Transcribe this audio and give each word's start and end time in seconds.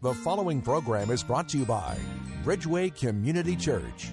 The 0.00 0.14
following 0.14 0.62
program 0.62 1.10
is 1.10 1.24
brought 1.24 1.48
to 1.48 1.58
you 1.58 1.64
by 1.64 1.98
Bridgeway 2.44 2.94
Community 2.94 3.56
Church. 3.56 4.12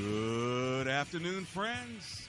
Good 0.00 0.88
afternoon, 0.88 1.44
friends. 1.44 2.26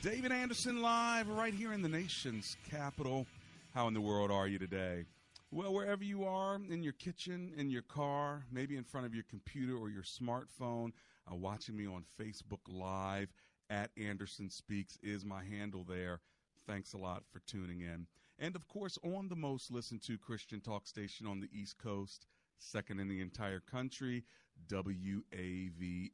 David 0.00 0.32
Anderson 0.32 0.80
live 0.80 1.28
right 1.28 1.52
here 1.52 1.74
in 1.74 1.82
the 1.82 1.88
nation's 1.88 2.56
capital. 2.70 3.26
How 3.74 3.88
in 3.88 3.94
the 3.94 4.00
world 4.00 4.30
are 4.30 4.48
you 4.48 4.58
today? 4.58 5.04
Well, 5.50 5.74
wherever 5.74 6.02
you 6.02 6.24
are, 6.24 6.58
in 6.70 6.82
your 6.82 6.94
kitchen, 6.94 7.52
in 7.58 7.68
your 7.68 7.82
car, 7.82 8.46
maybe 8.50 8.78
in 8.78 8.84
front 8.84 9.06
of 9.06 9.14
your 9.14 9.24
computer 9.28 9.76
or 9.76 9.90
your 9.90 10.02
smartphone, 10.02 10.92
uh, 11.30 11.34
watching 11.34 11.76
me 11.76 11.86
on 11.86 12.04
Facebook 12.18 12.60
Live 12.68 13.28
at 13.68 13.90
Anderson 13.98 14.48
Speaks 14.48 14.98
is 15.02 15.26
my 15.26 15.44
handle 15.44 15.84
there. 15.86 16.20
Thanks 16.66 16.94
a 16.94 16.98
lot 16.98 17.24
for 17.30 17.40
tuning 17.40 17.82
in. 17.82 18.06
And 18.38 18.56
of 18.56 18.66
course, 18.66 18.98
on 19.04 19.28
the 19.28 19.36
most 19.36 19.70
listened 19.70 20.02
to 20.04 20.16
Christian 20.16 20.62
talk 20.62 20.86
station 20.86 21.26
on 21.26 21.40
the 21.40 21.50
East 21.52 21.76
Coast, 21.76 22.24
second 22.58 23.00
in 23.00 23.08
the 23.08 23.20
entire 23.20 23.60
country, 23.60 24.24
WAVA 24.70 26.10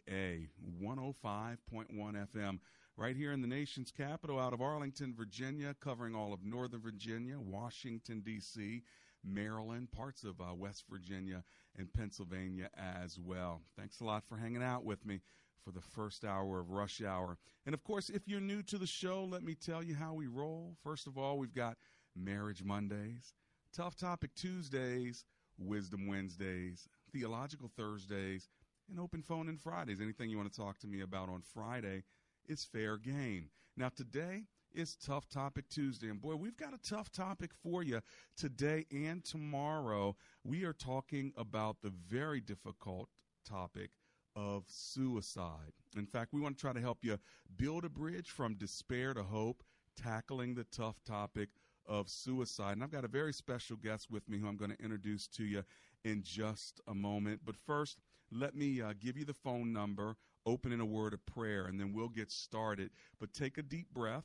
105.1 0.82 1.56
FM, 1.92 2.58
right 2.96 3.16
here 3.16 3.32
in 3.32 3.40
the 3.40 3.46
nation's 3.46 3.90
capital, 3.90 4.38
out 4.38 4.52
of 4.52 4.60
Arlington, 4.60 5.14
Virginia, 5.16 5.74
covering 5.80 6.14
all 6.14 6.32
of 6.32 6.44
Northern 6.44 6.80
Virginia, 6.80 7.38
Washington, 7.38 8.20
D.C., 8.20 8.82
Maryland, 9.24 9.90
parts 9.92 10.24
of 10.24 10.40
uh, 10.40 10.54
West 10.54 10.84
Virginia, 10.90 11.44
and 11.78 11.92
Pennsylvania 11.92 12.68
as 12.76 13.18
well. 13.18 13.62
Thanks 13.78 14.00
a 14.00 14.04
lot 14.04 14.24
for 14.28 14.36
hanging 14.36 14.62
out 14.62 14.84
with 14.84 15.06
me 15.06 15.20
for 15.64 15.70
the 15.70 15.80
first 15.80 16.24
hour 16.24 16.60
of 16.60 16.70
Rush 16.70 17.00
Hour. 17.02 17.38
And 17.64 17.74
of 17.74 17.84
course, 17.84 18.08
if 18.10 18.26
you're 18.26 18.40
new 18.40 18.62
to 18.64 18.78
the 18.78 18.86
show, 18.86 19.24
let 19.24 19.42
me 19.42 19.54
tell 19.54 19.82
you 19.82 19.94
how 19.94 20.12
we 20.12 20.26
roll. 20.26 20.76
First 20.82 21.06
of 21.06 21.16
all, 21.16 21.38
we've 21.38 21.54
got 21.54 21.76
Marriage 22.16 22.64
Mondays, 22.64 23.34
Tough 23.72 23.96
Topic 23.96 24.34
Tuesdays, 24.34 25.24
Wisdom 25.58 26.06
Wednesdays, 26.06 26.88
Theological 27.12 27.70
Thursdays, 27.76 28.48
and 28.88 28.98
Open 28.98 29.22
Phone 29.22 29.48
and 29.48 29.60
Fridays. 29.60 30.00
Anything 30.00 30.30
you 30.30 30.36
want 30.36 30.52
to 30.52 30.60
talk 30.60 30.78
to 30.80 30.86
me 30.86 31.00
about 31.00 31.28
on 31.28 31.42
Friday 31.42 32.02
is 32.48 32.64
fair 32.64 32.96
game. 32.96 33.50
Now, 33.76 33.90
today 33.94 34.44
is 34.74 34.96
Tough 34.96 35.28
Topic 35.28 35.68
Tuesday. 35.68 36.08
And 36.08 36.20
boy, 36.20 36.36
we've 36.36 36.56
got 36.56 36.74
a 36.74 36.78
tough 36.78 37.10
topic 37.10 37.50
for 37.62 37.82
you 37.82 38.00
today 38.36 38.86
and 38.90 39.24
tomorrow. 39.24 40.16
We 40.44 40.64
are 40.64 40.72
talking 40.72 41.32
about 41.36 41.82
the 41.82 41.92
very 42.08 42.40
difficult 42.40 43.08
topic 43.48 43.90
of 44.34 44.64
suicide. 44.68 45.72
In 45.96 46.06
fact, 46.06 46.32
we 46.32 46.40
want 46.40 46.56
to 46.56 46.60
try 46.60 46.72
to 46.72 46.80
help 46.80 46.98
you 47.02 47.18
build 47.56 47.84
a 47.84 47.90
bridge 47.90 48.30
from 48.30 48.54
despair 48.54 49.14
to 49.14 49.22
hope, 49.22 49.62
tackling 49.96 50.54
the 50.54 50.64
tough 50.64 51.02
topic 51.04 51.50
of 51.86 52.08
suicide. 52.08 52.72
And 52.72 52.82
I've 52.82 52.90
got 52.90 53.04
a 53.04 53.08
very 53.08 53.32
special 53.32 53.76
guest 53.76 54.10
with 54.10 54.28
me 54.28 54.38
who 54.38 54.46
I'm 54.46 54.56
going 54.56 54.70
to 54.70 54.82
introduce 54.82 55.26
to 55.28 55.44
you 55.44 55.64
in 56.04 56.22
just 56.22 56.80
a 56.86 56.94
moment. 56.94 57.40
But 57.44 57.56
first, 57.56 57.98
let 58.30 58.54
me 58.54 58.80
uh, 58.80 58.94
give 58.98 59.16
you 59.16 59.24
the 59.24 59.34
phone 59.34 59.72
number, 59.72 60.16
open 60.46 60.72
in 60.72 60.80
a 60.80 60.86
word 60.86 61.12
of 61.12 61.24
prayer, 61.26 61.66
and 61.66 61.78
then 61.78 61.92
we'll 61.92 62.08
get 62.08 62.30
started. 62.30 62.90
But 63.20 63.32
take 63.32 63.58
a 63.58 63.62
deep 63.62 63.92
breath, 63.92 64.24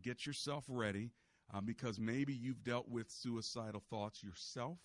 get 0.00 0.26
yourself 0.26 0.64
ready, 0.68 1.10
uh, 1.52 1.60
because 1.60 1.98
maybe 1.98 2.32
you've 2.32 2.62
dealt 2.62 2.88
with 2.88 3.10
suicidal 3.10 3.82
thoughts 3.90 4.22
yourself. 4.22 4.78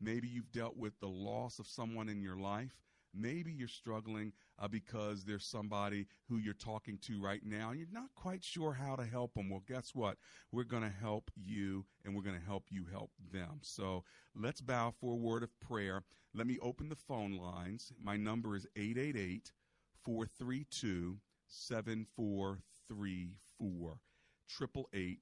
Maybe 0.00 0.28
you've 0.28 0.52
dealt 0.52 0.76
with 0.76 0.98
the 1.00 1.08
loss 1.08 1.58
of 1.58 1.66
someone 1.66 2.08
in 2.08 2.22
your 2.22 2.36
life. 2.36 2.76
Maybe 3.14 3.52
you're 3.52 3.68
struggling 3.68 4.32
uh, 4.58 4.68
because 4.68 5.24
there's 5.24 5.44
somebody 5.44 6.06
who 6.28 6.38
you're 6.38 6.54
talking 6.54 6.98
to 7.02 7.20
right 7.20 7.42
now 7.44 7.70
and 7.70 7.78
you're 7.78 7.88
not 7.92 8.14
quite 8.14 8.42
sure 8.42 8.72
how 8.72 8.96
to 8.96 9.04
help 9.04 9.34
them. 9.34 9.50
Well, 9.50 9.62
guess 9.66 9.94
what? 9.94 10.16
We're 10.50 10.64
going 10.64 10.82
to 10.82 10.90
help 10.90 11.30
you 11.36 11.84
and 12.04 12.14
we're 12.14 12.22
going 12.22 12.38
to 12.38 12.46
help 12.46 12.64
you 12.70 12.86
help 12.90 13.10
them. 13.32 13.60
So 13.62 14.04
let's 14.34 14.60
bow 14.60 14.92
for 15.00 15.12
a 15.12 15.16
word 15.16 15.42
of 15.42 15.58
prayer. 15.60 16.02
Let 16.34 16.46
me 16.46 16.58
open 16.62 16.88
the 16.88 16.96
phone 16.96 17.32
lines. 17.32 17.92
My 18.02 18.16
number 18.16 18.56
is 18.56 18.66
888 18.76 19.52
432 20.04 21.18
7434. 21.48 23.98
888 24.94 25.18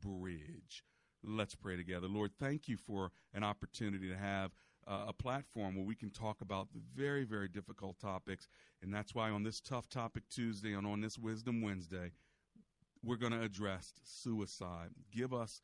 Bridge. 0.00 0.84
Let's 1.22 1.54
pray 1.54 1.76
together. 1.76 2.06
Lord, 2.06 2.32
thank 2.38 2.68
you 2.68 2.76
for 2.76 3.10
an 3.34 3.42
opportunity 3.42 4.08
to 4.08 4.16
have 4.16 4.52
uh, 4.86 5.06
a 5.08 5.12
platform 5.12 5.74
where 5.74 5.84
we 5.84 5.94
can 5.94 6.10
talk 6.10 6.40
about 6.40 6.68
very, 6.94 7.24
very 7.24 7.48
difficult 7.48 7.98
topics. 7.98 8.48
And 8.82 8.94
that's 8.94 9.14
why 9.14 9.30
on 9.30 9.42
this 9.42 9.60
Tough 9.60 9.88
Topic 9.88 10.24
Tuesday 10.30 10.74
and 10.74 10.86
on 10.86 11.00
this 11.00 11.18
Wisdom 11.18 11.62
Wednesday, 11.62 12.12
we're 13.02 13.16
going 13.16 13.32
to 13.32 13.42
address 13.42 13.94
suicide. 14.04 14.90
Give 15.10 15.32
us 15.32 15.62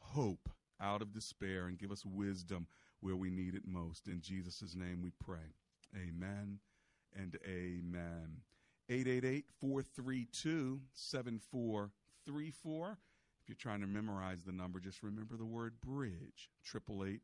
hope 0.00 0.48
out 0.80 1.02
of 1.02 1.12
despair 1.12 1.66
and 1.66 1.78
give 1.78 1.92
us 1.92 2.04
wisdom 2.04 2.66
where 3.00 3.16
we 3.16 3.30
need 3.30 3.54
it 3.54 3.62
most. 3.66 4.08
In 4.08 4.20
Jesus' 4.20 4.74
name 4.74 5.02
we 5.02 5.10
pray. 5.22 5.54
Amen 5.94 6.58
and 7.16 7.36
amen. 7.46 8.38
888 8.88 9.44
432 9.60 10.80
7434. 10.92 12.98
If 13.42 13.48
you're 13.48 13.56
trying 13.56 13.80
to 13.80 13.86
memorize 13.86 14.42
the 14.44 14.52
number, 14.52 14.80
just 14.80 15.02
remember 15.02 15.36
the 15.36 15.44
word 15.44 15.80
bridge. 15.80 16.50
888 16.74 17.20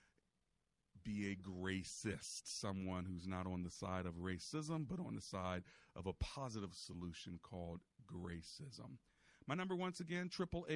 be 1.04 1.30
a 1.30 1.36
gracist, 1.36 2.42
someone 2.44 3.04
who's 3.04 3.26
not 3.26 3.46
on 3.46 3.62
the 3.62 3.70
side 3.70 4.06
of 4.06 4.14
racism, 4.14 4.88
but 4.88 5.00
on 5.00 5.14
the 5.14 5.20
side 5.20 5.62
of 5.94 6.06
a 6.06 6.14
positive 6.14 6.74
solution 6.74 7.38
called 7.42 7.80
gracism. 8.10 8.96
My 9.46 9.54
number 9.54 9.76
once 9.76 10.00
again, 10.00 10.30
triple 10.30 10.66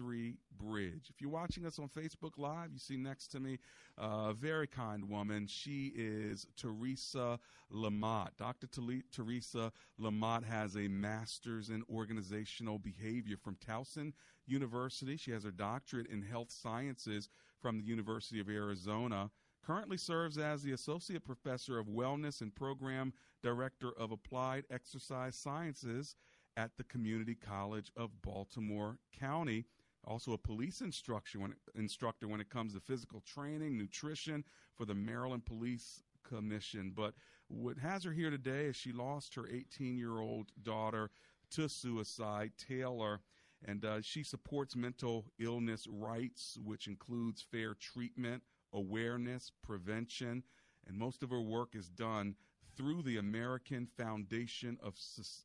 eight 0.00 0.06
four 0.06 0.06
three 0.06 0.36
bridge. 0.58 1.10
If 1.10 1.20
you're 1.20 1.30
watching 1.30 1.66
us 1.66 1.78
on 1.78 1.88
Facebook 1.88 2.32
Live, 2.36 2.70
you 2.72 2.78
see 2.78 2.96
next 2.96 3.28
to 3.28 3.40
me 3.40 3.58
a 3.98 4.32
very 4.32 4.66
kind 4.66 5.08
woman. 5.08 5.46
She 5.46 5.92
is 5.96 6.46
Teresa 6.56 7.38
Lamott. 7.72 8.30
Dr. 8.38 8.66
Teresa 9.12 9.72
Lamott 10.00 10.44
has 10.44 10.76
a 10.76 10.88
master's 10.88 11.70
in 11.70 11.82
organizational 11.90 12.78
behavior 12.78 13.36
from 13.36 13.56
Towson 13.56 14.12
University. 14.46 15.16
She 15.16 15.30
has 15.32 15.44
her 15.44 15.50
doctorate 15.50 16.08
in 16.08 16.22
health 16.22 16.50
sciences 16.50 17.28
from 17.60 17.78
the 17.78 17.84
University 17.84 18.40
of 18.40 18.48
Arizona. 18.48 19.30
Currently 19.64 19.98
serves 19.98 20.38
as 20.38 20.62
the 20.62 20.72
Associate 20.72 21.24
Professor 21.24 21.78
of 21.78 21.86
Wellness 21.86 22.40
and 22.40 22.54
Program 22.54 23.12
Director 23.42 23.92
of 23.98 24.10
Applied 24.10 24.64
Exercise 24.70 25.36
Sciences 25.36 26.16
at 26.56 26.76
the 26.76 26.84
Community 26.84 27.34
College 27.34 27.92
of 27.96 28.10
Baltimore 28.22 28.98
County. 29.18 29.64
Also 30.06 30.32
a 30.32 30.38
police 30.38 30.80
instructor 30.80 31.38
when, 31.38 31.54
instructor 31.74 32.28
when 32.28 32.40
it 32.40 32.50
comes 32.50 32.74
to 32.74 32.80
physical 32.80 33.20
training, 33.20 33.76
nutrition 33.76 34.44
for 34.76 34.84
the 34.84 34.94
Maryland 34.94 35.44
Police 35.46 36.02
Commission. 36.22 36.92
But 36.94 37.14
what 37.48 37.78
has 37.78 38.04
her 38.04 38.12
here 38.12 38.30
today 38.30 38.66
is 38.66 38.76
she 38.76 38.92
lost 38.92 39.34
her 39.34 39.48
18 39.48 39.96
year 39.96 40.20
old 40.20 40.52
daughter 40.62 41.10
to 41.52 41.68
suicide, 41.68 42.52
Taylor. 42.56 43.20
And 43.66 43.84
uh, 43.84 44.00
she 44.00 44.22
supports 44.22 44.74
mental 44.74 45.26
illness 45.38 45.86
rights, 45.86 46.56
which 46.64 46.86
includes 46.86 47.42
fair 47.42 47.74
treatment, 47.74 48.42
awareness, 48.72 49.52
prevention, 49.62 50.44
and 50.86 50.96
most 50.96 51.22
of 51.22 51.30
her 51.30 51.42
work 51.42 51.74
is 51.74 51.88
done 51.88 52.36
through 52.76 53.02
the 53.02 53.18
American 53.18 53.86
Foundation 53.98 54.78
of, 54.82 54.94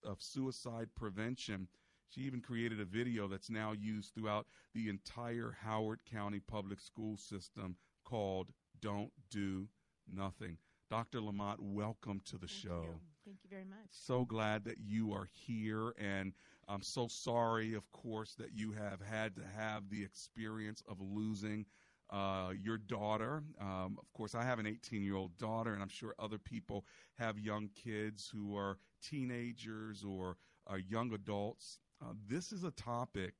of 0.05 0.21
Suicide 0.21 0.87
Prevention. 0.95 1.67
She 2.09 2.21
even 2.21 2.41
created 2.41 2.79
a 2.79 2.85
video 2.85 3.27
that's 3.27 3.49
now 3.49 3.73
used 3.73 4.13
throughout 4.13 4.47
the 4.73 4.89
entire 4.89 5.57
Howard 5.61 5.99
County 6.09 6.39
public 6.39 6.79
school 6.79 7.17
system 7.17 7.75
called 8.03 8.51
Don't 8.79 9.11
Do 9.29 9.67
Nothing. 10.11 10.57
Dr. 10.89 11.19
Lamont, 11.19 11.59
welcome 11.61 12.21
to 12.25 12.37
the 12.37 12.47
Thank 12.47 12.61
show. 12.61 12.83
You. 12.83 12.99
Thank 13.25 13.37
you 13.43 13.49
very 13.49 13.65
much. 13.65 13.89
So 13.89 14.23
glad 14.23 14.63
that 14.65 14.77
you 14.79 15.11
are 15.13 15.27
here, 15.33 15.95
and 15.97 16.33
I'm 16.67 16.83
so 16.83 17.07
sorry, 17.07 17.73
of 17.73 17.91
course, 17.91 18.35
that 18.35 18.53
you 18.53 18.71
have 18.73 19.01
had 19.01 19.35
to 19.35 19.41
have 19.57 19.89
the 19.89 20.03
experience 20.03 20.83
of 20.87 21.01
losing 21.01 21.65
uh, 22.11 22.51
your 22.61 22.77
daughter. 22.77 23.43
Um, 23.59 23.97
of 23.99 24.11
course, 24.13 24.35
I 24.35 24.43
have 24.43 24.59
an 24.59 24.67
18 24.67 25.01
year 25.01 25.15
old 25.15 25.35
daughter, 25.37 25.73
and 25.73 25.81
I'm 25.81 25.89
sure 25.89 26.13
other 26.19 26.37
people 26.37 26.85
have 27.17 27.39
young 27.39 27.69
kids 27.75 28.31
who 28.31 28.55
are 28.55 28.77
teenagers 29.01 30.03
or 30.03 30.37
are 30.67 30.79
young 30.79 31.13
adults. 31.13 31.79
Uh, 32.01 32.13
this 32.27 32.51
is 32.51 32.63
a 32.63 32.71
topic 32.71 33.33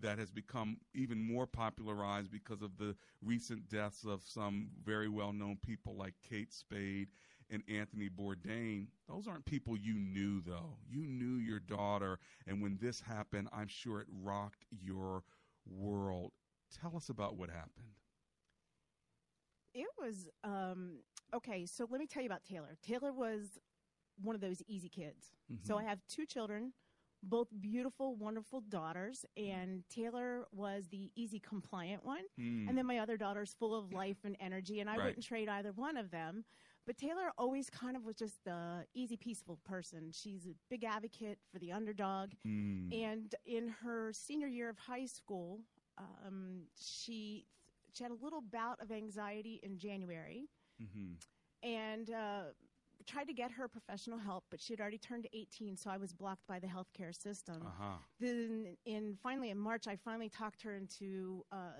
that 0.00 0.18
has 0.18 0.30
become 0.30 0.78
even 0.94 1.20
more 1.20 1.46
popularized 1.46 2.30
because 2.30 2.62
of 2.62 2.76
the 2.78 2.96
recent 3.22 3.68
deaths 3.68 4.04
of 4.04 4.22
some 4.24 4.68
very 4.84 5.08
well 5.08 5.32
known 5.32 5.58
people 5.62 5.96
like 5.96 6.14
Kate 6.28 6.52
Spade 6.52 7.08
and 7.50 7.62
Anthony 7.68 8.08
Bourdain. 8.08 8.86
Those 9.08 9.26
aren't 9.26 9.44
people 9.44 9.76
you 9.76 9.94
knew, 9.94 10.40
though. 10.40 10.76
You 10.88 11.06
knew 11.06 11.36
your 11.36 11.58
daughter, 11.60 12.18
and 12.46 12.62
when 12.62 12.78
this 12.80 13.00
happened, 13.00 13.48
I'm 13.52 13.68
sure 13.68 14.00
it 14.00 14.06
rocked 14.22 14.64
your 14.70 15.24
world. 15.66 16.32
Tell 16.80 16.96
us 16.96 17.08
about 17.08 17.36
what 17.36 17.50
happened. 17.50 17.94
It 19.74 19.88
was 20.00 20.28
um, 20.44 20.98
okay. 21.34 21.66
So 21.66 21.86
let 21.90 22.00
me 22.00 22.06
tell 22.06 22.22
you 22.22 22.28
about 22.28 22.44
Taylor. 22.44 22.76
Taylor 22.86 23.12
was 23.12 23.58
one 24.22 24.34
of 24.34 24.40
those 24.40 24.62
easy 24.66 24.88
kids. 24.88 25.32
Mm-hmm. 25.52 25.66
So 25.66 25.78
I 25.78 25.84
have 25.84 26.00
two 26.08 26.26
children, 26.26 26.72
both 27.22 27.48
beautiful, 27.60 28.14
wonderful 28.16 28.62
daughters, 28.62 29.24
and 29.36 29.82
Taylor 29.90 30.46
was 30.52 30.88
the 30.88 31.10
easy 31.14 31.38
compliant 31.38 32.04
one. 32.04 32.24
Mm. 32.38 32.68
And 32.68 32.78
then 32.78 32.86
my 32.86 32.98
other 32.98 33.16
daughter's 33.16 33.54
full 33.58 33.78
of 33.78 33.92
life 33.92 34.18
and 34.24 34.36
energy, 34.40 34.80
and 34.80 34.88
I 34.88 34.96
right. 34.96 35.06
wouldn't 35.06 35.24
trade 35.24 35.48
either 35.48 35.72
one 35.72 35.96
of 35.96 36.10
them. 36.10 36.44
But 36.86 36.96
Taylor 36.96 37.30
always 37.36 37.68
kind 37.68 37.96
of 37.96 38.04
was 38.04 38.16
just 38.16 38.42
the 38.44 38.84
easy, 38.94 39.16
peaceful 39.16 39.58
person. 39.64 40.10
She's 40.12 40.46
a 40.46 40.54
big 40.70 40.82
advocate 40.82 41.38
for 41.52 41.58
the 41.58 41.72
underdog. 41.72 42.30
Mm. 42.46 42.92
And 42.92 43.34
in 43.44 43.68
her 43.82 44.12
senior 44.12 44.48
year 44.48 44.70
of 44.70 44.78
high 44.78 45.06
school, 45.06 45.60
um, 45.98 46.62
she 46.80 47.46
she 47.92 48.02
had 48.04 48.12
a 48.12 48.24
little 48.24 48.40
bout 48.40 48.80
of 48.80 48.90
anxiety 48.90 49.60
in 49.62 49.78
January, 49.78 50.48
mm-hmm. 50.80 51.68
and 51.68 52.10
uh, 52.10 52.42
tried 53.10 53.26
to 53.28 53.32
get 53.32 53.50
her 53.52 53.68
professional 53.68 54.18
help, 54.18 54.44
but 54.50 54.60
she 54.60 54.72
had 54.72 54.80
already 54.80 54.98
turned 54.98 55.26
18, 55.32 55.76
so 55.76 55.90
I 55.90 55.96
was 55.96 56.12
blocked 56.12 56.46
by 56.46 56.58
the 56.58 56.66
healthcare 56.66 57.14
system. 57.14 57.62
Uh-huh. 57.64 57.96
Then, 58.18 58.76
in 58.84 59.16
finally 59.22 59.50
in 59.50 59.58
March, 59.58 59.86
I 59.86 59.96
finally 59.96 60.28
talked 60.28 60.62
her 60.62 60.76
into 60.76 61.44
uh, 61.52 61.72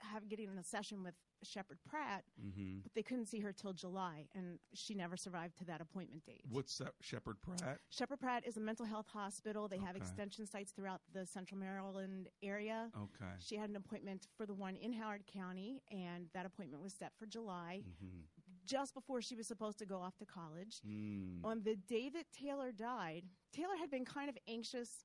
have 0.00 0.28
getting 0.28 0.48
in 0.48 0.58
a 0.58 0.64
session 0.64 1.02
with 1.02 1.14
Sheppard 1.42 1.78
Pratt, 1.88 2.24
mm-hmm. 2.44 2.78
but 2.82 2.94
they 2.94 3.02
couldn't 3.02 3.26
see 3.26 3.40
her 3.40 3.52
till 3.52 3.72
July, 3.72 4.26
and 4.34 4.58
she 4.74 4.94
never 4.94 5.16
survived 5.16 5.56
to 5.58 5.64
that 5.66 5.80
appointment 5.80 6.24
date. 6.24 6.44
What's 6.50 6.78
that, 6.78 6.94
Sheppard 7.00 7.36
Pratt? 7.42 7.78
Sheppard 7.90 8.20
Pratt 8.20 8.46
is 8.46 8.56
a 8.56 8.60
mental 8.60 8.86
health 8.86 9.06
hospital. 9.12 9.68
They 9.68 9.76
okay. 9.76 9.86
have 9.86 9.96
extension 9.96 10.46
sites 10.46 10.72
throughout 10.72 11.00
the 11.12 11.26
Central 11.26 11.58
Maryland 11.58 12.28
area. 12.42 12.90
Okay. 12.96 13.30
She 13.38 13.56
had 13.56 13.70
an 13.70 13.76
appointment 13.76 14.26
for 14.36 14.46
the 14.46 14.54
one 14.54 14.76
in 14.76 14.92
Howard 14.92 15.22
County, 15.32 15.82
and 15.90 16.26
that 16.34 16.46
appointment 16.46 16.82
was 16.82 16.94
set 16.94 17.12
for 17.18 17.26
July, 17.26 17.82
mm-hmm. 17.82 18.20
Just 18.66 18.94
before 18.94 19.22
she 19.22 19.34
was 19.34 19.46
supposed 19.46 19.78
to 19.78 19.86
go 19.86 19.96
off 19.96 20.16
to 20.18 20.26
college. 20.26 20.80
Mm. 20.86 21.44
On 21.44 21.62
the 21.62 21.76
day 21.76 22.10
that 22.10 22.26
Taylor 22.32 22.72
died, 22.72 23.22
Taylor 23.52 23.76
had 23.78 23.90
been 23.90 24.04
kind 24.04 24.28
of 24.28 24.36
anxious, 24.48 25.04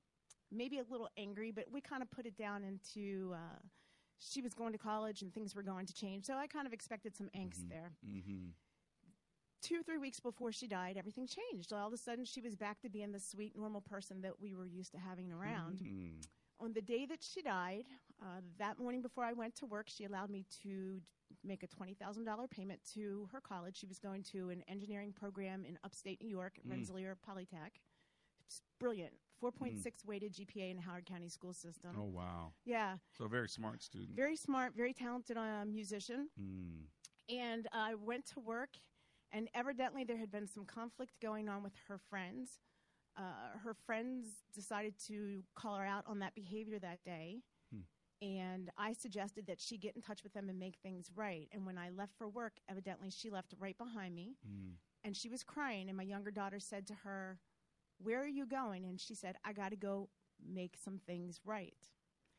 maybe 0.50 0.78
a 0.78 0.84
little 0.90 1.08
angry, 1.16 1.50
but 1.50 1.64
we 1.72 1.80
kind 1.80 2.02
of 2.02 2.10
put 2.10 2.26
it 2.26 2.36
down 2.36 2.62
into. 2.64 3.32
Uh, 3.34 3.58
she 4.22 4.40
was 4.40 4.54
going 4.54 4.72
to 4.72 4.78
college 4.78 5.22
and 5.22 5.34
things 5.34 5.54
were 5.54 5.62
going 5.62 5.86
to 5.86 5.92
change. 5.92 6.24
So 6.26 6.34
I 6.34 6.46
kind 6.46 6.66
of 6.66 6.72
expected 6.72 7.16
some 7.16 7.26
angst 7.36 7.60
mm-hmm. 7.60 7.68
there. 7.70 7.92
Mm-hmm. 8.08 8.50
Two 9.62 9.76
or 9.76 9.82
three 9.82 9.98
weeks 9.98 10.18
before 10.20 10.50
she 10.52 10.66
died, 10.66 10.96
everything 10.96 11.26
changed. 11.26 11.72
All 11.72 11.86
of 11.86 11.92
a 11.92 11.96
sudden, 11.96 12.24
she 12.24 12.40
was 12.40 12.56
back 12.56 12.80
to 12.82 12.88
being 12.88 13.12
the 13.12 13.20
sweet, 13.20 13.56
normal 13.56 13.80
person 13.80 14.20
that 14.22 14.40
we 14.40 14.54
were 14.54 14.66
used 14.66 14.92
to 14.92 14.98
having 14.98 15.32
around. 15.32 15.78
Mm-hmm. 15.78 16.20
On 16.62 16.72
the 16.72 16.80
day 16.80 17.06
that 17.06 17.18
she 17.20 17.42
died, 17.42 17.86
uh, 18.22 18.40
that 18.58 18.78
morning 18.78 19.02
before 19.02 19.24
I 19.24 19.32
went 19.32 19.56
to 19.56 19.66
work, 19.66 19.88
she 19.88 20.04
allowed 20.04 20.30
me 20.30 20.44
to 20.62 21.00
make 21.42 21.64
a 21.64 21.66
$20,000 21.66 22.50
payment 22.50 22.80
to 22.94 23.28
her 23.32 23.40
college. 23.40 23.76
She 23.76 23.86
was 23.86 23.98
going 23.98 24.22
to 24.30 24.50
an 24.50 24.62
engineering 24.68 25.12
program 25.12 25.64
in 25.64 25.76
upstate 25.82 26.22
New 26.22 26.28
York 26.28 26.54
at 26.58 26.64
mm. 26.64 26.70
Rensselaer 26.70 27.16
Polytech. 27.28 27.80
It's 28.46 28.62
brilliant. 28.78 29.12
4.6 29.42 29.82
mm. 29.82 29.92
weighted 30.06 30.34
GPA 30.34 30.70
in 30.70 30.78
Howard 30.78 31.04
County 31.04 31.28
school 31.28 31.52
system. 31.52 31.96
Oh, 31.98 32.04
wow. 32.04 32.52
Yeah. 32.64 32.94
So, 33.18 33.26
very 33.26 33.48
smart 33.48 33.82
student. 33.82 34.10
Very 34.14 34.36
smart, 34.36 34.74
very 34.76 34.92
talented 34.92 35.36
uh, 35.36 35.64
musician. 35.64 36.28
Mm. 36.40 36.84
And 37.28 37.66
I 37.72 37.96
went 37.96 38.26
to 38.34 38.40
work, 38.40 38.70
and 39.32 39.48
evidently 39.52 40.04
there 40.04 40.18
had 40.18 40.30
been 40.30 40.46
some 40.46 40.64
conflict 40.64 41.14
going 41.20 41.48
on 41.48 41.64
with 41.64 41.72
her 41.88 41.98
friends. 41.98 42.60
Uh, 43.16 43.58
her 43.62 43.74
friends 43.74 44.26
decided 44.54 44.94
to 45.06 45.42
call 45.54 45.76
her 45.76 45.84
out 45.84 46.04
on 46.06 46.18
that 46.20 46.34
behavior 46.34 46.78
that 46.78 47.02
day. 47.04 47.42
Hmm. 47.72 47.80
And 48.26 48.70
I 48.78 48.92
suggested 48.92 49.46
that 49.46 49.60
she 49.60 49.76
get 49.76 49.94
in 49.96 50.02
touch 50.02 50.22
with 50.22 50.32
them 50.32 50.48
and 50.48 50.58
make 50.58 50.76
things 50.82 51.10
right. 51.14 51.48
And 51.52 51.66
when 51.66 51.76
I 51.76 51.90
left 51.90 52.14
for 52.16 52.28
work, 52.28 52.54
evidently 52.68 53.10
she 53.10 53.28
left 53.30 53.54
right 53.58 53.76
behind 53.76 54.14
me. 54.14 54.36
Mm. 54.46 54.74
And 55.04 55.16
she 55.16 55.28
was 55.28 55.42
crying. 55.42 55.88
And 55.88 55.96
my 55.96 56.04
younger 56.04 56.30
daughter 56.30 56.60
said 56.60 56.86
to 56.86 56.94
her, 57.02 57.40
where 57.98 58.22
are 58.22 58.28
you 58.28 58.46
going? 58.46 58.84
And 58.84 59.00
she 59.00 59.14
said, 59.14 59.36
I 59.44 59.52
got 59.52 59.70
to 59.70 59.76
go 59.76 60.08
make 60.44 60.76
some 60.82 60.98
things 61.06 61.40
right. 61.44 61.74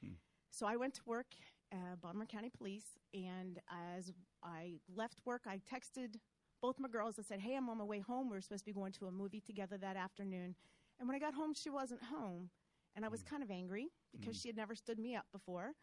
Hmm. 0.04 0.14
So 0.50 0.66
I 0.66 0.75
went 0.75 0.94
to 0.96 1.02
work 1.06 1.36
at 1.72 2.02
Baltimore 2.02 2.28
County 2.28 2.52
Police, 2.56 2.98
and 3.14 3.60
as 3.96 4.12
I 4.44 4.75
left 4.96 5.22
work, 5.25 5.44
I 5.48 5.60
texted 5.60 6.15
both 6.63 6.79
my 6.79 6.88
girls. 6.88 7.20
I 7.20 7.24
said, 7.24 7.41
Hey, 7.41 7.55
I'm 7.55 7.70
on 7.70 7.77
my 7.77 7.84
way 7.84 8.00
home. 8.00 8.29
We 8.29 8.38
are 8.38 8.41
supposed 8.41 8.63
to 8.63 8.65
be 8.65 8.74
going 8.74 8.93
to 8.93 9.08
a 9.08 9.12
movie 9.12 9.41
together 9.41 9.77
that 9.77 9.98
afternoon. 9.98 10.55
And 10.98 11.08
when 11.08 11.15
I 11.15 11.20
got 11.20 11.34
home, 11.34 11.53
she 11.53 11.70
wasn't 11.70 12.01
home. 12.01 12.50
And 12.96 13.03
I 13.03 13.10
was 13.10 13.22
hmm. 13.22 13.29
kind 13.29 13.43
of 13.43 13.51
angry 13.51 13.89
because 14.17 14.38
hmm. 14.38 14.41
she 14.41 14.48
had 14.50 14.55
never 14.55 14.74
stood 14.74 14.98
me 14.98 15.15
up 15.15 15.25
before. 15.34 15.74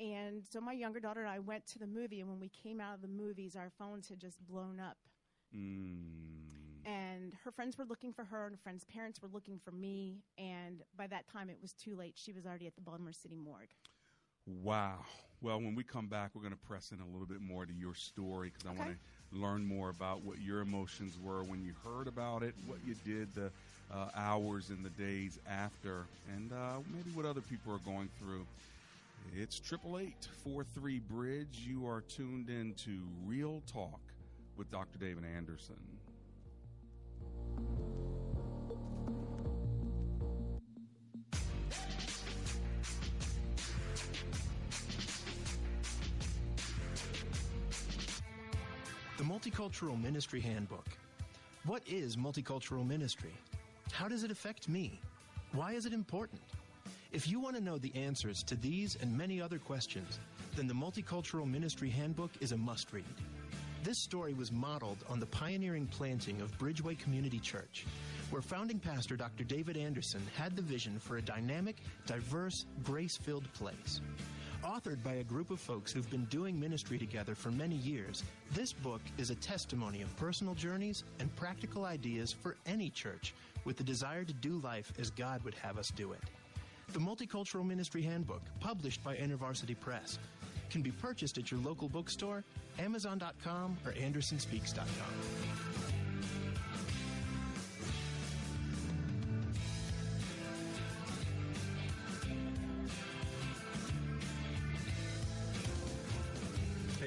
And 0.00 0.42
so 0.50 0.60
my 0.60 0.72
younger 0.72 1.00
daughter 1.00 1.20
and 1.20 1.28
I 1.28 1.38
went 1.38 1.66
to 1.66 1.78
the 1.78 1.86
movie, 1.86 2.20
and 2.20 2.28
when 2.28 2.40
we 2.40 2.48
came 2.48 2.80
out 2.80 2.94
of 2.94 3.02
the 3.02 3.08
movies, 3.08 3.54
our 3.54 3.70
phones 3.78 4.08
had 4.08 4.18
just 4.18 4.44
blown 4.48 4.80
up. 4.80 4.96
Mm 5.54 6.32
and 6.84 7.32
her 7.44 7.50
friends 7.50 7.78
were 7.78 7.84
looking 7.84 8.12
for 8.12 8.24
her 8.24 8.46
and 8.46 8.54
her 8.54 8.60
friends' 8.62 8.84
parents 8.84 9.22
were 9.22 9.28
looking 9.32 9.58
for 9.58 9.70
me 9.70 10.18
and 10.38 10.82
by 10.96 11.06
that 11.06 11.26
time 11.28 11.48
it 11.48 11.58
was 11.60 11.72
too 11.72 11.94
late 11.94 12.14
she 12.16 12.32
was 12.32 12.46
already 12.46 12.66
at 12.66 12.74
the 12.74 12.80
baltimore 12.80 13.12
city 13.12 13.36
morgue 13.36 13.68
wow 14.46 14.98
well 15.40 15.60
when 15.60 15.74
we 15.74 15.84
come 15.84 16.08
back 16.08 16.32
we're 16.34 16.42
going 16.42 16.52
to 16.52 16.58
press 16.58 16.90
in 16.90 17.00
a 17.00 17.06
little 17.06 17.26
bit 17.26 17.40
more 17.40 17.64
to 17.64 17.72
your 17.72 17.94
story 17.94 18.52
because 18.52 18.68
i 18.68 18.76
want 18.76 18.90
to 18.90 18.96
learn 19.34 19.64
more 19.64 19.90
about 19.90 20.22
what 20.22 20.40
your 20.40 20.60
emotions 20.60 21.16
were 21.22 21.42
when 21.42 21.62
you 21.64 21.72
heard 21.84 22.06
about 22.06 22.42
it 22.42 22.54
what 22.66 22.78
you 22.86 22.94
did 23.04 23.34
the 23.34 23.50
uh, 23.92 24.08
hours 24.16 24.70
and 24.70 24.84
the 24.84 24.90
days 24.90 25.38
after 25.48 26.04
and 26.34 26.52
uh, 26.52 26.78
maybe 26.92 27.10
what 27.14 27.26
other 27.26 27.42
people 27.42 27.72
are 27.72 27.78
going 27.78 28.08
through. 28.18 28.46
It's 29.36 29.58
triple 29.58 29.98
eight 29.98 30.28
four 30.44 30.64
three 30.64 30.98
bridge. 30.98 31.64
You 31.66 31.86
are 31.86 32.00
tuned 32.02 32.48
in 32.48 32.74
to 32.84 32.98
real 33.26 33.62
talk 33.72 34.00
with 34.56 34.70
dr 34.70 34.98
david 34.98 35.24
anderson 35.36 35.76
Multicultural 49.52 50.00
Ministry 50.00 50.40
Handbook. 50.40 50.86
What 51.66 51.82
is 51.86 52.16
multicultural 52.16 52.86
ministry? 52.86 53.34
How 53.92 54.08
does 54.08 54.24
it 54.24 54.30
affect 54.30 54.66
me? 54.66 54.98
Why 55.52 55.72
is 55.72 55.84
it 55.84 55.92
important? 55.92 56.40
If 57.12 57.28
you 57.28 57.38
want 57.38 57.56
to 57.56 57.62
know 57.62 57.76
the 57.76 57.94
answers 57.94 58.42
to 58.44 58.56
these 58.56 58.96
and 59.02 59.16
many 59.16 59.42
other 59.42 59.58
questions, 59.58 60.20
then 60.56 60.66
the 60.66 60.72
Multicultural 60.72 61.46
Ministry 61.46 61.90
Handbook 61.90 62.30
is 62.40 62.52
a 62.52 62.56
must 62.56 62.94
read. 62.94 63.04
This 63.82 63.98
story 63.98 64.32
was 64.32 64.50
modeled 64.50 65.04
on 65.10 65.20
the 65.20 65.26
pioneering 65.26 65.86
planting 65.86 66.40
of 66.40 66.56
Bridgeway 66.58 66.98
Community 66.98 67.38
Church, 67.38 67.84
where 68.30 68.40
founding 68.40 68.78
pastor 68.78 69.16
Dr. 69.16 69.44
David 69.44 69.76
Anderson 69.76 70.22
had 70.34 70.56
the 70.56 70.62
vision 70.62 70.98
for 70.98 71.18
a 71.18 71.22
dynamic, 71.22 71.76
diverse, 72.06 72.64
grace 72.84 73.18
filled 73.18 73.52
place. 73.52 74.00
Authored 74.64 75.02
by 75.02 75.14
a 75.14 75.24
group 75.24 75.50
of 75.50 75.58
folks 75.58 75.90
who've 75.90 76.08
been 76.08 76.24
doing 76.26 76.58
ministry 76.58 76.96
together 76.96 77.34
for 77.34 77.50
many 77.50 77.74
years, 77.74 78.22
this 78.52 78.72
book 78.72 79.00
is 79.18 79.30
a 79.30 79.34
testimony 79.34 80.02
of 80.02 80.16
personal 80.16 80.54
journeys 80.54 81.02
and 81.18 81.34
practical 81.34 81.84
ideas 81.84 82.32
for 82.32 82.56
any 82.64 82.88
church 82.88 83.34
with 83.64 83.76
the 83.76 83.82
desire 83.82 84.24
to 84.24 84.32
do 84.32 84.60
life 84.60 84.92
as 85.00 85.10
God 85.10 85.42
would 85.42 85.54
have 85.54 85.78
us 85.78 85.90
do 85.90 86.12
it. 86.12 86.22
The 86.92 87.00
Multicultural 87.00 87.66
Ministry 87.66 88.02
Handbook, 88.02 88.42
published 88.60 89.02
by 89.02 89.16
InterVarsity 89.16 89.78
Press, 89.80 90.20
can 90.70 90.80
be 90.80 90.92
purchased 90.92 91.38
at 91.38 91.50
your 91.50 91.60
local 91.60 91.88
bookstore, 91.88 92.44
Amazon.com, 92.78 93.76
or 93.84 93.92
AndersonSpeaks.com. 93.92 95.91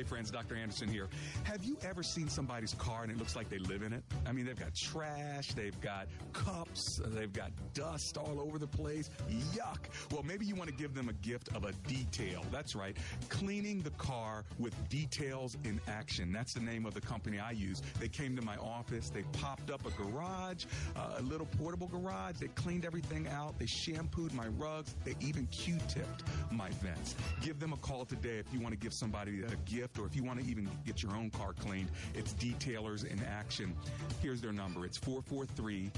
friends, 0.03 0.31
Dr. 0.31 0.55
Anderson 0.55 0.87
here. 0.87 1.07
Have 1.43 1.63
you 1.63 1.77
ever 1.83 2.03
seen 2.03 2.27
somebody's 2.27 2.73
car 2.73 3.03
and 3.03 3.11
it 3.11 3.17
looks 3.17 3.35
like 3.35 3.49
they 3.49 3.59
live 3.59 3.81
in 3.81 3.93
it? 3.93 4.03
I 4.25 4.31
mean, 4.31 4.45
they've 4.45 4.59
got 4.59 4.73
trash, 4.75 5.53
they've 5.53 5.79
got 5.81 6.07
cups, 6.33 7.01
they've 7.05 7.31
got 7.31 7.51
dust 7.73 8.17
all 8.17 8.39
over 8.39 8.59
the 8.59 8.67
place. 8.67 9.09
Yuck. 9.29 9.79
Well, 10.11 10.23
maybe 10.23 10.45
you 10.45 10.55
want 10.55 10.69
to 10.69 10.75
give 10.75 10.93
them 10.93 11.09
a 11.09 11.13
gift 11.13 11.49
of 11.55 11.65
a 11.65 11.71
detail. 11.87 12.43
That's 12.51 12.75
right. 12.75 12.97
Cleaning 13.29 13.81
the 13.81 13.91
car 13.91 14.43
with 14.59 14.73
details 14.89 15.57
in 15.63 15.79
action. 15.87 16.31
That's 16.31 16.53
the 16.53 16.61
name 16.61 16.85
of 16.85 16.93
the 16.93 17.01
company 17.01 17.39
I 17.39 17.51
use. 17.51 17.81
They 17.99 18.07
came 18.07 18.35
to 18.35 18.41
my 18.41 18.57
office, 18.57 19.09
they 19.09 19.23
popped 19.33 19.71
up 19.71 19.85
a 19.85 19.91
garage, 19.91 20.65
uh, 20.95 21.15
a 21.17 21.21
little 21.21 21.47
portable 21.57 21.87
garage. 21.87 22.37
They 22.37 22.47
cleaned 22.49 22.85
everything 22.85 23.27
out, 23.27 23.57
they 23.59 23.65
shampooed 23.65 24.33
my 24.33 24.47
rugs, 24.47 24.95
they 25.03 25.15
even 25.19 25.47
Q 25.47 25.77
tipped 25.87 26.23
my 26.51 26.69
vents. 26.81 27.15
Give 27.41 27.59
them 27.59 27.73
a 27.73 27.77
call 27.77 28.05
today 28.05 28.37
if 28.37 28.45
you 28.53 28.59
want 28.59 28.73
to 28.73 28.79
give 28.79 28.93
somebody 28.93 29.43
a 29.43 29.55
gift 29.69 29.94
or 29.99 30.05
if 30.05 30.15
you 30.15 30.23
want 30.23 30.39
to 30.39 30.45
even 30.45 30.69
get 30.85 31.01
your 31.03 31.15
own 31.15 31.29
car 31.29 31.53
cleaned. 31.53 31.89
It's 32.13 32.33
Detailers 32.33 33.05
in 33.05 33.21
Action. 33.23 33.75
Here's 34.21 34.41
their 34.41 34.53
number 34.53 34.85
it's 34.85 34.97
443 34.97 35.91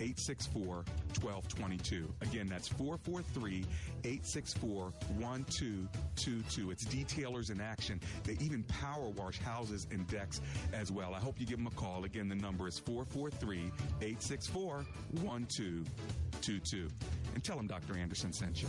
864 0.00 0.84
1222. 1.20 2.08
Again, 2.20 2.46
that's 2.48 2.68
443 2.68 3.64
864 4.04 4.92
1222. 5.18 6.70
It's 6.70 6.84
Detailers 6.84 7.50
in 7.50 7.60
Action. 7.60 8.00
They 8.24 8.36
even 8.40 8.62
power 8.64 9.08
wash 9.16 9.38
houses 9.38 9.86
and 9.90 10.06
decks 10.06 10.40
as 10.72 10.92
well. 10.92 11.14
I 11.14 11.18
hope 11.18 11.40
you 11.40 11.46
give 11.46 11.58
them 11.58 11.66
a 11.66 11.70
call. 11.70 12.04
Again, 12.04 12.28
the 12.28 12.34
number 12.34 12.68
is 12.68 12.78
443 12.78 13.72
864 14.00 14.84
1222. 15.22 16.88
And 17.34 17.44
tell 17.44 17.56
them 17.56 17.66
Dr. 17.66 17.96
Anderson 17.96 18.32
sent 18.32 18.62
you. 18.62 18.68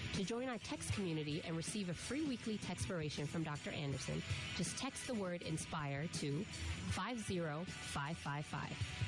To 0.13 0.23
join 0.25 0.49
our 0.49 0.57
text 0.57 0.91
community 0.93 1.41
and 1.47 1.55
receive 1.55 1.87
a 1.89 1.93
free 1.93 2.25
weekly 2.25 2.57
textpiration 2.57 3.25
from 3.27 3.43
Dr. 3.43 3.69
Anderson, 3.71 4.21
just 4.57 4.77
text 4.77 5.07
the 5.07 5.13
word 5.13 5.41
INSPIRE 5.41 6.11
to 6.19 6.45
50555. 6.89 8.61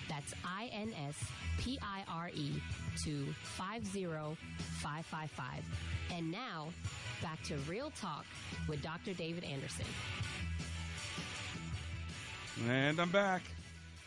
That's 0.07 0.33
I 0.45 0.69
N 0.73 0.93
S 1.07 1.15
P 1.59 1.77
I 1.81 2.03
R 2.07 2.29
E 2.33 2.53
to 3.03 3.25
50555. 3.43 5.63
And 6.11 6.31
now, 6.31 6.69
back 7.21 7.43
to 7.43 7.57
Real 7.69 7.91
Talk 7.99 8.25
with 8.69 8.81
Dr. 8.81 9.13
David 9.13 9.43
Anderson. 9.43 9.85
And 12.67 12.99
I'm 12.99 13.09
back. 13.09 13.41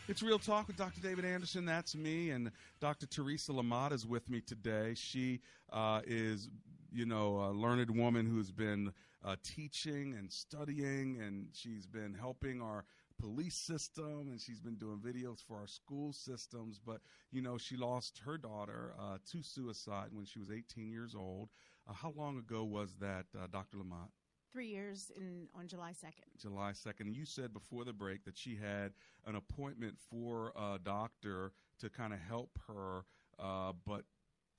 It's 0.07 0.23
Real 0.23 0.39
Talk 0.39 0.67
with 0.67 0.77
Dr. 0.77 1.01
David 1.01 1.25
Anderson. 1.25 1.65
That's 1.65 1.95
me. 1.95 2.31
And 2.31 2.49
Dr. 2.79 3.05
Teresa 3.05 3.51
Lamott 3.51 3.91
is 3.91 4.07
with 4.07 4.27
me 4.29 4.41
today. 4.41 4.93
She 4.95 5.41
uh, 5.71 6.01
is 6.07 6.49
you 6.97 7.05
know, 7.05 7.37
a 7.37 7.51
learned 7.51 7.91
woman 7.91 8.25
who's 8.25 8.51
been 8.51 8.91
uh, 9.23 9.35
teaching 9.43 10.15
and 10.17 10.31
studying, 10.31 11.19
and 11.21 11.47
she's 11.53 11.85
been 11.85 12.15
helping 12.19 12.59
our 12.59 12.85
police 13.21 13.55
system, 13.55 14.29
and 14.31 14.41
she's 14.41 14.59
been 14.59 14.77
doing 14.77 14.97
videos 14.97 15.37
for 15.47 15.57
our 15.57 15.67
school 15.67 16.11
systems. 16.11 16.79
But 16.83 17.01
you 17.31 17.43
know, 17.43 17.59
she 17.59 17.77
lost 17.77 18.19
her 18.25 18.37
daughter 18.37 18.95
uh, 18.99 19.17
to 19.31 19.43
suicide 19.43 20.07
when 20.11 20.25
she 20.25 20.39
was 20.39 20.49
18 20.49 20.89
years 20.89 21.13
old. 21.13 21.49
Uh, 21.87 21.93
how 21.93 22.13
long 22.17 22.39
ago 22.39 22.63
was 22.63 22.95
that, 22.99 23.25
uh, 23.37 23.45
Dr. 23.51 23.77
Lamont? 23.77 24.09
Three 24.51 24.67
years 24.67 25.11
in 25.15 25.47
on 25.53 25.67
July 25.67 25.91
2nd. 25.91 26.41
July 26.41 26.71
2nd. 26.71 27.13
You 27.13 27.25
said 27.25 27.53
before 27.53 27.85
the 27.85 27.93
break 27.93 28.23
that 28.25 28.35
she 28.35 28.55
had 28.55 28.93
an 29.27 29.35
appointment 29.35 29.97
for 30.09 30.51
a 30.55 30.79
doctor 30.83 31.51
to 31.79 31.89
kind 31.91 32.11
of 32.11 32.19
help 32.19 32.57
her, 32.67 33.03
uh, 33.37 33.73
but 33.85 34.03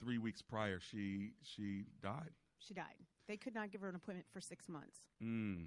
three 0.01 0.19
weeks 0.19 0.43
prior, 0.43 0.81
she 0.81 1.33
she 1.43 1.85
died. 2.03 2.31
She 2.59 2.75
died. 2.75 2.95
They 3.27 3.37
could 3.37 3.55
not 3.55 3.71
give 3.71 3.83
her 3.83 3.89
an 3.89 3.95
appointment 3.95 4.27
for 4.33 4.41
six 4.41 4.69
months. 4.69 5.01
Mm. 5.23 5.67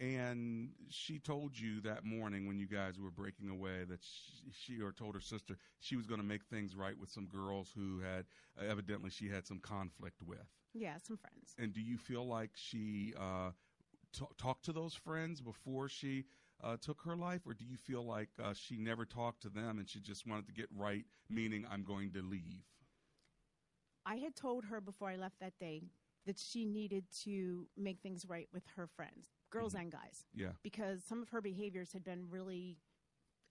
And 0.00 0.70
she 0.88 1.20
told 1.20 1.58
you 1.58 1.80
that 1.82 2.04
morning 2.04 2.46
when 2.46 2.58
you 2.58 2.66
guys 2.66 2.98
were 2.98 3.10
breaking 3.10 3.48
away 3.48 3.84
that 3.88 4.00
she, 4.02 4.74
she 4.76 4.82
or 4.82 4.90
told 4.90 5.14
her 5.14 5.20
sister 5.20 5.56
she 5.78 5.94
was 5.94 6.06
going 6.06 6.20
to 6.20 6.26
make 6.26 6.44
things 6.46 6.74
right 6.74 6.98
with 6.98 7.10
some 7.10 7.26
girls 7.26 7.70
who 7.76 8.00
had 8.00 8.24
uh, 8.60 8.68
evidently 8.68 9.10
she 9.10 9.28
had 9.28 9.46
some 9.46 9.60
conflict 9.60 10.20
with. 10.26 10.46
Yeah, 10.72 10.94
some 11.06 11.16
friends. 11.16 11.54
And 11.58 11.72
do 11.72 11.80
you 11.80 11.96
feel 11.96 12.26
like 12.26 12.50
she 12.54 13.14
uh, 13.18 13.50
t- 14.12 14.24
talked 14.36 14.64
to 14.64 14.72
those 14.72 14.94
friends 14.94 15.40
before 15.40 15.88
she 15.88 16.24
uh, 16.62 16.76
took 16.80 17.00
her 17.02 17.14
life, 17.14 17.42
or 17.46 17.54
do 17.54 17.64
you 17.64 17.76
feel 17.76 18.04
like 18.04 18.30
uh, 18.42 18.52
she 18.52 18.76
never 18.76 19.04
talked 19.04 19.42
to 19.42 19.48
them 19.48 19.78
and 19.78 19.88
she 19.88 20.00
just 20.00 20.26
wanted 20.26 20.46
to 20.46 20.52
get 20.52 20.66
right, 20.74 21.04
meaning 21.28 21.66
I'm 21.70 21.84
going 21.84 22.10
to 22.12 22.22
leave? 22.22 22.64
I 24.06 24.16
had 24.16 24.34
told 24.36 24.64
her 24.66 24.80
before 24.80 25.08
I 25.08 25.16
left 25.16 25.40
that 25.40 25.58
day 25.58 25.82
that 26.26 26.38
she 26.38 26.64
needed 26.64 27.04
to 27.24 27.66
make 27.76 28.00
things 28.00 28.26
right 28.26 28.48
with 28.52 28.62
her 28.76 28.86
friends, 28.86 29.28
girls 29.50 29.72
mm-hmm. 29.74 29.82
and 29.82 29.92
guys. 29.92 30.24
Yeah. 30.34 30.52
Because 30.62 31.02
some 31.04 31.22
of 31.22 31.28
her 31.30 31.40
behaviors 31.40 31.92
had 31.92 32.04
been 32.04 32.26
really 32.30 32.78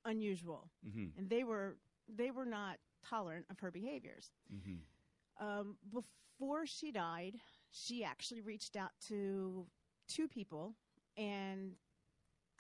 unusual, 0.06 0.70
mm-hmm. 0.88 1.18
and 1.18 1.30
they 1.30 1.44
were 1.44 1.78
they 2.14 2.32
were 2.32 2.46
not 2.46 2.78
tolerant 3.08 3.46
of 3.50 3.60
her 3.60 3.72
behaviors. 3.72 4.32
Mm-hmm. 4.54 5.46
Um, 5.46 5.78
before 5.92 6.66
she 6.66 6.92
died, 6.92 7.36
she 7.72 8.04
actually 8.04 8.42
reached 8.42 8.76
out 8.76 8.92
to 9.08 9.66
two 10.08 10.28
people 10.28 10.76
and 11.18 11.74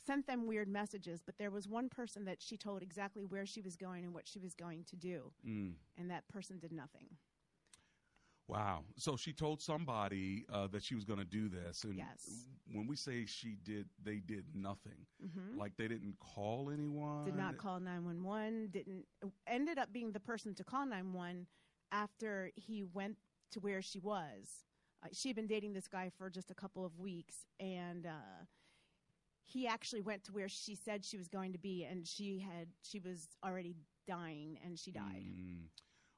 sent 0.06 0.28
them 0.28 0.48
weird 0.48 0.68
messages. 0.68 1.22
But 1.26 1.38
there 1.38 1.52
was 1.52 1.68
one 1.68 1.90
person 1.90 2.26
that 2.26 2.42
she 2.42 2.58
told 2.58 2.82
exactly 2.82 3.24
where 3.24 3.46
she 3.46 3.62
was 3.62 3.76
going 3.76 4.04
and 4.04 4.14
what 4.14 4.28
she 4.28 4.40
was 4.40 4.54
going 4.54 4.86
to 4.86 4.96
do, 4.96 5.32
mm. 5.48 5.74
and 5.98 6.12
that 6.12 6.28
person 6.28 6.60
did 6.60 6.72
nothing. 6.72 7.08
Wow. 8.48 8.84
So 8.98 9.16
she 9.16 9.32
told 9.32 9.62
somebody 9.62 10.46
uh, 10.52 10.68
that 10.68 10.84
she 10.84 10.96
was 10.96 11.06
going 11.06 11.20
to 11.20 11.26
do 11.26 11.48
this. 11.50 11.84
And 11.84 11.96
yes. 11.96 12.46
when 12.72 12.88
we 12.88 12.96
say 12.96 13.26
she 13.26 13.58
did, 13.64 13.88
they 14.04 14.18
did 14.18 14.46
nothing. 14.54 15.06
Mm-hmm. 15.26 15.58
Like 15.58 15.74
they 15.78 15.88
didn't 15.88 16.18
call 16.20 16.70
anyone. 16.72 17.26
Did 17.26 17.36
not 17.36 17.58
call 17.58 17.80
911. 17.80 18.70
Didn't, 18.72 19.06
ended 19.48 19.78
up 19.78 19.94
being 19.94 20.12
the 20.12 20.20
person 20.20 20.54
to 20.56 20.64
call 20.64 20.86
911 20.86 21.48
after 21.92 22.52
he 22.56 22.84
went 22.84 23.18
to 23.52 23.60
where 23.60 23.82
she 23.82 24.00
was. 24.00 24.66
Uh, 25.04 25.08
she 25.14 25.30
had 25.30 25.36
been 25.36 25.48
dating 25.48 25.74
this 25.74 25.88
guy 25.88 26.12
for 26.18 26.30
just 26.30 26.52
a 26.52 26.56
couple 26.56 26.86
of 26.86 27.00
weeks. 27.00 27.46
And, 27.60 28.06
uh, 28.06 28.46
he 29.46 29.68
actually 29.68 30.02
went 30.02 30.24
to 30.24 30.32
where 30.32 30.48
she 30.48 30.74
said 30.74 31.04
she 31.04 31.18
was 31.18 31.28
going 31.28 31.52
to 31.52 31.60
be 31.60 31.84
and 31.84 32.08
she 32.08 32.40
had 32.40 32.68
she 32.82 33.00
was 33.00 33.28
already 33.46 33.76
dying 34.08 34.58
and 34.66 34.80
she 34.80 34.90
died 34.90 35.26
mm. 35.26 35.68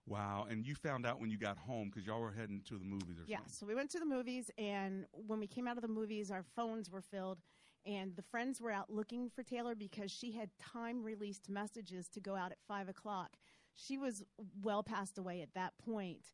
Wow. 0.08 0.46
And 0.50 0.66
you 0.66 0.76
found 0.76 1.06
out 1.06 1.20
when 1.20 1.30
you 1.30 1.38
got 1.38 1.58
home 1.58 1.90
because 1.90 2.06
y'all 2.06 2.22
were 2.22 2.32
heading 2.32 2.62
to 2.68 2.78
the 2.78 2.86
movies 2.86 3.18
or 3.20 3.24
yeah, 3.28 3.38
something. 3.38 3.54
so 3.54 3.66
we 3.66 3.76
went 3.76 3.90
to 3.92 4.00
the 4.00 4.06
movies, 4.06 4.52
and 4.58 5.06
when 5.14 5.40
we 5.40 5.48
came 5.48 5.68
out 5.68 5.78
of 5.78 5.82
the 5.82 5.88
movies, 5.88 6.32
our 6.32 6.44
phones 6.56 6.92
were 6.92 7.02
filled, 7.02 7.40
and 7.86 8.16
the 8.16 8.22
friends 8.22 8.62
were 8.62 8.72
out 8.72 8.90
looking 8.90 9.30
for 9.30 9.44
Taylor 9.44 9.76
because 9.76 10.12
she 10.12 10.32
had 10.32 10.50
time 10.60 11.04
released 11.04 11.50
messages 11.50 12.08
to 12.10 12.20
go 12.20 12.36
out 12.36 12.52
at 12.52 12.58
5 12.68 12.90
o'clock. 12.90 13.38
She 13.76 13.98
was 13.98 14.24
well 14.62 14.84
passed 14.84 15.18
away 15.18 15.42
at 15.42 15.54
that 15.54 15.74
point. 15.78 16.26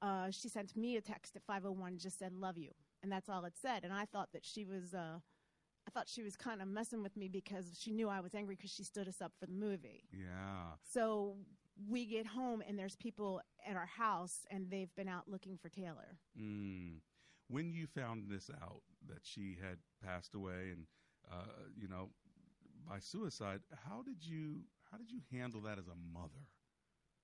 Uh, 0.00 0.30
she 0.30 0.48
sent 0.48 0.76
me 0.76 0.96
a 0.96 1.00
text 1.00 1.36
at 1.36 1.42
501, 1.44 1.98
just 1.98 2.18
said, 2.18 2.32
Love 2.32 2.56
you. 2.56 2.70
And 3.02 3.12
that's 3.12 3.28
all 3.28 3.44
it 3.44 3.54
said. 3.60 3.84
And 3.84 3.92
I 3.92 4.04
thought 4.04 4.30
that 4.32 4.44
she 4.44 4.64
was. 4.64 4.94
Uh, 4.94 5.18
I 5.86 5.90
thought 5.90 6.08
she 6.08 6.22
was 6.22 6.36
kind 6.36 6.60
of 6.60 6.68
messing 6.68 7.02
with 7.02 7.16
me 7.16 7.28
because 7.28 7.78
she 7.80 7.92
knew 7.92 8.10
I 8.10 8.20
was 8.20 8.34
angry 8.34 8.56
because 8.56 8.70
she 8.70 8.84
stood 8.84 9.08
us 9.08 9.22
up 9.22 9.32
for 9.40 9.46
the 9.46 9.52
movie. 9.52 10.04
Yeah. 10.12 10.74
So 10.92 11.36
we 11.86 12.06
get 12.06 12.26
home 12.26 12.62
and 12.66 12.78
there's 12.78 12.96
people 12.96 13.40
at 13.68 13.76
our 13.76 13.86
house 13.86 14.46
and 14.50 14.70
they've 14.70 14.94
been 14.96 15.08
out 15.08 15.24
looking 15.28 15.56
for 15.56 15.68
Taylor. 15.68 16.18
Mm. 16.40 17.00
When 17.48 17.72
you 17.72 17.86
found 17.86 18.24
this 18.28 18.50
out 18.62 18.82
that 19.08 19.20
she 19.22 19.56
had 19.62 19.78
passed 20.04 20.34
away 20.34 20.70
and 20.72 20.86
uh, 21.30 21.68
you 21.76 21.88
know 21.88 22.10
by 22.88 22.98
suicide, 22.98 23.60
how 23.88 24.02
did 24.02 24.24
you 24.24 24.62
how 24.90 24.98
did 24.98 25.10
you 25.10 25.20
handle 25.32 25.60
that 25.62 25.78
as 25.78 25.86
a 25.86 26.18
mother? 26.18 26.46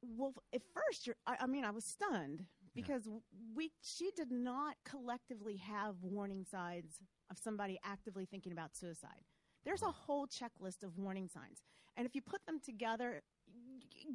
Well, 0.02 0.34
at 0.54 0.60
first, 0.74 1.06
you're, 1.06 1.16
I, 1.26 1.36
I 1.40 1.46
mean, 1.46 1.64
I 1.64 1.70
was 1.70 1.84
stunned 1.84 2.44
because 2.74 3.08
we 3.54 3.70
she 3.82 4.10
did 4.16 4.30
not 4.30 4.76
collectively 4.84 5.56
have 5.56 5.96
warning 6.02 6.44
signs 6.50 6.98
of 7.30 7.38
somebody 7.38 7.78
actively 7.84 8.26
thinking 8.26 8.52
about 8.52 8.76
suicide. 8.76 9.24
There's 9.64 9.82
a 9.82 9.90
whole 9.90 10.26
checklist 10.26 10.82
of 10.82 10.98
warning 10.98 11.28
signs, 11.28 11.62
and 11.96 12.06
if 12.06 12.14
you 12.14 12.20
put 12.20 12.44
them 12.46 12.60
together, 12.60 13.22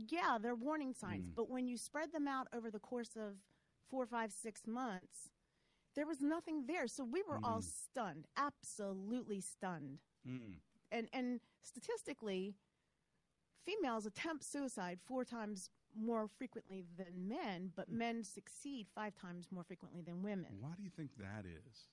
yeah, 0.09 0.37
they're 0.41 0.55
warning 0.55 0.93
signs. 0.93 1.27
Mm. 1.27 1.35
But 1.35 1.49
when 1.49 1.67
you 1.67 1.77
spread 1.77 2.11
them 2.11 2.27
out 2.27 2.47
over 2.53 2.69
the 2.71 2.79
course 2.79 3.15
of 3.15 3.33
four, 3.89 4.05
five, 4.05 4.31
six 4.31 4.67
months, 4.67 5.29
there 5.95 6.05
was 6.05 6.21
nothing 6.21 6.65
there. 6.67 6.87
So 6.87 7.03
we 7.03 7.23
were 7.23 7.39
all 7.43 7.59
Mm. 7.61 7.63
stunned, 7.63 8.27
absolutely 8.37 9.41
stunned. 9.41 9.99
Mm. 10.27 10.59
And 10.91 11.09
and 11.13 11.39
statistically, 11.61 12.55
females 13.65 14.05
attempt 14.05 14.43
suicide 14.43 14.99
four 15.01 15.25
times 15.25 15.69
more 15.95 16.27
frequently 16.27 16.85
than 16.97 17.27
men, 17.27 17.71
but 17.75 17.89
men 17.89 18.23
succeed 18.23 18.87
five 18.93 19.15
times 19.15 19.51
more 19.51 19.63
frequently 19.63 20.01
than 20.01 20.21
women. 20.21 20.57
Why 20.61 20.75
do 20.77 20.83
you 20.83 20.89
think 20.89 21.11
that 21.17 21.45
is? 21.45 21.87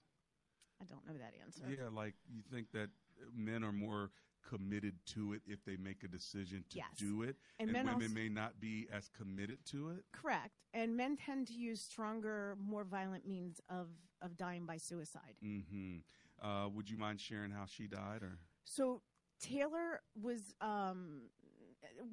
I 0.81 0.85
don't 0.85 1.07
know 1.07 1.15
that 1.15 1.33
answer. 1.43 1.65
Yeah, 1.69 1.89
like 1.91 2.15
you 2.29 2.43
think 2.51 2.71
that 2.73 2.91
men 3.35 3.65
are 3.65 3.73
more 3.73 4.11
committed 4.49 4.95
to 5.07 5.33
it 5.33 5.43
if 5.47 5.65
they 5.65 5.77
make 5.77 6.03
a 6.05 6.09
decision 6.09 6.65
to 6.71 6.77
Yes. 6.77 6.87
do 6.97 7.23
it, 7.23 7.37
And 7.59 7.69
and, 7.69 7.73
men 7.73 7.87
women 7.87 8.03
also- 8.05 8.15
may 8.15 8.29
not 8.29 8.61
be 8.61 8.87
as 8.93 9.09
committed 9.09 9.65
to 9.67 9.91
it. 9.91 10.05
Correct. 10.13 10.55
And 10.73 10.97
men 10.97 11.17
tend 11.17 11.47
to 11.49 11.55
use 11.55 11.81
stronger, 11.83 12.57
more 12.61 12.85
violent 12.85 13.27
means 13.27 13.61
of, 13.69 13.89
of 14.23 14.37
dying 14.37 14.65
by 14.67 14.77
suicide. 14.77 15.37
Mm-hmm. 15.45 15.99
Uh, 16.47 16.69
would 16.69 16.89
you 16.89 16.97
mind 16.99 17.21
sharing 17.21 17.51
how 17.51 17.65
she 17.67 17.87
died, 17.87 18.23
or? 18.23 18.39
So 18.65 19.03
Taylor 19.41 20.01
was 20.21 20.55
um, 20.61 21.23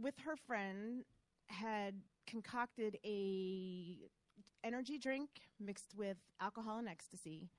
with 0.02 0.18
her 0.20 0.36
friend 0.36 1.04
had 1.48 1.96
concocted 2.25 2.98
a 3.06 3.98
energy 4.63 4.98
drink 4.98 5.30
mixed 5.60 5.94
with 5.96 6.18
alcohol 6.40 6.80
and 6.80 6.88
ecstasy. 6.88 7.50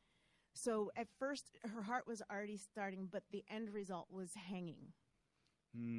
So 0.54 0.90
at 0.96 1.08
first 1.18 1.50
her 1.64 1.82
heart 1.82 2.06
was 2.06 2.22
already 2.30 2.56
starting, 2.56 3.08
but 3.10 3.24
the 3.30 3.44
end 3.48 3.70
result 3.70 4.06
was 4.10 4.34
hanging, 4.34 4.92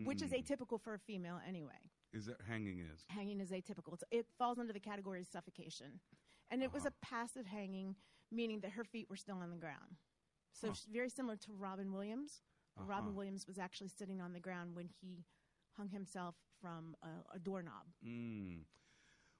which 0.05 0.21
is 0.21 0.31
Hmm. 0.31 0.35
atypical 0.38 0.79
for 0.81 0.93
a 0.93 1.00
female 1.00 1.39
anyway. 1.45 1.91
Is 2.13 2.25
that 2.27 2.41
hanging 2.47 2.79
is? 2.79 3.03
Hanging 3.09 3.41
is 3.41 3.51
atypical. 3.51 4.01
It 4.12 4.25
falls 4.38 4.57
under 4.57 4.71
the 4.71 4.79
category 4.79 5.19
of 5.19 5.27
suffocation. 5.27 6.00
And 6.50 6.63
it 6.63 6.71
was 6.71 6.85
a 6.85 6.91
passive 7.01 7.45
hanging, 7.45 7.95
meaning 8.31 8.62
that 8.62 8.71
her 8.71 8.85
feet 8.85 9.09
were 9.09 9.17
still 9.17 9.38
on 9.38 9.50
the 9.50 9.57
ground. 9.57 9.97
So 10.53 10.69
Huh. 10.69 10.75
very 10.91 11.09
similar 11.09 11.35
to 11.38 11.53
Robin 11.53 11.91
Williams. 11.91 12.41
Robin 12.77 13.09
Uh-huh. 13.09 13.15
Williams 13.17 13.47
was 13.47 13.57
actually 13.57 13.89
sitting 13.89 14.21
on 14.21 14.31
the 14.33 14.39
ground 14.39 14.75
when 14.75 14.88
he 15.01 15.25
hung 15.75 15.89
himself 15.89 16.35
from 16.62 16.95
a, 17.03 17.35
a 17.35 17.39
doorknob. 17.39 17.88
Mm. 18.05 18.63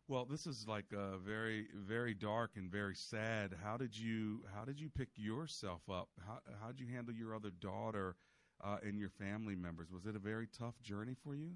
Well, 0.08 0.26
this 0.26 0.46
is 0.46 0.68
like 0.68 0.86
uh, 0.96 1.18
very, 1.18 1.68
very 1.74 2.14
dark 2.14 2.52
and 2.58 2.72
very 2.72 2.96
sad. 2.96 3.56
How 3.64 3.76
did 3.76 3.98
you 3.98 4.44
How 4.54 4.64
did 4.64 4.80
you 4.80 4.90
pick 4.90 5.10
yourself 5.16 5.82
up? 5.90 6.10
How 6.26 6.40
How 6.62 6.68
did 6.68 6.80
you 6.80 6.88
handle 6.94 7.14
your 7.14 7.36
other 7.36 7.50
daughter 7.50 8.16
uh, 8.64 8.78
and 8.84 9.00
your 9.00 9.10
family 9.10 9.56
members? 9.56 9.92
Was 9.92 10.06
it 10.06 10.16
a 10.16 10.20
very 10.20 10.48
tough 10.48 10.80
journey 10.82 11.16
for 11.24 11.36
you? 11.36 11.54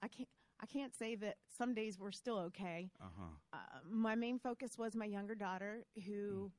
I 0.00 0.08
can't. 0.08 0.28
I 0.60 0.66
can't 0.66 0.94
say 0.94 1.16
that 1.16 1.38
some 1.58 1.74
days 1.74 1.98
were 1.98 2.12
still 2.12 2.38
okay. 2.38 2.92
Uh-huh. 3.00 3.24
Uh, 3.52 3.56
my 3.90 4.14
main 4.14 4.38
focus 4.38 4.78
was 4.78 4.94
my 4.94 5.06
younger 5.06 5.34
daughter, 5.34 5.84
who 6.06 6.52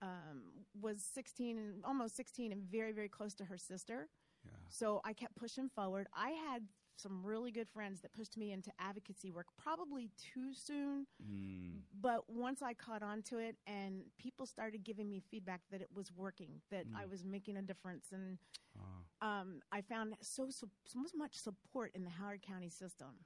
um, 0.00 0.42
was 0.80 1.02
16 1.12 1.58
and 1.58 1.84
almost 1.84 2.14
16 2.14 2.52
and 2.52 2.62
very, 2.62 2.92
very 2.92 3.08
close 3.08 3.34
to 3.34 3.44
her 3.44 3.58
sister. 3.58 4.08
Yeah. 4.44 4.52
So 4.68 5.00
I 5.04 5.12
kept 5.12 5.34
pushing 5.34 5.68
forward. 5.68 6.06
I 6.14 6.30
had 6.30 6.62
some 6.98 7.24
really 7.24 7.50
good 7.50 7.68
friends 7.68 8.00
that 8.00 8.12
pushed 8.12 8.36
me 8.36 8.52
into 8.52 8.70
advocacy 8.78 9.30
work, 9.30 9.46
probably 9.56 10.10
too 10.18 10.52
soon. 10.52 11.06
Mm. 11.22 11.80
But 12.00 12.28
once 12.28 12.60
I 12.62 12.74
caught 12.74 13.02
on 13.02 13.22
to 13.24 13.38
it 13.38 13.56
and 13.66 14.02
people 14.18 14.46
started 14.46 14.84
giving 14.84 15.08
me 15.08 15.20
feedback 15.30 15.62
that 15.70 15.80
it 15.80 15.88
was 15.94 16.12
working, 16.12 16.60
that 16.70 16.86
I 16.94 17.04
Mm. 17.04 17.10
was 17.10 17.24
making 17.24 17.56
a 17.56 17.62
difference, 17.62 18.12
and 18.12 18.38
Uh, 18.78 19.26
um, 19.26 19.60
I 19.72 19.80
found 19.82 20.16
so, 20.20 20.50
so, 20.50 20.68
so 20.84 21.00
much 21.14 21.34
support 21.36 21.92
in 21.94 22.04
the 22.04 22.10
Howard 22.10 22.42
County 22.42 22.68
system. 22.68 23.24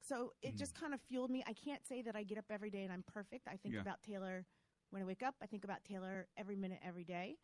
So 0.00 0.32
it 0.42 0.56
just 0.56 0.74
kind 0.74 0.94
of 0.94 1.00
fueled 1.02 1.30
me. 1.30 1.44
I 1.46 1.52
can't 1.52 1.84
say 1.86 2.02
that 2.02 2.16
I 2.16 2.22
get 2.24 2.38
up 2.38 2.46
every 2.50 2.70
day 2.70 2.82
and 2.84 2.92
I'm 2.92 3.02
perfect. 3.04 3.46
I 3.46 3.56
think 3.56 3.74
Yeah. 3.74 3.80
about 3.82 4.02
Taylor 4.02 4.46
when 4.90 5.02
I 5.02 5.04
wake 5.04 5.22
up. 5.22 5.34
I 5.42 5.46
think 5.46 5.64
about 5.64 5.84
Taylor 5.84 6.28
every 6.36 6.56
minute, 6.56 6.80
every 6.82 7.04
day. 7.04 7.36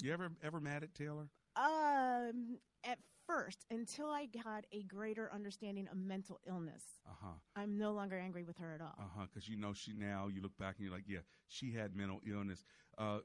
you 0.00 0.12
ever 0.12 0.30
ever 0.42 0.60
mad 0.60 0.82
at 0.84 0.94
Taylor? 0.94 1.28
Um, 1.58 2.58
at 2.84 2.98
first, 3.26 3.64
until 3.70 4.06
I 4.10 4.26
got 4.26 4.64
a 4.72 4.82
greater 4.84 5.30
understanding 5.32 5.88
of 5.90 5.96
mental 5.98 6.38
illness, 6.46 6.82
Uh 7.06 7.14
huh. 7.20 7.34
I'm 7.56 7.76
no 7.76 7.92
longer 7.92 8.18
angry 8.18 8.44
with 8.44 8.56
her 8.58 8.72
at 8.74 8.80
all. 8.80 8.94
Uh 8.98 9.08
huh. 9.16 9.26
Because 9.26 9.48
you 9.48 9.56
know 9.56 9.72
she 9.72 9.92
now 9.92 10.28
you 10.28 10.40
look 10.40 10.56
back 10.56 10.76
and 10.78 10.84
you're 10.86 10.94
like, 10.94 11.08
yeah, 11.08 11.20
she 11.48 11.72
had 11.72 11.94
mental 11.96 12.20
illness. 12.26 12.64
Uh, 12.96 13.20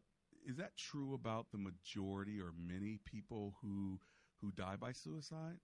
is 0.45 0.57
that 0.57 0.75
true 0.75 1.13
about 1.13 1.51
the 1.51 1.57
majority 1.57 2.39
or 2.41 2.51
many 2.57 2.99
people 3.05 3.55
who 3.61 3.99
who 4.41 4.51
die 4.51 4.75
by 4.75 4.91
suicide? 4.91 5.59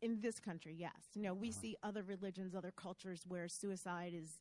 In 0.00 0.20
this 0.20 0.38
country, 0.38 0.74
yes. 0.78 1.10
You 1.14 1.22
know, 1.22 1.34
we 1.34 1.48
Uh-huh. 1.48 1.60
see 1.60 1.76
other 1.82 2.02
religions, 2.04 2.54
other 2.54 2.70
cultures 2.70 3.24
where 3.26 3.48
suicide 3.48 4.12
is 4.14 4.40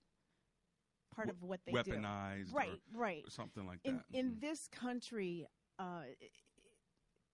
part 1.15 1.30
of 1.30 1.41
what 1.41 1.62
they 1.65 1.71
weaponized 1.71 2.49
do. 2.51 2.56
Right, 2.58 2.69
or- 2.93 2.99
right. 2.99 3.23
or 3.25 3.30
something 3.32 3.65
like 3.65 3.82
that. 3.84 4.06
in 4.13 4.36
Mhm. 4.36 4.41
this 4.41 4.67
country, 4.67 5.47
uh, 5.80 6.04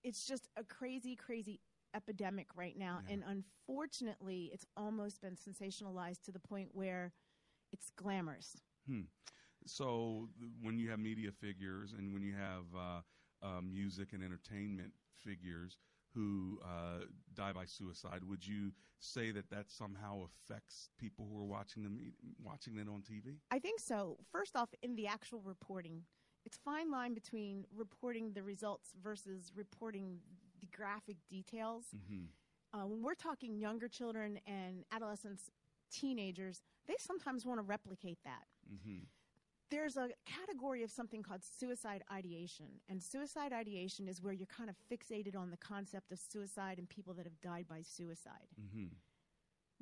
it's 0.03 0.25
just 0.25 0.49
a 0.57 0.63
crazy, 0.63 1.15
crazy 1.15 1.59
epidemic 1.93 2.47
right 2.55 2.77
now, 2.77 3.01
Yeah. 3.05 3.13
and 3.13 3.23
unfortunately, 3.27 4.49
it's 4.53 4.65
almost 4.77 5.21
been 5.21 5.35
sensationalized 5.35 6.23
to 6.23 6.31
the 6.31 6.39
point 6.39 6.69
where 6.73 7.13
it's 7.71 7.89
glamorous. 7.95 8.57
Hmm. 8.87 9.01
So 9.65 10.29
when 10.61 10.79
you 10.79 10.89
have 10.89 10.99
media 10.99 11.31
figures 11.31 11.93
and 11.93 12.13
when 12.13 12.23
you 12.23 12.33
have 12.33 12.65
uh, 12.75 13.01
uh, 13.45 13.61
music 13.61 14.13
and 14.13 14.23
entertainment 14.23 14.91
figures 15.23 15.77
who 16.13 16.59
uh, 16.65 17.05
die 17.33 17.53
by 17.53 17.65
suicide, 17.65 18.23
would 18.23 18.45
you 18.45 18.71
say 18.99 19.31
that 19.31 19.49
that 19.49 19.69
somehow 19.69 20.25
affects 20.25 20.89
people 20.97 21.27
who 21.29 21.37
are 21.39 21.45
watching 21.45 21.83
them 21.83 22.13
watching 22.43 22.77
it 22.77 22.87
on 22.87 23.01
TV? 23.01 23.37
I 23.51 23.59
think 23.59 23.79
so. 23.79 24.17
First 24.31 24.55
off, 24.55 24.69
in 24.81 24.95
the 24.95 25.07
actual 25.07 25.41
reporting, 25.41 26.03
it's 26.45 26.57
fine 26.57 26.91
line 26.91 27.13
between 27.13 27.65
reporting 27.75 28.33
the 28.33 28.43
results 28.43 28.91
versus 29.01 29.51
reporting 29.55 30.19
the 30.59 30.67
graphic 30.75 31.17
details. 31.29 31.85
Mm-hmm. 31.95 32.79
Uh, 32.79 32.85
when 32.87 33.01
we're 33.01 33.15
talking 33.15 33.57
younger 33.57 33.87
children 33.87 34.39
and 34.47 34.85
adolescents, 34.91 35.51
teenagers, 35.91 36.61
they 36.87 36.95
sometimes 36.99 37.45
want 37.45 37.59
to 37.59 37.63
replicate 37.63 38.19
that. 38.23 38.45
Mm-hmm. 38.71 38.99
There's 39.69 39.95
a 39.97 40.09
category 40.25 40.83
of 40.83 40.91
something 40.91 41.23
called 41.23 41.41
suicide 41.43 42.03
ideation. 42.11 42.67
And 42.89 43.01
suicide 43.01 43.53
ideation 43.53 44.07
is 44.07 44.21
where 44.21 44.33
you're 44.33 44.47
kind 44.47 44.69
of 44.69 44.75
fixated 44.91 45.35
on 45.35 45.49
the 45.49 45.57
concept 45.57 46.11
of 46.11 46.19
suicide 46.19 46.77
and 46.77 46.89
people 46.89 47.13
that 47.13 47.25
have 47.25 47.39
died 47.41 47.67
by 47.69 47.81
suicide. 47.81 48.49
Mm-hmm. 48.59 48.87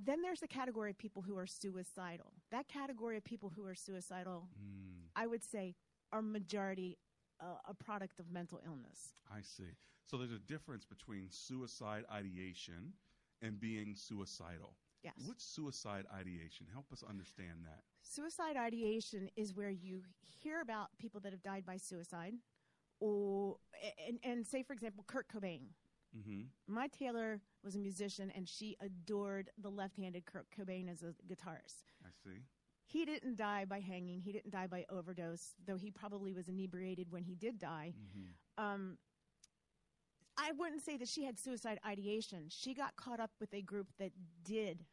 Then 0.01 0.21
there's 0.21 0.39
the 0.39 0.47
category 0.47 0.91
of 0.91 0.97
people 0.97 1.21
who 1.21 1.37
are 1.37 1.47
suicidal. 1.47 2.33
That 2.51 2.67
category 2.67 3.17
of 3.17 3.23
people 3.23 3.51
who 3.55 3.65
are 3.65 3.75
suicidal, 3.75 4.47
Mm, 4.57 5.09
I 5.15 5.27
would 5.27 5.43
say, 5.43 5.75
are 6.11 6.21
majority 6.21 6.97
uh, 7.41 7.57
a 7.67 7.73
product 7.73 8.19
of 8.19 8.31
mental 8.31 8.59
illness. 8.65 9.13
I 9.31 9.41
see. 9.41 9.75
So 10.05 10.17
there's 10.17 10.31
a 10.31 10.39
difference 10.39 10.85
between 10.85 11.27
suicide 11.29 12.03
ideation 12.11 12.93
and 13.41 13.59
being 13.59 13.95
suicidal. 13.95 14.75
Yes. 15.03 15.13
What's 15.25 15.45
suicide 15.45 16.05
ideation? 16.13 16.67
Help 16.71 16.91
us 16.91 17.03
understand 17.07 17.63
that. 17.63 17.83
Suicide 18.01 18.57
ideation 18.57 19.29
is 19.37 19.55
where 19.55 19.69
you 19.69 20.01
hear 20.21 20.61
about 20.61 20.89
people 20.97 21.21
that 21.21 21.31
have 21.31 21.41
died 21.41 21.65
by 21.65 21.77
suicide, 21.77 22.33
or 22.99 23.57
and, 24.05 24.19
and 24.23 24.45
say, 24.45 24.61
for 24.63 24.73
example, 24.73 25.05
Kurt 25.07 25.27
Cobain. 25.29 25.61
Mm-hmm. 26.17 26.41
My 26.67 26.87
Taylor 26.87 27.39
was 27.63 27.75
a 27.75 27.79
musician, 27.79 28.31
and 28.35 28.49
she 28.49 28.75
adored 28.81 29.51
the 29.61 29.69
left-handed 29.69 30.25
Kurt 30.25 30.47
Cobain 30.57 30.91
as 30.91 31.03
a 31.03 31.13
guitarist. 31.31 31.83
I 32.03 32.09
see. 32.23 32.39
He 32.91 33.05
didn't 33.05 33.37
die 33.37 33.65
by 33.65 33.81
hanging. 33.81 34.19
He 34.19 34.31
didn't 34.31 34.51
die 34.51 34.65
by 34.65 34.83
overdose, 34.89 35.53
though 35.67 35.77
he 35.77 35.91
probably 35.91 36.33
was 36.33 36.47
inebriated 36.47 37.11
when 37.11 37.23
he 37.23 37.35
did 37.35 37.59
die. 37.59 37.93
Mm-hmm. 37.95 38.63
Um, 38.63 38.97
I 40.35 40.53
wouldn't 40.57 40.81
say 40.81 40.97
that 40.97 41.07
she 41.07 41.23
had 41.23 41.37
suicide 41.37 41.79
ideation. 41.85 42.45
She 42.49 42.73
got 42.73 42.95
caught 42.95 43.19
up 43.19 43.29
with 43.39 43.53
a 43.53 43.61
group 43.61 43.89
that 43.99 44.11
did 44.43 44.85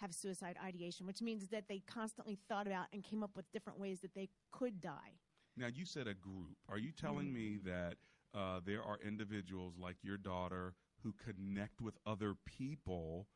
have 0.00 0.12
suicide 0.12 0.56
ideation, 0.64 1.06
which 1.06 1.22
means 1.22 1.46
that 1.48 1.68
they 1.68 1.80
constantly 1.86 2.38
thought 2.48 2.66
about 2.66 2.86
and 2.92 3.04
came 3.04 3.22
up 3.22 3.36
with 3.36 3.50
different 3.52 3.78
ways 3.78 4.00
that 4.00 4.14
they 4.16 4.28
could 4.50 4.80
die. 4.80 5.20
Now, 5.56 5.68
you 5.68 5.84
said 5.84 6.08
a 6.08 6.14
group. 6.14 6.56
Are 6.68 6.78
you 6.78 6.90
telling 6.90 7.32
me 7.32 7.58
that 7.64 7.94
uh, 8.34 8.60
there 8.66 8.82
are 8.82 8.98
individuals 9.06 9.74
like 9.80 9.96
your 10.02 10.16
daughter 10.16 10.74
who 11.04 11.14
connect 11.24 11.80
with 11.80 11.98
other 12.04 12.34
people 12.44 13.28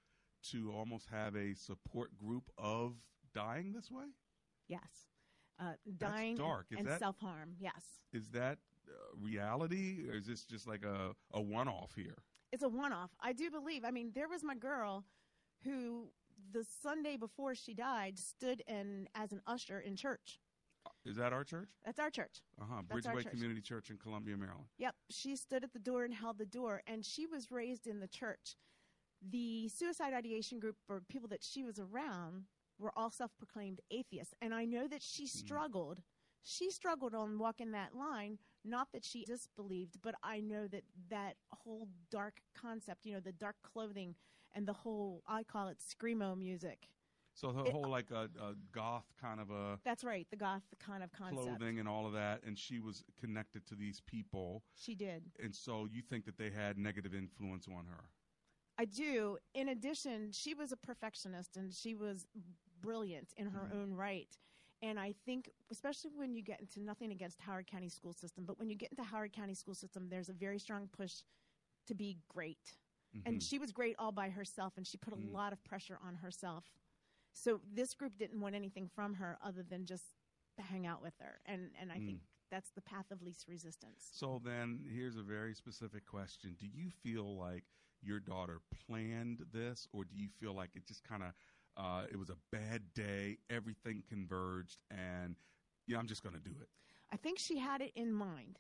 to 0.51 0.73
almost 0.77 1.07
have 1.07 1.37
a 1.37 1.55
support 1.55 2.17
group 2.17 2.51
of 2.59 2.95
dying 3.35 3.73
this 3.73 3.91
way? 3.91 4.05
Yes. 4.69 5.09
Uh, 5.61 5.73
dying 5.99 6.37
dark. 6.37 6.67
Is 6.71 6.79
and 6.79 6.89
that- 6.89 6.99
self 6.99 7.19
harm. 7.19 7.55
Yes. 7.59 7.83
Is 8.13 8.29
that 8.31 8.59
uh, 8.89 8.93
reality, 9.21 10.09
or 10.09 10.15
is 10.17 10.27
this 10.27 10.45
just 10.45 10.67
like 10.67 10.85
a, 10.85 11.13
a 11.33 11.41
one 11.41 11.69
off 11.69 11.93
here? 11.95 12.19
It's 12.53 12.63
a 12.63 12.69
one 12.69 12.93
off. 12.93 13.11
I 13.21 13.33
do 13.33 13.51
believe. 13.51 13.85
I 13.85 13.91
mean, 13.91 14.13
there 14.15 14.29
was 14.29 14.43
my 14.43 14.55
girl 14.55 15.05
who 15.65 16.09
the 16.53 16.65
Sunday 16.83 17.17
before 17.17 17.55
she 17.55 17.73
died 17.73 18.19
stood 18.19 18.63
in 18.67 19.09
as 19.15 19.33
an 19.33 19.41
usher 19.47 19.81
in 19.81 19.97
church. 19.97 20.41
Is 21.07 21.17
that 21.17 21.33
our 21.33 21.45
church? 21.45 21.69
That's 21.85 21.99
our 21.99 22.11
church. 22.11 22.43
Uh 22.61 22.65
huh. 22.69 22.83
That's 22.89 23.07
our 23.07 23.15
Bridgeway 23.15 23.23
church. 23.23 23.33
Community 23.33 23.61
Church 23.61 23.91
in 23.91 23.99
Columbia, 23.99 24.37
Maryland. 24.37 24.67
Yep. 24.79 24.95
She 25.11 25.37
stood 25.37 25.65
at 25.65 25.73
the 25.73 25.79
door 25.79 26.05
and 26.05 26.13
held 26.13 26.39
the 26.39 26.47
door, 26.47 26.83
and 26.87 27.05
she 27.05 27.27
was 27.27 27.51
raised 27.51 27.87
in 27.87 28.01
the 28.01 28.09
church. 28.09 28.57
The 29.31 29.69
suicide 29.69 30.13
ideation 30.13 30.59
group 30.59 30.77
or 30.89 31.03
people 31.09 31.29
that 31.29 31.45
she 31.45 31.63
was 31.63 31.79
around 31.79 32.45
were 32.79 32.93
all 32.97 33.11
self 33.11 33.31
proclaimed 33.39 33.81
atheists. 33.91 34.35
And 34.41 34.55
I 34.55 34.65
know 34.65 34.89
that 34.89 35.03
she 35.03 35.25
hmm. 35.25 35.39
struggled. 35.39 36.03
She 36.43 36.71
struggled 36.71 37.15
on 37.15 37.39
walking 37.39 37.73
that 37.73 37.95
line. 37.95 38.39
Not 38.65 38.89
that 38.93 39.05
she 39.05 39.25
disbelieved, 39.25 39.99
but 40.03 40.15
I 40.23 40.41
know 40.41 40.69
that 40.69 40.85
that 41.11 41.37
whole 41.51 41.89
dark 42.11 42.41
concept, 42.57 43.07
you 43.07 43.15
know, 43.15 43.21
the 43.21 43.33
dark 43.33 43.57
clothing 43.63 44.15
and 44.55 44.67
the 44.67 44.73
whole, 44.73 45.23
I 45.27 45.43
call 45.43 45.69
it 45.69 45.79
screamo 45.79 46.39
music. 46.39 46.89
So 47.35 47.51
the 47.51 47.65
It- 47.65 47.73
whole 47.73 47.89
like 47.89 48.11
a, 48.11 48.29
a 48.39 48.55
goth 48.73 49.07
kind 49.21 49.41
of 49.41 49.51
a 49.51 49.81
That's 49.85 50.05
right, 50.05 50.29
the 50.31 50.37
goth 50.37 50.63
kind 50.79 51.03
of 51.03 51.11
concept. 51.13 51.43
clothing 51.43 51.79
and 51.79 51.89
all 51.89 52.07
of 52.07 52.13
that, 52.13 52.43
and 52.45 52.59
she 52.59 52.79
was 52.79 53.05
connected 53.19 53.67
to 53.67 53.75
these 53.75 54.01
people, 54.01 54.63
She 54.75 54.95
did. 54.95 55.31
and 55.43 55.55
so 55.55 55.87
you 55.87 56.03
think 56.03 56.25
that 56.27 56.37
they 56.37 56.51
had 56.51 56.77
negative 56.79 57.15
influence 57.15 57.67
on 57.69 57.87
her. 57.87 58.11
I 58.83 58.85
do. 58.85 59.39
In 59.55 59.69
addition, 59.69 60.33
she 60.33 60.55
was 60.55 60.73
a 60.73 60.77
perfectionist 60.77 61.57
and 61.57 61.73
she 61.73 61.95
was 61.95 62.27
brilliant 62.81 63.33
in 63.37 63.47
her 63.47 63.69
Mm-hmm. 63.69 63.73
own 63.73 63.93
right. 63.95 64.37
And 64.83 64.99
I 64.99 65.15
think, 65.25 65.51
especially 65.71 66.11
when 66.17 66.35
you 66.35 66.43
get 66.43 66.61
into 66.61 66.81
nothing 66.81 67.13
against 67.13 67.41
Howard 67.41 67.69
County 67.69 67.89
school 67.89 68.13
system, 68.13 68.45
but 68.45 68.59
when 68.59 68.69
you 68.69 68.75
get 68.77 68.91
into 68.91 69.05
Howard 69.05 69.33
County 69.33 69.55
school 69.55 69.75
system, 69.75 70.09
there's 70.09 70.29
a 70.29 70.33
very 70.33 70.59
strong 70.59 70.89
push 70.89 71.23
to 71.87 71.95
be 71.95 72.19
great. 72.29 72.77
And 73.25 73.41
Mhm. 73.41 73.43
she 73.43 73.59
was 73.59 73.71
great 73.73 73.95
all 73.99 74.13
by 74.13 74.31
herself, 74.31 74.73
and 74.77 74.87
she 74.87 74.97
put 74.99 75.15
a 75.15 75.17
Mm. 75.17 75.33
lot 75.33 75.53
of 75.53 75.63
pressure 75.65 75.99
on 76.05 76.17
herself. 76.17 76.65
So 77.35 77.61
this 77.73 77.95
group 77.95 78.19
didn't 78.19 78.41
want 78.41 78.55
anything 78.57 78.89
from 78.89 79.15
her 79.15 79.39
other 79.45 79.63
than 79.63 79.87
just 79.87 80.05
to 80.57 80.63
hang 80.63 80.87
out 80.87 81.01
with 81.03 81.15
her. 81.21 81.41
And 81.47 81.71
and 81.81 81.93
I 81.93 82.01
Mm. 82.01 82.07
think 82.07 82.19
that's 82.51 82.71
the 82.73 82.83
path 82.83 83.11
of 83.13 83.23
least 83.23 83.47
resistance. 83.49 84.15
So 84.15 84.41
then, 84.45 84.81
here's 84.91 85.17
a 85.17 85.23
very 85.23 85.55
specific 85.55 86.05
question: 86.07 86.57
Do 86.59 86.67
you 86.67 86.91
feel 86.91 87.37
like 87.37 87.65
your 88.03 88.21
daughter 88.21 88.61
planned 88.87 89.45
this, 89.53 89.87
or 89.93 90.05
do 90.05 90.17
you 90.17 90.29
feel 90.41 90.55
like 90.55 90.71
it 90.75 90.87
just 90.87 91.03
kind 91.05 91.23
of 91.23 91.33
uh, 91.77 92.05
it 92.11 92.19
was 92.19 92.31
a 92.31 92.37
bad 92.51 92.83
day, 92.95 93.39
everything 93.49 94.03
converged, 94.09 94.79
and 94.91 95.37
yeah, 95.87 95.99
I'm 95.99 96.07
just 96.07 96.23
going 96.23 96.35
to 96.35 96.41
do 96.41 96.55
it? 96.61 96.69
I 97.13 97.17
think 97.17 97.39
she 97.39 97.59
had 97.59 97.81
it 97.81 97.93
in 97.95 98.13
mind. 98.13 98.59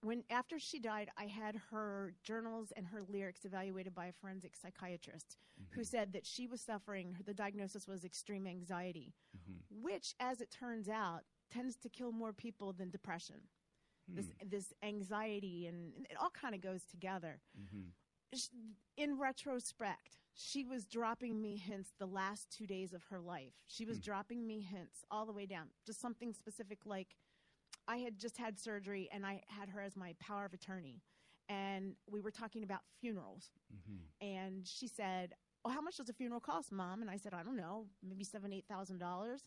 When 0.00 0.22
after 0.30 0.60
she 0.60 0.78
died, 0.78 1.10
I 1.16 1.24
had 1.24 1.60
her 1.70 2.14
journals 2.22 2.72
and 2.76 2.86
her 2.86 3.02
lyrics 3.08 3.44
evaluated 3.44 3.94
by 3.94 4.06
a 4.06 4.12
forensic 4.12 4.54
psychiatrist 4.54 5.36
mm-hmm. 5.60 5.76
who 5.76 5.84
said 5.84 6.12
that 6.12 6.24
she 6.24 6.46
was 6.46 6.60
suffering. 6.60 7.16
The 7.26 7.34
diagnosis 7.34 7.88
was 7.88 8.04
extreme 8.04 8.46
anxiety, 8.46 9.12
mm-hmm. 9.36 9.82
which, 9.82 10.14
as 10.20 10.40
it 10.40 10.52
turns 10.52 10.88
out, 10.88 11.22
tends 11.52 11.76
to 11.78 11.88
kill 11.88 12.12
more 12.12 12.32
people 12.32 12.72
than 12.72 12.90
depression. 12.90 13.40
This 14.10 14.26
hmm. 14.40 14.48
this 14.48 14.72
anxiety 14.82 15.66
and 15.66 15.92
it 16.08 16.16
all 16.18 16.30
kind 16.30 16.54
of 16.54 16.62
goes 16.62 16.82
together. 16.84 17.40
Sh- 17.54 18.07
In 18.96 19.18
retrospect, 19.18 20.18
she 20.34 20.64
was 20.64 20.86
dropping 20.86 21.40
me 21.40 21.56
hints 21.56 21.90
the 21.98 22.06
last 22.06 22.50
two 22.50 22.66
days 22.66 22.92
of 22.92 23.02
her 23.10 23.20
life. 23.20 23.54
She 23.66 23.84
was 23.84 23.96
hmm. 23.96 24.02
dropping 24.02 24.46
me 24.46 24.60
hints 24.60 25.04
all 25.10 25.26
the 25.26 25.32
way 25.32 25.46
down. 25.46 25.66
Just 25.86 26.00
something 26.00 26.32
specific 26.32 26.80
like 26.84 27.16
I 27.88 27.96
had 27.96 28.18
just 28.18 28.36
had 28.36 28.58
surgery 28.58 29.08
and 29.12 29.24
I 29.24 29.40
had 29.48 29.70
her 29.70 29.80
as 29.80 29.96
my 29.96 30.14
power 30.20 30.44
of 30.44 30.52
attorney. 30.52 31.02
And 31.48 31.94
we 32.10 32.20
were 32.20 32.30
talking 32.30 32.62
about 32.62 32.80
funerals. 33.00 33.50
Mm-hmm. 33.74 34.26
And 34.26 34.66
she 34.66 34.86
said, 34.86 35.32
Oh, 35.64 35.70
how 35.70 35.80
much 35.80 35.96
does 35.96 36.08
a 36.08 36.12
funeral 36.12 36.40
cost, 36.40 36.70
mom? 36.70 37.00
And 37.00 37.10
I 37.10 37.16
said, 37.16 37.34
I 37.34 37.42
don't 37.42 37.56
know, 37.56 37.86
maybe 38.06 38.24
seven, 38.24 38.52
eight 38.52 38.66
thousand 38.68 38.98
dollars. 38.98 39.42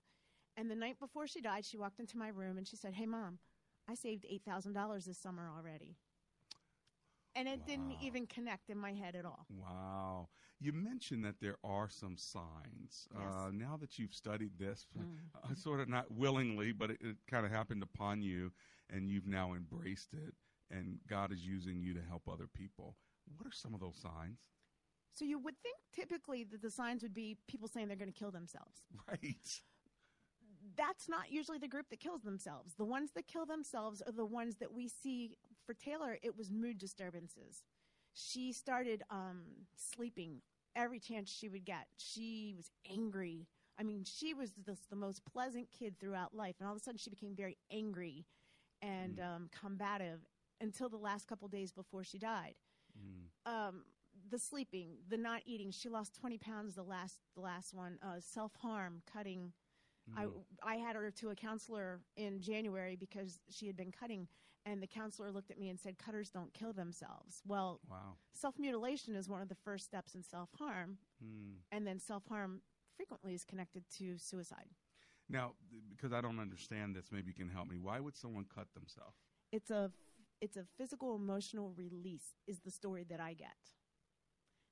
And 0.58 0.70
the 0.70 0.76
night 0.76 1.00
before 1.00 1.28
she 1.28 1.40
died, 1.40 1.64
she 1.64 1.78
walked 1.78 2.00
into 2.00 2.18
my 2.18 2.30
room 2.30 2.58
and 2.58 2.68
she 2.68 2.76
said, 2.76 2.96
Hey, 2.96 3.06
mom, 3.06 3.38
I 3.90 3.96
saved 3.96 4.26
eight 4.30 4.42
thousand 4.44 4.74
dollars 4.74 5.06
this 5.06 5.20
summer 5.20 5.50
already. 5.56 5.96
And 7.36 7.48
it 7.48 7.66
didn't 7.66 7.96
even 8.02 8.28
connect 8.28 8.70
in 8.70 8.78
my 8.78 8.92
head 8.92 9.16
at 9.16 9.26
all. 9.26 9.46
Wow. 9.50 10.28
You 10.60 10.74
mentioned 10.74 11.24
that 11.26 11.36
there 11.42 11.56
are 11.64 11.90
some 11.90 12.18
signs. 12.18 13.08
Uh, 13.16 13.50
now 13.54 13.78
that 13.80 13.98
you've 13.98 14.14
studied 14.14 14.52
this, 14.60 14.86
uh, 15.44 15.56
sort 15.56 15.80
of 15.80 15.88
not 15.88 16.12
willingly, 16.12 16.72
but 16.72 16.92
it, 16.92 16.98
it 17.02 17.16
kind 17.30 17.46
of 17.46 17.52
happened 17.52 17.84
upon 17.84 18.22
you, 18.22 18.52
and 18.90 19.10
you've 19.10 19.28
now 19.28 19.54
embraced 19.54 20.14
it, 20.14 20.34
and 20.70 21.00
God 21.10 21.32
is 21.32 21.46
using 21.46 21.80
you 21.80 21.94
to 21.94 22.02
help 22.02 22.24
other 22.32 22.48
people. 22.54 22.98
What 23.38 23.48
are 23.48 23.54
some 23.54 23.74
of 23.74 23.80
those 23.80 23.96
signs? 24.02 24.40
So 25.14 25.26
you 25.26 25.40
would 25.40 25.56
think 25.62 25.78
typically 25.94 26.44
that 26.46 26.62
the 26.62 26.72
signs 26.72 27.04
would 27.04 27.14
be 27.14 27.38
people 27.48 27.68
saying 27.68 27.88
they're 27.88 27.98
going 27.98 28.12
to 28.12 28.18
kill 28.20 28.32
themselves. 28.32 28.82
Right. 29.08 29.62
That's 30.78 31.10
not 31.10 31.32
usually 31.32 31.58
the 31.58 31.68
group 31.68 31.90
that 31.90 32.00
kills 32.00 32.22
themselves. 32.22 32.76
The 32.76 32.86
ones 32.86 33.12
that 33.16 33.28
kill 33.28 33.46
themselves 33.46 34.02
are 34.06 34.12
the 34.12 34.26
ones 34.26 34.56
that 34.58 34.74
we 34.74 34.88
see. 34.88 35.38
For 35.66 35.74
Taylor, 35.74 36.18
it 36.22 36.38
was 36.38 36.52
mood 36.52 36.78
disturbances. 36.78 37.64
She 38.14 38.52
started 38.52 39.04
um, 39.10 39.42
sleeping 39.76 40.42
every 40.76 41.00
chance 41.00 41.30
she 41.32 41.50
would 41.50 41.66
get. 41.66 41.88
She 41.98 42.54
was 42.56 42.72
angry. 42.90 43.48
I 43.80 43.84
mean, 43.84 44.04
she 44.04 44.34
was 44.34 44.52
the, 44.66 44.78
the 44.90 44.96
most 44.96 45.24
pleasant 45.26 45.68
kid 45.78 45.96
throughout 46.00 46.36
life, 46.36 46.56
and 46.60 46.68
all 46.68 46.74
of 46.76 46.82
a 46.82 46.84
sudden 46.84 46.98
she 46.98 47.10
became 47.10 47.36
very 47.36 47.58
angry 47.72 48.26
and 48.82 49.20
um, 49.20 49.50
combative 49.58 50.20
until 50.60 50.90
the 50.90 50.98
last 50.98 51.28
couple 51.28 51.48
days 51.48 51.72
before 51.72 52.04
she 52.04 52.18
died. 52.20 52.56
Um, 53.46 53.84
the 54.30 54.40
sleeping, 54.40 54.98
the 55.10 55.18
not 55.18 55.42
eating. 55.46 55.72
She 55.72 55.90
lost 55.90 56.14
twenty 56.20 56.38
pounds. 56.38 56.76
The 56.76 56.84
last, 56.84 57.20
the 57.36 57.42
last 57.42 57.74
one. 57.74 57.98
Uh, 58.04 58.20
Self 58.20 58.56
harm, 58.62 59.02
cutting. 59.12 59.54
I 60.16 60.28
I 60.64 60.76
had 60.76 60.96
her 60.96 61.12
to 61.12 61.30
a 61.30 61.36
counselor 61.36 62.02
in 62.16 62.42
January 62.42 62.96
because 62.96 63.40
she 63.50 63.68
had 63.68 63.76
been 63.78 63.92
cutting, 63.92 64.28
and 64.66 64.82
the 64.82 64.88
counselor 64.88 65.32
looked 65.32 65.52
at 65.52 65.60
me 65.60 65.70
and 65.70 65.80
said, 65.80 65.98
"Cutters 65.98 66.30
don't 66.32 66.54
kill 66.54 66.74
themselves." 66.74 67.42
Well, 67.46 67.80
Wow. 67.90 68.18
self 68.34 68.58
mutilation 68.60 69.16
is 69.16 69.30
one 69.30 69.42
of 69.42 69.50
the 69.50 69.56
first 69.56 69.86
steps 69.86 70.16
in 70.16 70.24
self 70.24 70.52
harm, 70.54 70.98
Hmm. 71.20 71.58
and 71.72 71.86
then 71.88 72.00
self 72.00 72.26
harm 72.28 72.62
frequently 72.96 73.34
is 73.34 73.46
connected 73.46 73.88
to 73.90 74.18
suicide. 74.18 74.70
Now, 75.30 75.56
because 75.90 76.12
I 76.12 76.20
don't 76.22 76.40
understand 76.40 76.96
this, 76.96 77.12
maybe 77.12 77.30
you 77.30 77.34
can 77.34 77.50
help 77.50 77.70
me. 77.70 77.78
Why 77.78 78.00
would 78.00 78.16
someone 78.16 78.46
cut 78.46 78.74
themselves? 78.74 79.18
It's 79.52 79.72
a 79.72 79.92
it's 80.42 80.58
a 80.58 80.66
physical 80.78 81.16
emotional 81.16 81.72
release 81.74 82.36
is 82.48 82.62
the 82.62 82.72
story 82.72 83.04
that 83.06 83.20
I 83.20 83.34
get. 83.34 83.56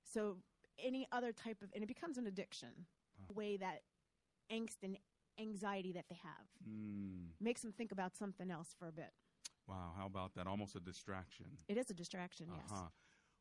So 0.04 0.42
any 0.80 1.08
other 1.12 1.32
type 1.32 1.62
of 1.62 1.72
and 1.74 1.84
it 1.84 1.88
becomes 1.88 2.18
an 2.18 2.28
addiction, 2.28 2.88
way 3.34 3.58
that 3.58 3.84
angst 4.52 4.78
and 4.84 4.98
anxiety 5.40 5.92
that 5.94 6.06
they 6.10 6.16
have 6.16 6.48
Hmm. 6.64 7.30
makes 7.40 7.62
them 7.62 7.72
think 7.72 7.92
about 7.92 8.16
something 8.16 8.52
else 8.52 8.74
for 8.78 8.88
a 8.88 8.92
bit. 8.92 9.14
Wow. 9.68 9.94
How 9.96 10.06
about 10.08 10.34
that? 10.36 10.48
Almost 10.48 10.76
a 10.76 10.80
distraction. 10.80 11.46
It 11.68 11.78
is 11.78 11.90
a 11.90 11.94
distraction, 11.94 12.48
yes. 12.52 12.72
Uh-huh. 12.72 12.90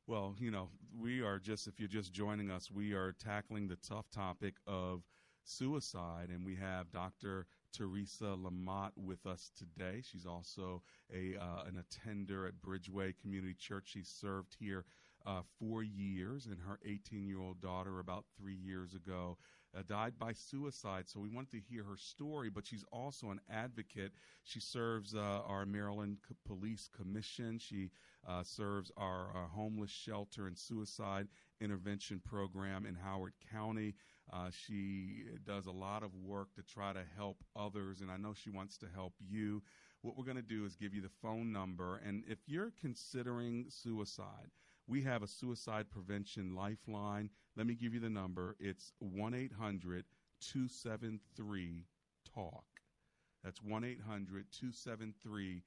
Well, 0.06 0.34
you 0.38 0.50
know, 0.50 0.70
we 0.96 1.20
are 1.22 1.38
just, 1.38 1.66
if 1.66 1.78
you're 1.78 1.88
just 1.88 2.12
joining 2.12 2.50
us, 2.50 2.70
we 2.70 2.92
are 2.92 3.12
tackling 3.12 3.68
the 3.68 3.76
tough 3.76 4.10
topic 4.10 4.54
of 4.66 5.02
suicide, 5.44 6.28
and 6.30 6.44
we 6.44 6.54
have 6.56 6.90
Dr. 6.90 7.46
Teresa 7.72 8.36
Lamott 8.36 8.92
with 8.96 9.26
us 9.26 9.50
today. 9.56 10.02
She's 10.02 10.26
also 10.26 10.82
a 11.12 11.36
uh, 11.36 11.64
an 11.66 11.76
attender 11.78 12.46
at 12.46 12.60
Bridgeway 12.60 13.14
Community 13.20 13.54
Church. 13.54 13.88
She 13.88 14.02
served 14.02 14.54
here 14.58 14.84
uh, 15.26 15.42
four 15.58 15.82
years, 15.82 16.46
and 16.46 16.58
her 16.60 16.78
18 16.84 17.26
year 17.26 17.40
old 17.40 17.60
daughter, 17.60 17.98
about 17.98 18.24
three 18.36 18.54
years 18.56 18.94
ago, 18.94 19.36
uh, 19.76 19.82
died 19.86 20.14
by 20.18 20.32
suicide. 20.32 21.08
So 21.08 21.20
we 21.20 21.28
wanted 21.28 21.50
to 21.52 21.60
hear 21.60 21.84
her 21.84 21.96
story, 21.96 22.50
but 22.50 22.66
she's 22.66 22.84
also 22.90 23.30
an 23.30 23.40
advocate. 23.50 24.12
She 24.44 24.60
serves 24.60 25.14
uh, 25.14 25.40
our 25.46 25.66
Maryland 25.66 26.18
C- 26.28 26.34
Police 26.46 26.88
Commission. 26.96 27.58
She 27.58 27.90
uh, 28.26 28.42
serves 28.42 28.90
our, 28.96 29.30
our 29.34 29.48
homeless 29.54 29.90
shelter 29.90 30.46
and 30.46 30.56
suicide 30.56 31.28
intervention 31.60 32.20
program 32.24 32.86
in 32.86 32.94
Howard 32.94 33.34
County. 33.52 33.94
Uh, 34.32 34.50
she 34.50 35.24
does 35.46 35.66
a 35.66 35.70
lot 35.72 36.02
of 36.02 36.14
work 36.14 36.54
to 36.54 36.62
try 36.62 36.92
to 36.92 37.02
help 37.16 37.38
others, 37.56 38.00
and 38.00 38.10
I 38.10 38.16
know 38.16 38.34
she 38.34 38.50
wants 38.50 38.76
to 38.78 38.86
help 38.94 39.14
you. 39.20 39.62
What 40.02 40.16
we're 40.16 40.24
going 40.24 40.36
to 40.36 40.42
do 40.42 40.64
is 40.64 40.76
give 40.76 40.94
you 40.94 41.02
the 41.02 41.10
phone 41.22 41.52
number, 41.52 42.00
and 42.06 42.22
if 42.28 42.38
you're 42.46 42.72
considering 42.80 43.66
suicide, 43.68 44.50
we 44.88 45.02
have 45.02 45.22
a 45.22 45.28
suicide 45.28 45.86
prevention 45.90 46.54
lifeline. 46.54 47.30
Let 47.56 47.66
me 47.66 47.74
give 47.74 47.92
you 47.94 48.00
the 48.00 48.10
number. 48.10 48.56
It's 48.58 48.92
1 49.00 49.34
800 49.34 50.04
273 50.40 51.84
TALK. 52.34 52.64
That's 53.44 53.62
1 53.62 53.84
800 53.84 54.46
273 54.50 55.62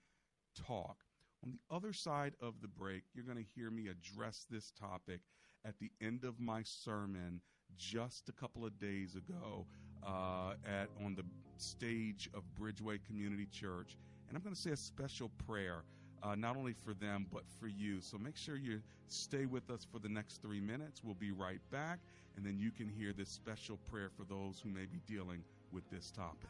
TALK. 0.67 0.97
On 1.43 1.51
the 1.51 1.75
other 1.75 1.93
side 1.93 2.33
of 2.41 2.55
the 2.61 2.67
break, 2.67 3.03
you're 3.13 3.25
going 3.25 3.37
to 3.37 3.51
hear 3.55 3.71
me 3.71 3.87
address 3.87 4.45
this 4.49 4.71
topic 4.79 5.21
at 5.65 5.77
the 5.79 5.91
end 6.01 6.23
of 6.23 6.39
my 6.39 6.63
sermon 6.63 7.41
just 7.77 8.29
a 8.29 8.31
couple 8.31 8.65
of 8.65 8.77
days 8.79 9.15
ago 9.15 9.65
uh, 10.05 10.53
at 10.65 10.89
on 11.03 11.15
the 11.15 11.23
stage 11.57 12.29
of 12.33 12.43
Bridgeway 12.59 12.99
Community 13.05 13.47
Church, 13.51 13.97
and 14.27 14.37
I'm 14.37 14.43
going 14.43 14.55
to 14.55 14.61
say 14.61 14.71
a 14.71 14.77
special 14.77 15.29
prayer. 15.47 15.83
Uh, 16.23 16.35
not 16.35 16.55
only 16.55 16.73
for 16.73 16.93
them, 16.93 17.25
but 17.33 17.43
for 17.59 17.67
you. 17.67 17.99
So 17.99 18.17
make 18.17 18.37
sure 18.37 18.55
you 18.55 18.81
stay 19.07 19.45
with 19.45 19.69
us 19.71 19.85
for 19.91 19.99
the 19.99 20.09
next 20.09 20.41
three 20.41 20.61
minutes. 20.61 21.01
We'll 21.03 21.15
be 21.15 21.31
right 21.31 21.61
back, 21.71 21.99
and 22.37 22.45
then 22.45 22.59
you 22.59 22.71
can 22.71 22.87
hear 22.87 23.11
this 23.11 23.29
special 23.29 23.77
prayer 23.89 24.09
for 24.15 24.23
those 24.23 24.59
who 24.59 24.69
may 24.69 24.85
be 24.85 25.01
dealing 25.07 25.43
with 25.71 25.89
this 25.89 26.11
topic. 26.11 26.49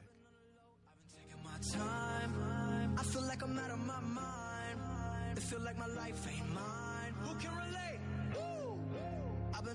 I 2.98 3.04
feel 3.04 3.24
like 3.24 3.44
I'm 3.44 3.58
out 3.58 3.72
of 3.72 3.80
my 3.80 4.00
mind. 4.00 5.40
Feel 5.52 5.62
like 5.62 5.78
my 5.78 5.88
life 5.88 6.28
ain't 6.30 6.54
mine. 6.54 7.14
Who 7.24 7.36
can 7.36 7.52
relate? 7.56 8.00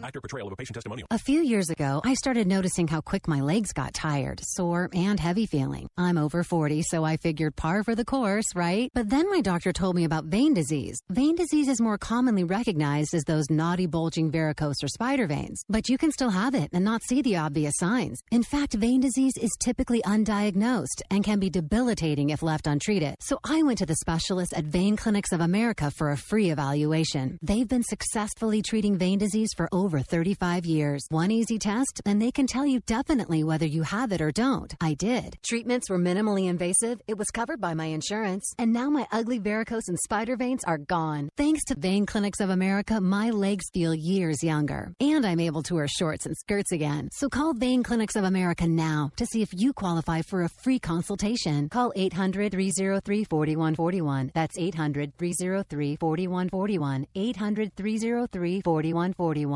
Actor 0.03 0.21
portrayal 0.21 0.47
of 0.47 0.53
a 0.53 0.57
patient 0.57 0.75
testimonial. 0.75 1.07
A 1.11 1.19
few 1.19 1.41
years 1.43 1.71
ago, 1.71 2.01
I 2.05 2.15
started 2.15 2.47
noticing 2.47 2.89
how 2.89 3.01
quick 3.01 3.29
my 3.29 3.41
legs 3.41 3.73
got 3.73 3.95
tired, 3.95 4.41
sore, 4.43 4.89
and 4.95 5.19
heavy 5.19 5.47
feeling. 5.47 5.89
I'm 5.97 6.19
over 6.19 6.43
40, 6.43 6.83
so 6.83 7.05
I 7.05 7.17
figured 7.17 7.57
par 7.57 7.83
for 7.85 7.95
the 7.95 8.05
course, 8.05 8.47
right? 8.55 8.91
But 8.95 9.11
then 9.11 9.29
my 9.31 9.41
doctor 9.41 9.73
told 9.73 9.97
me 9.97 10.05
about 10.05 10.25
vein 10.25 10.55
disease. 10.55 10.99
Vein 11.11 11.35
disease 11.35 11.69
is 11.69 11.81
more 11.81 11.99
commonly 11.99 12.45
recognized 12.45 13.15
as 13.15 13.25
those 13.25 13.51
naughty, 13.51 13.87
bulging 13.87 14.31
varicose 14.31 14.83
or 14.83 14.89
spider 14.89 15.27
veins, 15.27 15.63
but 15.69 15.89
you 15.89 15.99
can 15.99 16.11
still 16.11 16.31
have 16.31 16.55
it 16.55 16.71
and 16.73 16.85
not 16.85 17.03
see 17.03 17.23
the 17.23 17.37
obvious 17.37 17.75
signs. 17.77 18.21
In 18.31 18.43
fact, 18.43 18.75
vein 18.75 19.01
disease 19.01 19.37
is 19.41 19.57
typically 19.59 20.03
undiagnosed 20.03 21.03
and 21.11 21.25
can 21.25 21.39
be 21.39 21.51
debilitating 21.51 22.31
if 22.31 22.43
left 22.43 22.67
untreated. 22.67 23.17
So 23.21 23.39
I 23.45 23.63
went 23.63 23.79
to 23.79 23.87
the 23.87 23.97
specialists 23.97 24.57
at 24.57 24.65
Vein 24.65 24.97
Clinics 24.97 25.33
of 25.33 25.41
America 25.41 25.91
for 25.91 26.11
a 26.11 26.17
free 26.17 26.51
evaluation. 26.51 27.39
They've 27.43 27.69
been 27.69 27.83
successfully 27.83 28.63
treating 28.63 28.97
vein 28.97 29.19
disease 29.19 29.51
for 29.57 29.66
over 29.73 30.01
35 30.01 30.67
years. 30.67 31.05
One 31.09 31.31
easy 31.31 31.59
test, 31.59 32.01
and 32.05 32.21
they 32.21 32.31
can 32.31 32.47
tell 32.47 32.67
you 32.67 32.81
definitely 32.87 33.45
whether 33.45 33.67
you 33.67 33.83
have 33.83 34.13
it 34.13 34.21
or 34.21 34.31
don't. 34.31 34.75
I 34.81 34.95
did. 34.95 35.39
Treatments 35.43 35.91
were 35.91 35.99
minimally 35.99 36.49
invasive, 36.49 37.01
it 37.07 37.19
was 37.19 37.31
covered 37.31 37.61
by 37.61 37.75
my 37.75 37.87
insurance, 37.87 38.53
and 38.59 38.73
now 38.73 38.89
my 38.91 39.07
ugly 39.13 39.39
varicose 39.39 39.89
and 39.89 39.99
spider 39.99 40.37
veins 40.37 40.65
are 40.65 40.79
gone. 40.79 41.29
Thanks 41.37 41.65
to 41.65 41.75
Vein 41.75 42.07
Clinics 42.07 42.41
of 42.41 42.51
America, 42.51 43.01
my 43.01 43.31
legs 43.31 43.67
feel 43.73 43.95
years 43.95 44.43
younger, 44.43 44.93
and 45.01 45.27
I'm 45.27 45.41
able 45.41 45.63
to 45.65 45.75
wear 45.75 45.89
shorts 45.89 46.27
and 46.27 46.37
skirts 46.37 46.73
again. 46.73 47.09
So 47.13 47.29
call 47.29 47.55
Vein 47.55 47.83
Clinics 47.83 48.17
of 48.17 48.25
America 48.25 48.67
now 48.67 49.11
to 49.17 49.27
see 49.27 49.43
if 49.43 49.51
you 49.53 49.73
qualify 49.73 50.23
for 50.23 50.43
a 50.43 50.51
free 50.63 50.79
consultation. 50.79 51.69
Call 51.69 51.93
800 51.97 52.53
303 52.53 53.25
4141. 53.25 54.31
That's 54.35 54.59
800 54.59 55.17
303 55.17 55.97
4141. 55.97 57.07
800 57.15 57.77
303 57.77 58.61
4141. 58.63 59.56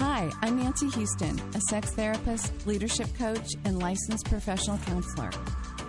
Hi, 0.00 0.32
I'm 0.40 0.58
Nancy 0.58 0.88
Houston, 0.88 1.38
a 1.54 1.60
sex 1.68 1.90
therapist, 1.90 2.66
leadership 2.66 3.06
coach, 3.18 3.46
and 3.66 3.78
licensed 3.78 4.24
professional 4.24 4.78
counselor. 4.78 5.28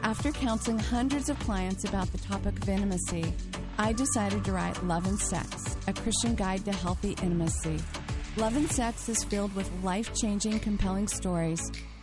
After 0.04 0.34
counseling 0.34 0.80
hundreds 0.80 1.30
of 1.30 1.40
clients 1.40 1.86
about 1.86 2.12
the 2.12 2.18
topic 2.18 2.62
of 2.62 2.68
intimacy, 2.68 3.34
I 3.78 3.94
decided 3.94 4.44
to 4.44 4.52
write 4.52 4.84
Love 4.84 5.08
and 5.08 5.18
Sex, 5.18 5.78
a 5.88 5.94
Christian 5.94 6.36
guide 6.36 6.66
to 6.66 6.74
healthy 6.74 7.12
intimacy. 7.24 7.80
Love 8.36 8.58
and 8.58 8.70
Sex 8.70 9.08
is 9.08 9.24
filled 9.24 9.56
with 9.56 9.72
life 9.82 10.14
changing, 10.14 10.60
compelling 10.60 11.08
stories 11.08 11.62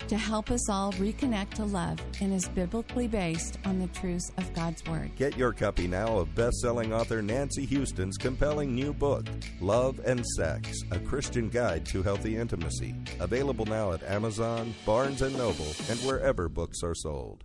to 0.09 0.17
help 0.17 0.51
us 0.51 0.69
all 0.69 0.93
reconnect 0.95 1.51
to 1.55 1.65
love 1.65 1.99
and 2.21 2.33
is 2.33 2.49
biblically 2.49 3.07
based 3.07 3.59
on 3.65 3.79
the 3.79 3.87
truths 3.89 4.33
of 4.37 4.53
God's 4.55 4.85
Word. 4.87 5.11
Get 5.17 5.37
your 5.37 5.53
copy 5.53 5.87
now 5.87 6.19
of 6.19 6.35
best-selling 6.35 6.93
author 6.93 7.23
Nancy 7.23 7.65
Houston's 7.67 8.17
compelling 8.17 8.75
new 8.75 8.93
book, 8.93 9.27
Love 9.61 10.01
and 10.05 10.27
Sex: 10.27 10.83
A 10.91 10.99
Christian 10.99 11.49
Guide 11.49 11.85
to 11.87 12.03
Healthy 12.03 12.37
Intimacy. 12.37 12.95
Available 13.21 13.67
now 13.67 13.93
at 13.93 14.03
Amazon, 14.03 14.75
Barnes 14.85 15.23
and 15.23 15.37
Noble, 15.37 15.75
and 15.89 15.99
wherever 16.01 16.49
books 16.49 16.83
are 16.83 16.95
sold. 16.95 17.45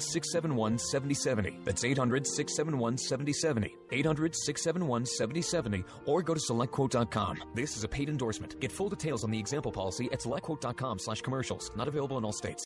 671 0.01 0.77
7070. 0.77 1.59
That's 1.63 1.83
800 1.83 2.25
671 2.27 2.97
7070. 2.97 3.75
800 3.91 4.35
671 4.35 5.05
7070. 5.05 5.83
Or 6.05 6.21
go 6.21 6.33
to 6.33 6.39
selectquote.com. 6.39 7.43
This 7.55 7.77
is 7.77 7.83
a 7.83 7.87
paid 7.87 8.09
endorsement. 8.09 8.59
Get 8.59 8.71
full 8.71 8.89
details 8.89 9.23
on 9.23 9.31
the 9.31 9.39
example 9.39 9.71
policy 9.71 10.09
at 10.11 10.19
selectquote.com 10.19 10.99
slash 10.99 11.21
commercials. 11.21 11.71
Not 11.75 11.87
available 11.87 12.17
in 12.17 12.25
all 12.25 12.33
states. 12.33 12.63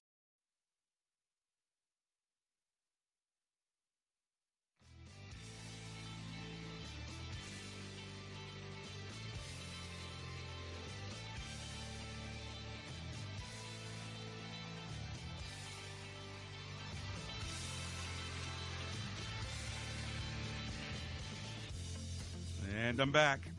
And 22.95 23.01
I'm 23.01 23.11
back. 23.11 23.51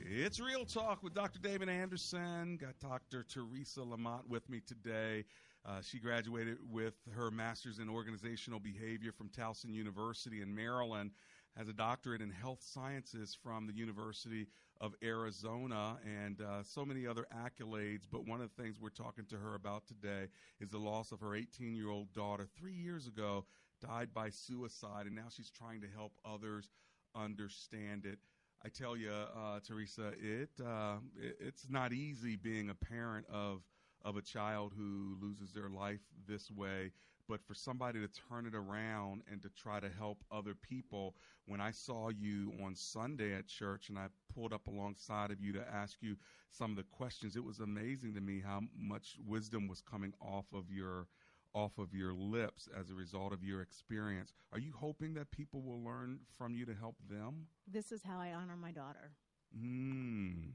It's 0.00 0.40
Real 0.40 0.64
Talk 0.64 1.04
with 1.04 1.14
Dr. 1.14 1.38
David 1.38 1.68
Anderson. 1.68 2.58
Got 2.60 2.76
Dr. 2.80 3.22
Teresa 3.22 3.84
Lamont 3.84 4.28
with 4.28 4.50
me 4.50 4.60
today. 4.66 5.26
Uh, 5.64 5.80
she 5.80 6.00
graduated 6.00 6.56
with 6.68 6.94
her 7.14 7.30
master's 7.30 7.78
in 7.78 7.88
organizational 7.88 8.58
behavior 8.58 9.12
from 9.12 9.28
Towson 9.28 9.72
University 9.72 10.42
in 10.42 10.52
Maryland, 10.52 11.12
has 11.56 11.68
a 11.68 11.72
doctorate 11.72 12.20
in 12.20 12.30
health 12.30 12.60
sciences 12.60 13.38
from 13.40 13.68
the 13.68 13.72
University 13.72 14.48
of 14.80 14.92
Arizona, 15.04 15.96
and 16.04 16.40
uh, 16.40 16.64
so 16.64 16.84
many 16.84 17.06
other 17.06 17.28
accolades. 17.32 18.08
But 18.10 18.26
one 18.26 18.40
of 18.40 18.50
the 18.50 18.60
things 18.60 18.80
we're 18.80 18.88
talking 18.88 19.26
to 19.26 19.36
her 19.36 19.54
about 19.54 19.86
today 19.86 20.26
is 20.60 20.70
the 20.70 20.78
loss 20.78 21.12
of 21.12 21.20
her 21.20 21.36
18 21.36 21.76
year 21.76 21.90
old 21.90 22.12
daughter. 22.12 22.48
Three 22.58 22.74
years 22.74 23.06
ago, 23.06 23.44
died 23.80 24.12
by 24.12 24.30
suicide, 24.30 25.06
and 25.06 25.14
now 25.14 25.28
she's 25.30 25.52
trying 25.52 25.80
to 25.82 25.88
help 25.94 26.14
others 26.24 26.70
understand 27.14 28.04
it. 28.04 28.18
I 28.64 28.68
tell 28.68 28.96
you, 28.96 29.10
uh, 29.10 29.60
Teresa, 29.66 30.12
it, 30.20 30.50
uh, 30.64 30.96
it, 31.16 31.36
it's 31.40 31.66
not 31.70 31.92
easy 31.92 32.36
being 32.36 32.70
a 32.70 32.74
parent 32.74 33.26
of 33.30 33.62
of 34.04 34.16
a 34.16 34.22
child 34.22 34.72
who 34.76 35.16
loses 35.20 35.52
their 35.52 35.68
life 35.68 36.00
this 36.26 36.50
way. 36.52 36.92
But 37.28 37.42
for 37.42 37.52
somebody 37.52 37.98
to 38.00 38.08
turn 38.08 38.46
it 38.46 38.54
around 38.54 39.22
and 39.30 39.42
to 39.42 39.50
try 39.50 39.80
to 39.80 39.88
help 39.90 40.22
other 40.30 40.54
people, 40.54 41.14
when 41.46 41.60
I 41.60 41.72
saw 41.72 42.08
you 42.08 42.52
on 42.64 42.74
Sunday 42.76 43.34
at 43.34 43.48
church 43.48 43.88
and 43.88 43.98
I 43.98 44.06
pulled 44.32 44.52
up 44.52 44.68
alongside 44.68 45.30
of 45.32 45.40
you 45.40 45.52
to 45.52 45.68
ask 45.68 45.96
you 46.00 46.16
some 46.50 46.70
of 46.70 46.76
the 46.76 46.84
questions, 46.84 47.36
it 47.36 47.44
was 47.44 47.58
amazing 47.58 48.14
to 48.14 48.20
me 48.20 48.40
how 48.40 48.60
much 48.78 49.16
wisdom 49.26 49.66
was 49.66 49.82
coming 49.82 50.14
off 50.22 50.46
of 50.54 50.70
your 50.70 51.06
off 51.54 51.78
of 51.78 51.94
your 51.94 52.12
lips 52.12 52.68
as 52.78 52.90
a 52.90 52.94
result 52.94 53.32
of 53.32 53.42
your 53.42 53.62
experience. 53.62 54.32
Are 54.52 54.58
you 54.58 54.72
hoping 54.76 55.14
that 55.14 55.30
people 55.30 55.62
will 55.62 55.82
learn 55.82 56.20
from 56.36 56.54
you 56.54 56.66
to 56.66 56.74
help 56.74 56.96
them? 57.08 57.46
This 57.66 57.92
is 57.92 58.02
how 58.02 58.18
I 58.18 58.32
honor 58.32 58.56
my 58.56 58.70
daughter. 58.70 59.12
Mm. 59.56 60.52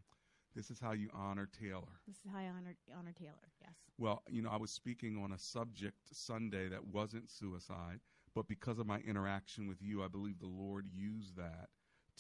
This 0.56 0.70
is 0.70 0.80
how 0.80 0.92
you 0.92 1.10
honor 1.14 1.50
Taylor. 1.60 2.00
This 2.08 2.18
is 2.18 2.32
how 2.32 2.40
I 2.40 2.44
honor 2.44 2.76
honor 2.98 3.14
Taylor. 3.18 3.50
Yes. 3.60 3.74
Well, 3.98 4.22
you 4.30 4.42
know, 4.42 4.50
I 4.52 4.58
was 4.58 4.72
speaking 4.72 5.20
on 5.24 5.32
a 5.32 5.40
subject 5.40 5.98
Sunday 6.12 6.70
that 6.70 6.86
wasn't 6.86 7.30
suicide, 7.32 8.00
but 8.36 8.48
because 8.48 8.78
of 8.78 8.86
my 8.86 9.00
interaction 9.00 9.68
with 9.68 9.82
you, 9.82 10.04
I 10.04 10.08
believe 10.08 10.40
the 10.40 10.46
Lord 10.46 10.88
used 10.94 11.36
that 11.38 11.70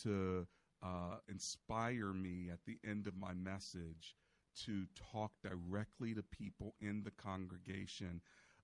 to 0.01 0.47
uh, 0.81 1.17
inspire 1.29 2.12
me 2.12 2.49
at 2.51 2.59
the 2.65 2.79
end 2.88 3.05
of 3.07 3.15
my 3.15 3.33
message 3.33 4.15
to 4.65 4.86
talk 5.12 5.31
directly 5.41 6.13
to 6.13 6.23
people 6.23 6.75
in 6.81 7.03
the 7.03 7.12
congregation 7.12 8.21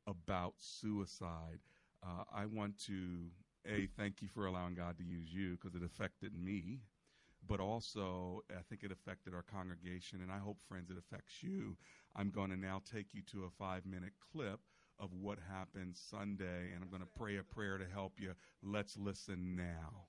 about 0.10 0.54
suicide. 0.58 1.60
Uh, 2.04 2.24
I 2.34 2.46
want 2.46 2.78
to, 2.88 3.28
A, 3.68 3.88
thank 3.98 4.22
you 4.22 4.28
for 4.28 4.46
allowing 4.46 4.76
God 4.76 4.98
to 4.98 5.04
use 5.04 5.32
you 5.32 5.58
because 5.58 5.76
it 5.76 5.84
affected 5.86 6.34
me, 6.34 6.80
but 7.48 7.60
also 7.60 8.44
I 8.50 8.62
think 8.70 8.84
it 8.84 8.92
affected 8.92 9.34
our 9.34 9.44
congregation, 9.44 10.22
and 10.22 10.32
I 10.32 10.40
hope, 10.40 10.58
friends, 10.68 10.90
it 10.90 10.98
affects 10.98 11.44
you. 11.44 11.78
I'm 12.16 12.32
going 12.32 12.50
to 12.50 12.58
now 12.58 12.82
take 12.92 13.08
you 13.14 13.22
to 13.34 13.44
a 13.46 13.50
five 13.50 13.86
minute 13.86 14.14
clip 14.34 14.60
of 15.00 15.10
what 15.14 15.38
happened 15.50 15.96
Sunday, 15.96 16.72
and 16.74 16.84
I'm 16.84 16.90
going 16.90 17.02
to 17.02 17.20
pray 17.20 17.38
a 17.38 17.44
prayer 17.44 17.78
to 17.78 17.86
help 17.86 18.14
you. 18.20 18.34
Let's 18.64 18.98
listen 18.98 19.56
now. 19.56 20.08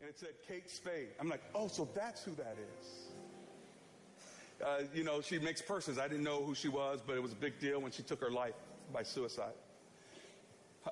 And 0.00 0.10
it 0.10 0.18
said 0.18 0.34
Kate 0.46 0.70
Spade. 0.70 1.08
I'm 1.20 1.28
like, 1.28 1.42
oh, 1.54 1.68
so 1.68 1.88
that's 1.94 2.22
who 2.24 2.32
that 2.32 2.56
is. 2.80 3.13
Uh, 4.64 4.82
you 4.94 5.04
know, 5.04 5.20
she 5.20 5.38
makes 5.38 5.60
purses. 5.60 5.98
I 5.98 6.08
didn't 6.08 6.24
know 6.24 6.42
who 6.42 6.54
she 6.54 6.68
was, 6.68 7.00
but 7.06 7.16
it 7.16 7.22
was 7.22 7.32
a 7.32 7.36
big 7.36 7.58
deal 7.60 7.80
when 7.80 7.92
she 7.92 8.02
took 8.02 8.20
her 8.20 8.30
life 8.30 8.54
by 8.92 9.02
suicide. 9.02 9.52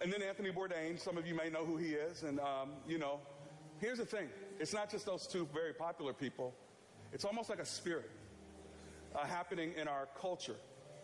And 0.03 0.13
then 0.13 0.23
Anthony 0.23 0.51
Bourdain, 0.51 0.99
some 0.99 1.17
of 1.17 1.27
you 1.27 1.35
may 1.35 1.49
know 1.49 1.65
who 1.65 1.77
he 1.77 1.91
is. 1.91 2.23
And, 2.23 2.39
um, 2.41 2.71
you 2.87 2.99
know, 2.99 3.21
here's 3.81 3.99
the 3.99 4.05
thing 4.05 4.29
it's 4.61 4.75
not 4.75 4.91
just 4.91 5.07
those 5.07 5.27
two 5.27 5.49
very 5.55 5.73
popular 5.73 6.13
people, 6.13 6.55
it's 7.13 7.25
almost 7.25 7.49
like 7.49 7.61
a 7.61 7.67
spirit 7.67 8.11
uh, 9.15 9.25
happening 9.25 9.73
in 9.81 9.89
our 9.89 10.09
culture. 10.21 10.57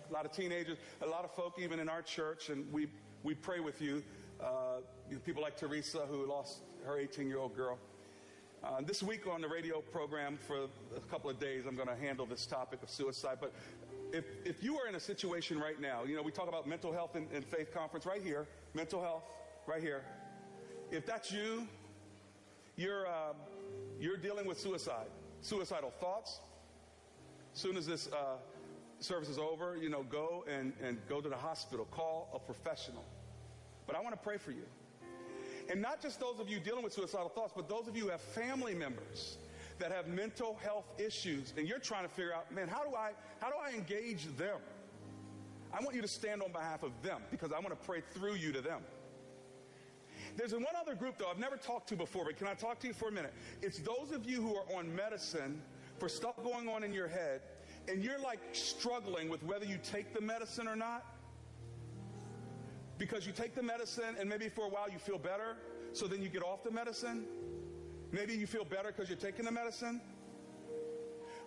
A 0.09 0.13
lot 0.13 0.25
of 0.25 0.33
teenagers, 0.33 0.79
a 1.03 1.07
lot 1.07 1.25
of 1.25 1.35
folk, 1.35 1.59
even 1.59 1.81
in 1.81 1.89
our 1.89 2.03
church, 2.03 2.49
and 2.49 2.71
we, 2.73 2.89
we 3.23 3.35
pray 3.35 3.61
with 3.61 3.81
you. 3.83 4.03
Uh, 4.43 4.81
people 5.25 5.43
like 5.43 5.57
Teresa, 5.57 6.01
who 6.09 6.27
lost 6.27 6.61
her 6.87 6.99
18 6.99 7.29
year 7.29 7.39
old 7.39 7.57
girl. 7.57 7.79
Uh, 8.65 8.81
this 8.85 9.05
week 9.05 9.29
on 9.29 9.41
the 9.41 9.47
radio 9.47 9.81
program 9.81 10.37
for 10.37 10.65
a 10.97 11.01
couple 11.09 11.31
of 11.31 11.39
days, 11.39 11.65
I'm 11.67 11.77
going 11.77 11.89
to 11.89 11.95
handle 11.95 12.27
this 12.27 12.45
topic 12.45 12.83
of 12.83 12.91
suicide. 12.91 13.39
But 13.41 13.53
if, 14.13 14.25
if 14.45 14.65
you 14.65 14.77
are 14.79 14.89
in 14.89 14.97
a 14.97 15.01
situation 15.01 15.61
right 15.61 15.81
now, 15.81 16.03
you 16.03 16.17
know, 16.17 16.23
we 16.23 16.33
talk 16.33 16.49
about 16.49 16.67
mental 16.67 16.93
health 16.93 17.15
and, 17.15 17.29
and 17.33 17.45
faith 17.45 17.73
conference 17.73 18.05
right 18.05 18.21
here, 18.21 18.49
mental 18.75 19.01
health 19.01 19.23
right 19.67 19.81
here. 19.81 20.03
If 20.91 21.07
that's 21.07 21.31
you, 21.31 21.69
you're, 22.75 23.07
um, 23.07 23.37
you're 24.01 24.17
dealing 24.17 24.47
with 24.47 24.59
suicide, 24.59 25.07
suicidal 25.41 25.91
thoughts. 25.91 26.41
As 27.55 27.61
soon 27.61 27.77
as 27.77 27.87
this 27.87 28.09
uh, 28.09 28.39
service 28.99 29.29
is 29.29 29.39
over, 29.39 29.77
you 29.77 29.89
know, 29.89 30.03
go 30.03 30.45
and, 30.51 30.73
and 30.83 30.99
go 31.09 31.21
to 31.21 31.29
the 31.29 31.37
hospital, 31.37 31.87
call 31.93 32.29
a 32.35 32.41
professional. 32.41 33.05
But 33.87 33.95
I 33.95 34.01
want 34.01 34.17
to 34.17 34.21
pray 34.21 34.37
for 34.37 34.51
you. 34.51 34.65
And 35.69 35.83
not 35.83 36.01
just 36.01 36.19
those 36.19 36.41
of 36.41 36.49
you 36.49 36.61
dealing 36.61 36.83
with 36.83 36.93
suicidal 36.93 37.29
thoughts, 37.29 37.53
but 37.55 37.69
those 37.69 37.89
of 37.89 37.97
you 37.97 38.05
who 38.05 38.11
have 38.11 38.21
family 38.21 38.75
members 38.75 39.37
that 39.79 39.93
have 39.93 40.09
mental 40.09 40.59
health 40.63 40.87
issues 40.99 41.53
and 41.57 41.69
you're 41.69 41.79
trying 41.79 42.03
to 42.03 42.09
figure 42.09 42.33
out, 42.33 42.51
man, 42.53 42.69
how 42.69 42.83
do 42.83 42.95
I 42.97 43.13
how 43.41 43.49
do 43.49 43.57
I 43.63 43.73
engage 43.73 44.25
them? 44.37 44.59
I 45.73 45.83
want 45.83 45.95
you 45.95 46.03
to 46.03 46.09
stand 46.09 46.43
on 46.43 46.51
behalf 46.53 46.83
of 46.83 46.93
them 47.03 47.21
because 47.31 47.53
I 47.53 47.59
want 47.59 47.71
to 47.71 47.87
pray 47.87 48.03
through 48.15 48.35
you 48.35 48.53
to 48.53 48.61
them. 48.61 48.81
There's 50.37 50.53
one 50.53 50.65
other 50.81 50.95
group 50.95 51.19
though 51.19 51.29
I've 51.31 51.39
never 51.39 51.57
talked 51.57 51.89
to 51.91 51.97
before, 51.97 52.25
but 52.25 52.37
can 52.37 52.47
I 52.47 52.55
talk 52.55 52.79
to 52.81 52.87
you 52.87 52.93
for 52.93 53.09
a 53.09 53.13
minute? 53.13 53.35
It's 53.61 53.79
those 53.79 54.13
of 54.13 54.29
you 54.29 54.41
who 54.41 54.57
are 54.57 54.79
on 54.79 54.95
medicine 54.95 55.61
for 55.99 56.09
stuff 56.09 56.43
going 56.43 56.69
on 56.69 56.83
in 56.83 56.93
your 56.93 57.09
head 57.09 57.43
and 57.89 58.03
you're 58.03 58.21
like 58.21 58.41
struggling 58.53 59.29
with 59.29 59.43
whether 59.43 59.65
you 59.65 59.79
take 59.83 60.15
the 60.15 60.21
medicine 60.21 60.69
or 60.69 60.77
not. 60.77 61.05
Because 62.99 63.27
you 63.27 63.33
take 63.33 63.55
the 63.55 63.63
medicine 63.63 64.17
and 64.19 64.29
maybe 64.29 64.49
for 64.49 64.67
a 64.67 64.69
while 64.69 64.91
you 64.91 64.99
feel 64.99 65.19
better, 65.19 65.57
so 65.93 66.07
then 66.07 66.21
you 66.21 66.29
get 66.29 66.43
off 66.43 66.65
the 66.65 66.71
medicine. 66.71 67.25
Maybe 68.11 68.35
you 68.35 68.47
feel 68.47 68.65
better 68.65 68.89
because 68.89 69.09
you're 69.09 69.19
taking 69.19 69.45
the 69.45 69.53
medicine. 69.53 70.01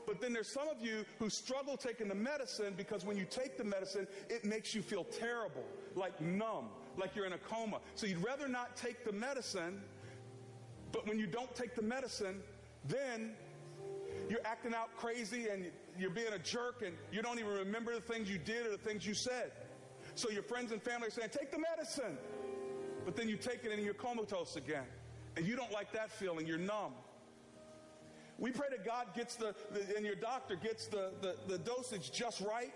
But 0.06 0.20
then 0.20 0.34
there's 0.34 0.52
some 0.52 0.68
of 0.68 0.78
you 0.82 1.06
who 1.20 1.30
struggle 1.30 1.78
taking 1.78 2.08
the 2.08 2.16
medicine 2.16 2.74
because 2.76 3.06
when 3.06 3.18
you 3.18 3.26
take 3.30 3.58
the 3.58 3.64
medicine, 3.64 4.08
it 4.30 4.44
makes 4.44 4.74
you 4.74 4.82
feel 4.82 5.04
terrible, 5.04 5.64
like 5.96 6.20
numb, 6.20 6.70
like 6.98 7.16
you're 7.16 7.26
in 7.26 7.34
a 7.34 7.38
coma. 7.38 7.80
So 7.96 8.08
you'd 8.08 8.24
rather 8.24 8.48
not 8.48 8.76
take 8.76 9.06
the 9.06 9.12
medicine, 9.12 9.82
but 10.92 11.08
when 11.08 11.20
you 11.20 11.28
don't 11.28 11.54
take 11.56 11.76
the 11.76 11.82
medicine, 11.82 12.42
then 12.88 13.34
you're 14.30 14.46
acting 14.46 14.74
out 14.74 14.96
crazy 14.98 15.48
and 15.50 15.66
you're 16.00 16.10
being 16.10 16.34
a 16.34 16.40
jerk 16.40 16.84
and 16.86 16.96
you 17.12 17.22
don't 17.22 17.40
even 17.40 17.52
remember 17.52 17.94
the 17.94 18.02
things 18.02 18.30
you 18.30 18.38
did 18.38 18.66
or 18.66 18.72
the 18.72 18.78
things 18.78 19.06
you 19.06 19.14
said. 19.14 19.52
So 20.16 20.30
your 20.30 20.44
friends 20.44 20.72
and 20.72 20.82
family 20.82 21.08
are 21.08 21.12
saying, 21.12 21.30
take 21.32 21.52
the 21.52 21.60
medicine. 21.60 22.18
But 23.06 23.16
then 23.16 23.30
you 23.30 23.38
take 23.38 23.64
it 23.64 23.72
and 23.72 23.84
you're 23.84 23.94
comatose 23.94 24.56
again. 24.56 24.86
And 25.38 25.46
you 25.46 25.56
don't 25.56 25.72
like 25.72 25.92
that 25.94 26.12
feeling. 26.12 26.46
You're 26.46 26.58
numb. 26.58 26.94
We 28.38 28.52
pray 28.52 28.68
that 28.72 28.86
God 28.86 29.08
gets 29.16 29.36
the, 29.36 29.56
the 29.72 29.96
and 29.96 30.06
your 30.06 30.16
doctor 30.16 30.56
gets 30.56 30.88
the, 30.88 31.12
the, 31.22 31.36
the 31.48 31.58
dosage 31.60 32.12
just 32.12 32.42
right. 32.42 32.74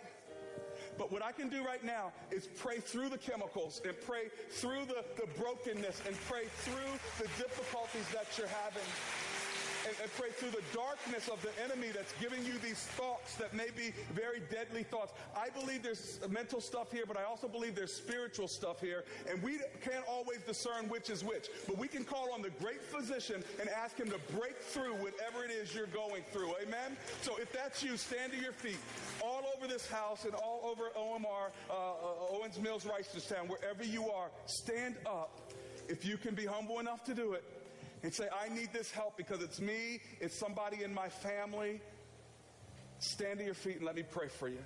But 0.97 1.11
what 1.11 1.23
I 1.23 1.31
can 1.31 1.49
do 1.49 1.65
right 1.65 1.83
now 1.83 2.13
is 2.31 2.47
pray 2.47 2.77
through 2.77 3.09
the 3.09 3.17
chemicals 3.17 3.81
and 3.85 3.95
pray 4.05 4.29
through 4.49 4.85
the, 4.85 5.03
the 5.19 5.27
brokenness 5.37 6.01
and 6.05 6.15
pray 6.29 6.45
through 6.59 6.99
the 7.17 7.27
difficulties 7.41 8.07
that 8.13 8.27
you're 8.37 8.47
having 8.47 8.83
and, 9.87 9.95
and 10.01 10.11
pray 10.13 10.29
through 10.29 10.51
the 10.51 10.63
darkness 10.73 11.27
of 11.29 11.41
the 11.41 11.51
enemy 11.63 11.89
that's 11.93 12.13
giving 12.19 12.43
you 12.45 12.57
these 12.59 12.79
thoughts 12.79 13.35
that 13.35 13.53
may 13.53 13.69
be 13.75 13.93
very 14.13 14.41
deadly 14.51 14.83
thoughts. 14.83 15.13
I 15.35 15.49
believe 15.49 15.83
there's 15.83 16.19
mental 16.29 16.61
stuff 16.61 16.91
here, 16.91 17.05
but 17.07 17.17
I 17.17 17.23
also 17.23 17.47
believe 17.47 17.75
there's 17.75 17.93
spiritual 17.93 18.47
stuff 18.47 18.81
here. 18.81 19.03
And 19.29 19.41
we 19.41 19.59
can't 19.81 20.05
always 20.07 20.39
discern 20.41 20.89
which 20.89 21.09
is 21.09 21.23
which. 21.23 21.49
But 21.67 21.77
we 21.77 21.87
can 21.87 22.03
call 22.03 22.33
on 22.33 22.41
the 22.41 22.49
great 22.61 22.81
physician 22.81 23.43
and 23.59 23.69
ask 23.69 23.97
him 23.97 24.09
to 24.09 24.19
break 24.37 24.57
through 24.57 24.93
whatever 24.95 25.43
it 25.43 25.51
is 25.51 25.73
you're 25.73 25.87
going 25.87 26.23
through. 26.31 26.53
Amen? 26.61 26.97
So 27.21 27.37
if 27.37 27.51
that's 27.51 27.83
you, 27.83 27.97
stand 27.97 28.31
to 28.33 28.39
your 28.39 28.53
feet. 28.53 28.77
All 29.23 29.43
over 29.55 29.67
this 29.67 29.87
house 29.87 30.25
and 30.25 30.33
all 30.35 30.61
over 30.63 30.89
OMR, 30.97 31.51
uh, 31.69 31.73
uh, 31.73 32.37
Owings 32.37 32.59
Mills, 32.59 32.85
Reisterstown, 32.85 33.47
wherever 33.47 33.83
you 33.83 34.09
are, 34.09 34.29
stand 34.45 34.95
up 35.05 35.41
if 35.87 36.05
you 36.05 36.17
can 36.17 36.33
be 36.33 36.45
humble 36.45 36.79
enough 36.79 37.03
to 37.03 37.13
do 37.13 37.33
it 37.33 37.43
and 38.05 38.13
say, 38.13 38.27
I 38.39 38.53
need 38.53 38.71
this 38.71 38.91
help 38.91 39.17
because 39.17 39.41
it's 39.41 39.59
me, 39.59 39.99
it's 40.21 40.35
somebody 40.35 40.83
in 40.83 40.93
my 40.93 41.09
family. 41.09 41.81
Stand 42.99 43.39
to 43.39 43.45
your 43.45 43.55
feet 43.55 43.77
and 43.77 43.83
let 43.83 43.95
me 43.95 44.03
pray 44.03 44.27
for 44.27 44.47
you. 44.47 44.59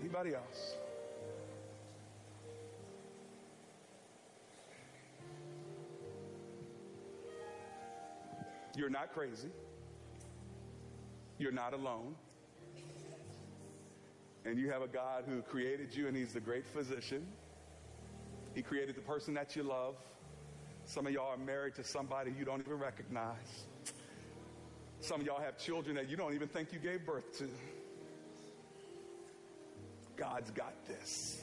Anybody 0.00 0.34
else? 0.34 0.74
You're 8.74 8.90
not 8.90 9.14
crazy. 9.14 9.50
You're 11.38 11.52
not 11.52 11.72
alone 11.72 12.16
and 14.46 14.58
you 14.58 14.70
have 14.70 14.80
a 14.80 14.86
God 14.86 15.24
who 15.28 15.42
created 15.42 15.94
you 15.94 16.06
and 16.06 16.16
he's 16.16 16.32
the 16.32 16.40
great 16.40 16.64
physician. 16.66 17.26
He 18.54 18.62
created 18.62 18.94
the 18.94 19.00
person 19.00 19.34
that 19.34 19.56
you 19.56 19.64
love. 19.64 19.96
Some 20.84 21.06
of 21.06 21.12
y'all 21.12 21.32
are 21.32 21.36
married 21.36 21.74
to 21.74 21.84
somebody 21.84 22.32
you 22.38 22.44
don't 22.44 22.60
even 22.60 22.78
recognize. 22.78 23.64
Some 25.00 25.20
of 25.20 25.26
y'all 25.26 25.40
have 25.40 25.58
children 25.58 25.96
that 25.96 26.08
you 26.08 26.16
don't 26.16 26.32
even 26.32 26.48
think 26.48 26.72
you 26.72 26.78
gave 26.78 27.04
birth 27.04 27.36
to. 27.38 27.48
God's 30.16 30.50
got 30.52 30.74
this. 30.86 31.42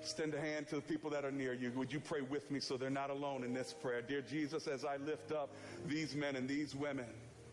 Extend 0.00 0.32
a 0.34 0.40
hand 0.40 0.68
to 0.68 0.76
the 0.76 0.80
people 0.80 1.10
that 1.10 1.24
are 1.24 1.32
near 1.32 1.52
you. 1.52 1.72
Would 1.72 1.92
you 1.92 1.98
pray 1.98 2.20
with 2.20 2.48
me 2.52 2.60
so 2.60 2.76
they're 2.76 2.88
not 2.88 3.10
alone 3.10 3.42
in 3.42 3.52
this 3.52 3.74
prayer? 3.74 4.00
Dear 4.00 4.22
Jesus, 4.22 4.68
as 4.68 4.84
I 4.84 4.96
lift 4.98 5.32
up 5.32 5.50
these 5.88 6.14
men 6.14 6.36
and 6.36 6.48
these 6.48 6.76
women, 6.76 7.06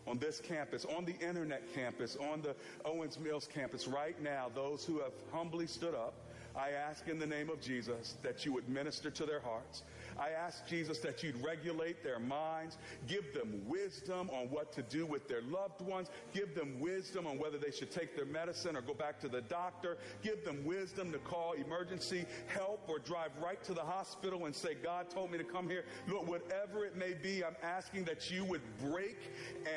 on 0.06 0.18
this 0.18 0.40
campus, 0.40 0.84
on 0.84 1.04
the 1.04 1.16
internet 1.18 1.62
campus, 1.74 2.16
on 2.16 2.42
the 2.42 2.54
Owings 2.84 3.18
Mills 3.18 3.48
campus 3.52 3.88
right 3.88 4.20
now, 4.22 4.50
those 4.54 4.84
who 4.84 5.00
have 5.00 5.12
humbly 5.32 5.66
stood 5.66 5.94
up, 5.94 6.14
I 6.56 6.70
ask 6.70 7.08
in 7.08 7.18
the 7.18 7.26
name 7.26 7.50
of 7.50 7.60
Jesus 7.60 8.16
that 8.22 8.44
you 8.44 8.52
would 8.52 8.68
minister 8.68 9.10
to 9.10 9.26
their 9.26 9.40
hearts. 9.40 9.82
I 10.18 10.30
ask 10.30 10.66
Jesus 10.66 10.98
that 11.00 11.22
you'd 11.22 11.42
regulate 11.44 12.02
their 12.02 12.18
minds, 12.18 12.78
give 13.06 13.32
them 13.34 13.62
wisdom 13.66 14.30
on 14.30 14.50
what 14.50 14.72
to 14.72 14.82
do 14.82 15.06
with 15.06 15.28
their 15.28 15.42
loved 15.42 15.80
ones, 15.80 16.08
give 16.32 16.54
them 16.54 16.78
wisdom 16.80 17.26
on 17.26 17.38
whether 17.38 17.58
they 17.58 17.70
should 17.70 17.90
take 17.90 18.16
their 18.16 18.26
medicine 18.26 18.76
or 18.76 18.80
go 18.80 18.94
back 18.94 19.20
to 19.20 19.28
the 19.28 19.40
doctor, 19.42 19.96
give 20.22 20.44
them 20.44 20.64
wisdom 20.64 21.12
to 21.12 21.18
call 21.18 21.52
emergency 21.52 22.24
help 22.46 22.84
or 22.88 22.98
drive 22.98 23.30
right 23.42 23.62
to 23.64 23.74
the 23.74 23.82
hospital 23.82 24.46
and 24.46 24.54
say, 24.54 24.74
God 24.74 25.10
told 25.10 25.30
me 25.30 25.38
to 25.38 25.44
come 25.44 25.68
here. 25.68 25.84
Lord, 26.08 26.28
whatever 26.28 26.84
it 26.84 26.96
may 26.96 27.14
be, 27.14 27.44
I'm 27.44 27.56
asking 27.62 28.04
that 28.04 28.30
you 28.30 28.44
would 28.44 28.62
break 28.80 29.18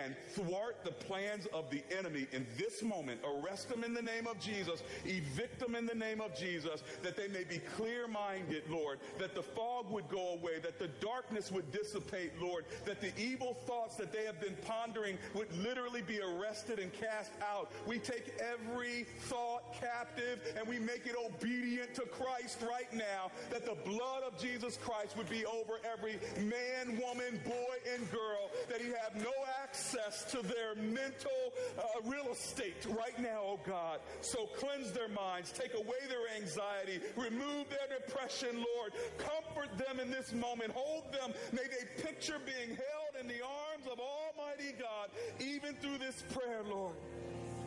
and 0.04 0.16
thwart 0.34 0.84
the 0.84 0.92
plans 0.92 1.48
of 1.54 1.70
the 1.70 1.84
enemy 1.98 2.28
in 2.32 2.46
this 2.58 2.84
moment. 2.84 3.22
Arrest 3.26 3.70
them 3.70 3.84
in 3.84 3.94
the 3.94 4.02
name 4.02 4.28
of 4.28 4.40
Jesus, 4.40 4.84
evict 5.06 5.60
them 5.60 5.76
in 5.76 5.86
the 5.86 5.96
name 5.96 6.22
of 6.22 6.36
Jesus, 6.36 6.84
that 7.04 7.16
they 7.16 7.28
may 7.28 7.44
be 7.44 7.60
clear 7.76 8.08
minded, 8.08 8.64
Lord, 8.70 9.00
that 9.18 9.36
the 9.36 9.44
fog 9.44 9.90
would 9.90 10.08
go 10.10 10.27
away, 10.34 10.60
that 10.60 10.80
the 10.80 10.88
darkness 11.00 11.52
would 11.52 11.72
dissipate, 11.72 12.32
Lord, 12.42 12.66
that 12.86 13.02
the 13.02 13.12
evil 13.20 13.54
thoughts 13.66 13.96
that 13.98 14.12
they 14.12 14.26
have 14.26 14.40
been 14.42 14.58
pondering 14.66 15.18
would 15.34 15.56
literally 15.58 16.02
be 16.02 16.20
arrested 16.20 16.80
and 16.80 16.92
cast 16.94 17.32
out. 17.42 17.72
We 17.86 18.00
take 18.00 18.34
every 18.40 19.06
thought 19.22 19.74
captive 19.80 20.40
and 20.58 20.68
we 20.68 20.80
make 20.80 21.06
it 21.06 21.16
obedient 21.16 21.94
to 21.96 22.02
Christ 22.02 22.64
right 22.68 22.92
now, 22.94 23.32
that 23.52 23.66
the 23.66 23.78
blood 23.86 24.24
of 24.24 24.40
Jesus 24.40 24.78
Christ 24.78 25.16
would 25.18 25.30
be 25.30 25.46
over 25.46 25.80
every 25.86 26.20
man, 26.40 27.00
woman, 27.00 27.40
boy, 27.46 27.76
and 27.94 28.10
girl, 28.12 28.52
that 28.70 28.82
he 28.82 28.88
have 28.88 29.16
no 29.16 29.34
access 29.64 30.24
to 30.32 30.42
their 30.42 30.76
mental 30.76 31.54
uh, 31.78 31.84
real 32.06 32.32
estate 32.32 32.86
right 32.98 33.20
now, 33.22 33.42
oh 33.44 33.60
God. 33.66 34.00
So 34.22 34.48
cleanse 34.58 34.92
their 34.92 35.10
minds, 35.10 35.52
take 35.52 35.74
away 35.74 36.02
their 36.10 36.36
anxiety, 36.36 37.00
remove 37.16 37.68
their 37.70 38.00
depression, 38.00 38.56
Lord. 38.56 38.94
Comfort 39.18 39.78
them 39.78 40.00
in 40.00 40.10
this 40.10 40.17
moment, 40.34 40.72
hold 40.74 41.12
them. 41.14 41.34
May 41.52 41.64
they 41.64 42.04
picture 42.04 42.38
being 42.46 42.70
held 42.70 43.22
in 43.22 43.28
the 43.28 43.44
arms 43.44 43.86
of 43.92 44.00
Almighty 44.00 44.74
God, 44.80 45.10
even 45.40 45.76
through 45.76 45.98
this 45.98 46.24
prayer, 46.34 46.64
Lord. 46.64 46.96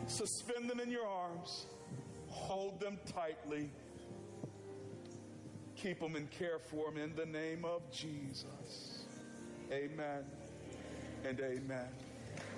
Suspend 0.07 0.69
them 0.69 0.79
in 0.79 0.91
your 0.91 1.05
arms, 1.05 1.65
hold 2.27 2.79
them 2.79 2.97
tightly. 3.13 3.69
Keep 5.75 5.99
them 5.99 6.15
and 6.15 6.29
care 6.29 6.59
for 6.59 6.91
them 6.91 6.97
in 6.97 7.15
the 7.15 7.25
name 7.25 7.65
of 7.65 7.81
Jesus. 7.91 9.05
Amen 9.71 10.25
and 11.25 11.39
amen. 11.39 11.87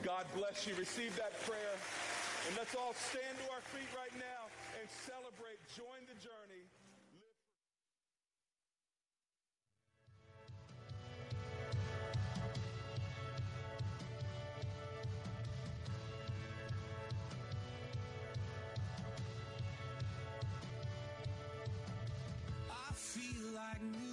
God 0.01 0.25
bless 0.35 0.67
you. 0.67 0.75
Receive 0.75 1.15
that 1.15 1.39
prayer. 1.43 1.75
And 2.47 2.57
let's 2.57 2.75
all 2.75 2.93
stand 3.09 3.37
to 3.37 3.53
our 3.53 3.61
feet 3.71 3.87
right 3.95 4.11
now 4.19 4.51
and 4.79 4.89
celebrate. 5.05 5.22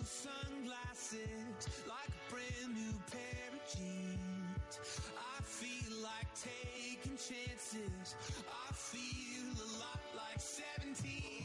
Sunglasses, 0.06 1.68
like 1.86 2.08
a 2.08 2.32
brand 2.32 2.74
new 2.74 2.94
pair 3.10 3.48
of 3.52 3.60
jeans. 3.74 4.80
I 5.18 5.42
feel 5.42 6.02
like 6.02 6.28
taking 6.34 7.16
chances. 7.16 8.14
I 8.48 8.72
feel 8.72 9.52
a 9.56 9.68
lot 9.78 10.00
like 10.16 10.40
17. 10.40 11.39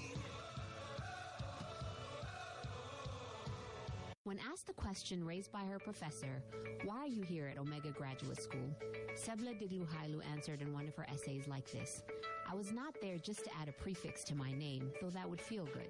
When 4.36 4.51
asked 4.51 4.67
the 4.67 4.73
question 4.73 5.23
raised 5.23 5.49
by 5.53 5.63
her 5.63 5.79
professor, 5.79 6.43
why 6.83 6.97
are 6.97 7.07
you 7.07 7.21
here 7.21 7.47
at 7.47 7.57
Omega 7.57 7.91
Graduate 7.91 8.41
School? 8.41 8.69
Sebla 9.15 9.57
Digluhailu 9.57 10.19
answered 10.29 10.61
in 10.61 10.73
one 10.73 10.89
of 10.89 10.95
her 10.95 11.07
essays 11.09 11.47
like 11.47 11.71
this 11.71 12.03
I 12.51 12.53
was 12.53 12.71
not 12.71 12.95
there 13.01 13.17
just 13.17 13.43
to 13.45 13.49
add 13.59 13.69
a 13.69 13.71
prefix 13.71 14.23
to 14.25 14.36
my 14.36 14.51
name, 14.51 14.91
though 15.01 15.09
that 15.09 15.27
would 15.27 15.41
feel 15.41 15.65
good. 15.65 15.89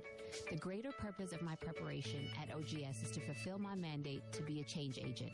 The 0.49 0.57
greater 0.57 0.91
purpose 0.91 1.33
of 1.33 1.41
my 1.41 1.55
preparation 1.55 2.27
at 2.41 2.55
OGS 2.55 3.03
is 3.03 3.11
to 3.11 3.19
fulfill 3.19 3.59
my 3.59 3.75
mandate 3.75 4.21
to 4.31 4.41
be 4.43 4.61
a 4.61 4.63
change 4.63 4.97
agent. 4.97 5.31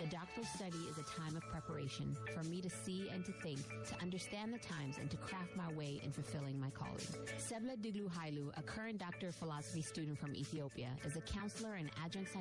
The 0.00 0.06
doctoral 0.06 0.46
study 0.46 0.78
is 0.90 0.98
a 0.98 1.20
time 1.20 1.36
of 1.36 1.42
preparation 1.50 2.16
for 2.34 2.42
me 2.48 2.60
to 2.62 2.70
see 2.70 3.10
and 3.12 3.24
to 3.26 3.32
think, 3.32 3.58
to 3.88 4.02
understand 4.02 4.54
the 4.54 4.58
times, 4.58 4.96
and 4.98 5.10
to 5.10 5.16
craft 5.18 5.54
my 5.56 5.70
way 5.74 6.00
in 6.02 6.12
fulfilling 6.12 6.58
my 6.58 6.70
calling. 6.70 7.06
Sebla 7.38 7.76
Diglu 7.76 8.08
Hailu, 8.10 8.50
a 8.56 8.62
current 8.62 8.98
Doctor 8.98 9.28
of 9.28 9.34
Philosophy 9.34 9.82
student 9.82 10.18
from 10.18 10.34
Ethiopia, 10.34 10.90
is 11.04 11.16
a 11.16 11.20
counselor 11.20 11.74
and 11.74 11.90
adjunct 12.04 12.30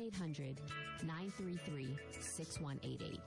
800 0.00 0.60
933 1.02 1.96
6188. 2.20 3.20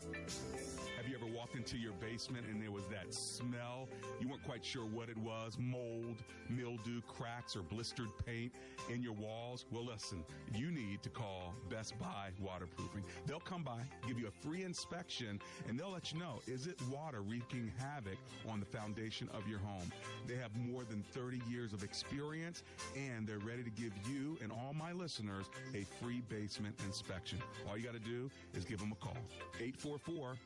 Have 0.98 1.08
you 1.08 1.16
ever 1.16 1.26
walked 1.26 1.56
into 1.56 1.78
your 1.78 1.94
basement 1.94 2.46
and 2.50 2.62
there 2.62 2.72
was 2.72 2.86
that 2.88 3.14
smell? 3.14 3.88
You 4.20 4.28
weren't 4.28 4.44
quite 4.44 4.64
sure 4.64 4.84
what 4.84 5.10
it 5.10 5.18
was 5.18 5.58
mold, 5.60 6.24
mildew, 6.50 7.02
cracks, 7.08 7.56
or 7.56 7.62
blistered 7.62 8.10
paint 8.26 8.52
in 8.90 9.02
your 9.02 9.14
walls? 9.14 9.66
Well, 9.72 9.86
listen, 9.86 10.24
you 10.54 10.72
need 10.72 11.02
to 11.04 11.10
call 11.10 11.54
Best 11.70 11.98
Buy 12.00 12.30
Waterproofing. 12.40 13.04
They'll 13.26 13.40
come 13.40 13.64
by, 13.64 13.82
give 14.08 14.20
you 14.20 14.28
a 14.28 14.48
free 14.48 14.64
inspection, 14.64 15.40
and 15.68 15.80
they'll 15.80 15.92
let 15.92 16.12
you 16.12 16.20
know 16.20 16.42
is 16.48 16.68
it 16.68 16.80
water 16.92 17.22
wreaking 17.22 17.72
havoc 17.78 18.18
on 18.50 18.60
the 18.60 18.66
foundation 18.66 19.30
of 19.34 19.48
your 19.48 19.60
home? 19.60 19.92
They 20.28 20.36
have 20.36 20.56
more 20.56 20.84
than 20.84 21.04
30 21.14 21.42
years 21.50 21.74
of 21.74 21.84
experience 21.84 22.64
and 22.96 23.28
they're 23.28 23.40
ready 23.40 23.64
to 23.64 23.70
give 23.70 23.94
you 24.12 24.38
and 24.42 24.52
all 24.52 24.74
my 24.74 24.92
listeners 24.92 25.46
a 25.74 25.86
free 26.02 26.22
basement 26.60 26.76
inspection. 26.86 27.39
All 27.68 27.78
you 27.78 27.84
got 27.84 27.93
to 27.93 27.99
do 27.99 28.30
is 28.53 28.66
give 28.66 28.80
them 28.80 28.91
a 28.91 28.95
call 28.95 29.18
844 29.60 30.38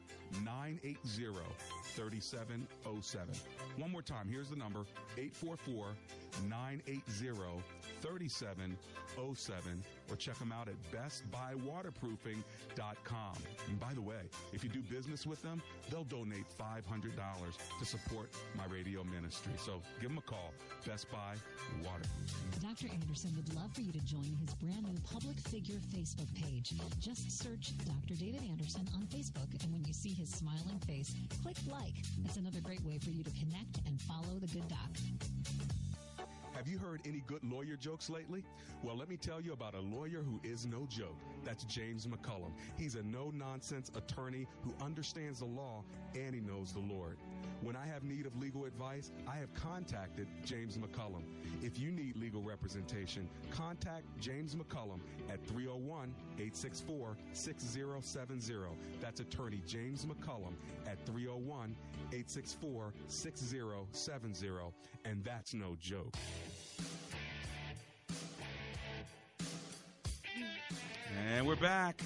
980 0.44 0.98
3707. 1.96 3.28
One 3.78 3.92
more 3.92 4.02
time, 4.02 4.28
here's 4.30 4.50
the 4.50 4.56
number 4.56 4.86
844 5.18 5.96
980 6.50 7.02
3707 8.02 9.84
or 10.10 10.16
check 10.16 10.38
them 10.40 10.52
out 10.52 10.68
at 10.68 10.74
bestbuywaterproofing.com. 10.92 13.34
And 13.68 13.80
by 13.80 13.94
the 13.94 14.02
way, 14.02 14.24
if 14.52 14.64
you 14.64 14.70
do 14.70 14.82
business 14.82 15.26
with 15.26 15.42
them, 15.42 15.62
they'll 15.90 16.04
donate 16.04 16.46
$500 16.60 16.84
to 17.80 17.86
support 17.86 18.30
my 18.58 18.66
radio 18.66 19.02
ministry. 19.04 19.54
So 19.58 19.82
give 20.02 20.10
them 20.10 20.18
a 20.18 20.22
call, 20.22 20.54
Best 20.86 21.10
Buy 21.12 21.36
Waterproofing. 21.84 22.62
Dr. 22.62 22.88
Anderson 22.94 23.34
would 23.36 23.54
love 23.56 23.74
for 23.74 23.82
you 23.82 23.92
to 23.92 24.00
join 24.02 24.36
his 24.42 24.54
brand 24.56 24.88
new 24.88 25.00
public 25.12 25.38
figure 25.40 25.80
Facebook 25.94 26.34
page. 26.36 26.74
Just 27.00 27.32
search 27.32 27.74
Dr. 27.86 28.16
David 28.20 28.42
Anderson 28.50 28.88
on 28.96 29.02
Facebook, 29.08 29.50
and 29.64 29.72
when 29.72 29.84
you 29.86 29.94
see 29.94 30.14
his 30.14 30.23
smiling 30.26 30.80
face, 30.88 31.14
click 31.42 31.58
like. 31.72 31.96
It's 32.26 32.38
another 32.38 32.62
great 32.62 32.84
way 32.84 32.98
for 32.98 33.10
you 33.10 33.24
to 33.24 33.32
connect 33.32 33.80
and 33.88 34.02
follow 34.02 34.40
the 34.40 34.48
good 34.48 34.68
doc. 34.68 34.90
Have 36.56 36.68
you 36.68 36.78
heard 36.78 37.02
any 37.06 37.24
good 37.26 37.44
lawyer 37.44 37.76
jokes 37.76 38.10
lately? 38.10 38.44
Well, 38.84 38.96
let 38.96 39.10
me 39.10 39.18
tell 39.18 39.42
you 39.42 39.54
about 39.54 39.74
a 39.74 39.80
lawyer 39.80 40.22
who 40.22 40.40
is 40.48 40.66
no 40.66 40.86
joke. 40.88 41.18
That's 41.44 41.64
James 41.66 42.06
McCullum. 42.06 42.52
He's 42.78 42.96
a 42.96 43.04
no 43.04 43.32
nonsense 43.32 43.92
attorney 43.96 44.48
who 44.64 44.74
understands 44.84 45.40
the 45.40 45.46
law 45.46 45.84
and 46.16 46.34
he 46.34 46.42
knows 46.42 46.72
the 46.72 46.80
Lord. 46.80 47.18
When 47.62 47.76
I 47.76 47.86
have 47.86 48.04
need 48.04 48.26
of 48.26 48.38
legal 48.38 48.66
advice, 48.66 49.12
I 49.28 49.38
have 49.38 49.54
contacted 49.54 50.28
James 50.44 50.78
McCullum. 50.78 51.24
If 51.62 51.80
you 51.80 51.92
need 51.92 52.18
legal 52.18 52.42
representation, 52.42 53.30
contact 53.52 54.06
James 54.20 54.56
McCullum 54.56 55.00
at 55.32 55.46
301 55.48 56.14
864 56.38 57.18
6070. 57.32 58.78
That's 59.02 59.22
attorney 59.22 59.62
James 59.66 60.06
McCullum 60.06 60.56
at 60.86 61.06
301 61.06 61.76
864 62.12 62.94
6070. 63.08 64.50
And 65.06 65.24
that's 65.24 65.54
no 65.54 65.78
joke. 65.80 66.14
And 71.30 71.48
we're 71.48 71.56
back. 71.56 72.02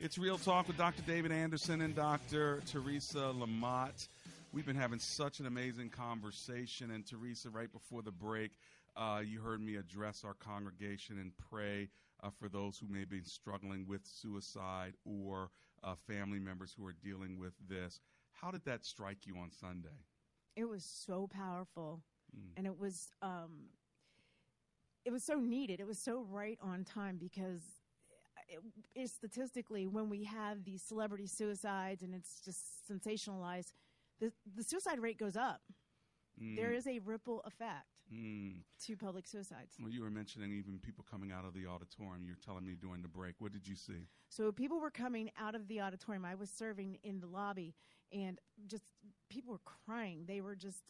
It's 0.00 0.18
Real 0.18 0.38
Talk 0.38 0.66
with 0.66 0.76
Dr. 0.76 1.02
David 1.06 1.32
Anderson 1.32 1.80
and 1.80 1.94
Dr. 1.94 2.60
Teresa 2.66 3.32
Lamott. 3.34 4.08
We've 4.56 4.64
been 4.64 4.74
having 4.74 5.00
such 5.00 5.38
an 5.38 5.44
amazing 5.44 5.90
conversation. 5.90 6.92
And 6.92 7.06
Teresa, 7.06 7.50
right 7.50 7.70
before 7.70 8.00
the 8.00 8.10
break, 8.10 8.52
uh, 8.96 9.20
you 9.22 9.38
heard 9.38 9.60
me 9.60 9.76
address 9.76 10.24
our 10.24 10.32
congregation 10.32 11.18
and 11.18 11.30
pray 11.50 11.90
uh, 12.22 12.30
for 12.30 12.48
those 12.48 12.78
who 12.78 12.86
may 12.88 13.04
be 13.04 13.20
struggling 13.22 13.86
with 13.86 14.00
suicide 14.06 14.94
or 15.04 15.50
uh, 15.84 15.94
family 16.08 16.38
members 16.38 16.74
who 16.74 16.86
are 16.86 16.94
dealing 17.04 17.38
with 17.38 17.52
this. 17.68 18.00
How 18.32 18.50
did 18.50 18.64
that 18.64 18.86
strike 18.86 19.26
you 19.26 19.36
on 19.36 19.50
Sunday? 19.50 19.90
It 20.56 20.64
was 20.64 20.84
so 20.84 21.28
powerful, 21.30 22.00
Mm. 22.34 22.52
and 22.56 22.66
it 22.66 22.78
was 22.78 23.10
um, 23.20 23.68
it 25.04 25.12
was 25.12 25.22
so 25.22 25.38
needed. 25.38 25.80
It 25.80 25.86
was 25.86 25.98
so 25.98 26.24
right 26.30 26.58
on 26.62 26.82
time 26.82 27.18
because 27.18 27.60
it, 28.48 28.60
it, 28.94 29.10
statistically, 29.10 29.86
when 29.86 30.08
we 30.08 30.24
have 30.24 30.64
these 30.64 30.82
celebrity 30.82 31.26
suicides 31.26 32.02
and 32.02 32.14
it's 32.14 32.40
just 32.40 32.88
sensationalized, 32.90 33.72
the 34.20 34.32
the 34.56 34.62
suicide 34.62 34.98
rate 35.00 35.18
goes 35.18 35.36
up. 35.36 35.62
Mm. 36.42 36.56
There 36.56 36.72
is 36.72 36.86
a 36.86 36.98
ripple 36.98 37.40
effect 37.46 38.02
Mm. 38.12 38.62
to 38.84 38.96
public 38.96 39.26
suicides. 39.26 39.76
Well, 39.80 39.90
you 39.90 40.02
were 40.02 40.10
mentioning 40.10 40.52
even 40.52 40.78
people 40.78 41.04
coming 41.10 41.32
out 41.32 41.44
of 41.44 41.54
the 41.54 41.66
auditorium. 41.66 42.24
You're 42.26 42.36
telling 42.36 42.64
me 42.64 42.74
during 42.80 43.02
the 43.02 43.08
break. 43.08 43.34
What 43.40 43.52
did 43.52 43.66
you 43.66 43.74
see? 43.74 44.06
So 44.28 44.52
people 44.52 44.78
were 44.80 44.90
coming 44.90 45.30
out 45.38 45.54
of 45.54 45.66
the 45.66 45.80
auditorium. 45.80 46.24
I 46.24 46.34
was 46.34 46.50
serving 46.50 46.98
in 47.02 47.20
the 47.20 47.26
lobby, 47.26 47.74
and 48.12 48.38
just 48.66 48.84
people 49.30 49.52
were 49.52 49.60
crying. 49.86 50.24
They 50.26 50.40
were 50.40 50.54
just. 50.54 50.82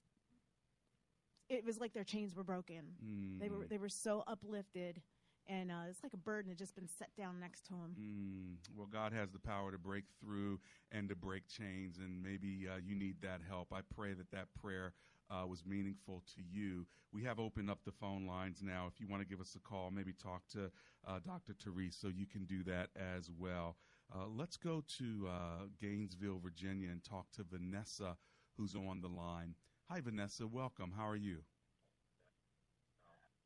It 1.48 1.64
was 1.64 1.78
like 1.78 1.92
their 1.92 2.04
chains 2.04 2.34
were 2.34 2.42
broken. 2.44 2.96
They 3.38 3.48
were 3.48 3.64
Mm. 3.64 3.68
they 3.68 3.78
were 3.78 3.88
so 3.88 4.24
uplifted, 4.26 5.00
and 5.48 5.70
uh, 5.70 5.88
it's 5.88 6.02
like 6.02 6.12
a 6.12 6.18
burden 6.18 6.50
had 6.50 6.58
just 6.58 6.74
been 6.74 6.88
set 6.88 7.14
down 7.16 7.38
next 7.40 7.66
to 7.66 7.74
him. 7.74 7.96
Mm, 7.98 8.76
well, 8.76 8.88
God 8.90 9.12
has 9.12 9.30
the 9.30 9.38
power 9.38 9.70
to 9.70 9.78
break 9.78 10.04
through 10.20 10.58
and 10.92 11.08
to 11.08 11.14
break 11.14 11.48
chains, 11.48 11.98
and 11.98 12.22
maybe 12.22 12.66
uh, 12.68 12.78
you 12.84 12.94
need 12.94 13.16
that 13.22 13.40
help. 13.48 13.72
I 13.72 13.80
pray 13.94 14.12
that 14.14 14.30
that 14.32 14.48
prayer 14.60 14.92
uh, 15.30 15.46
was 15.46 15.64
meaningful 15.64 16.22
to 16.34 16.42
you. 16.42 16.86
We 17.12 17.22
have 17.24 17.38
opened 17.38 17.70
up 17.70 17.78
the 17.84 17.92
phone 17.92 18.26
lines 18.26 18.60
now. 18.62 18.88
If 18.92 19.00
you 19.00 19.06
want 19.06 19.22
to 19.22 19.28
give 19.28 19.40
us 19.40 19.56
a 19.56 19.60
call, 19.60 19.90
maybe 19.90 20.12
talk 20.12 20.42
to 20.52 20.70
uh, 21.06 21.20
Dr. 21.24 21.54
Therese, 21.62 21.96
so 22.00 22.08
you 22.08 22.26
can 22.26 22.44
do 22.44 22.62
that 22.64 22.90
as 22.96 23.30
well. 23.38 23.76
Uh, 24.14 24.26
let's 24.28 24.56
go 24.56 24.82
to 24.98 25.28
uh, 25.28 25.64
Gainesville, 25.80 26.38
Virginia, 26.42 26.88
and 26.90 27.02
talk 27.02 27.26
to 27.32 27.44
Vanessa, 27.50 28.16
who's 28.56 28.74
on 28.74 29.00
the 29.00 29.08
line. 29.08 29.54
Hi, 29.88 30.00
Vanessa. 30.00 30.46
Welcome. 30.46 30.92
How 30.96 31.08
are 31.08 31.16
you? 31.16 31.38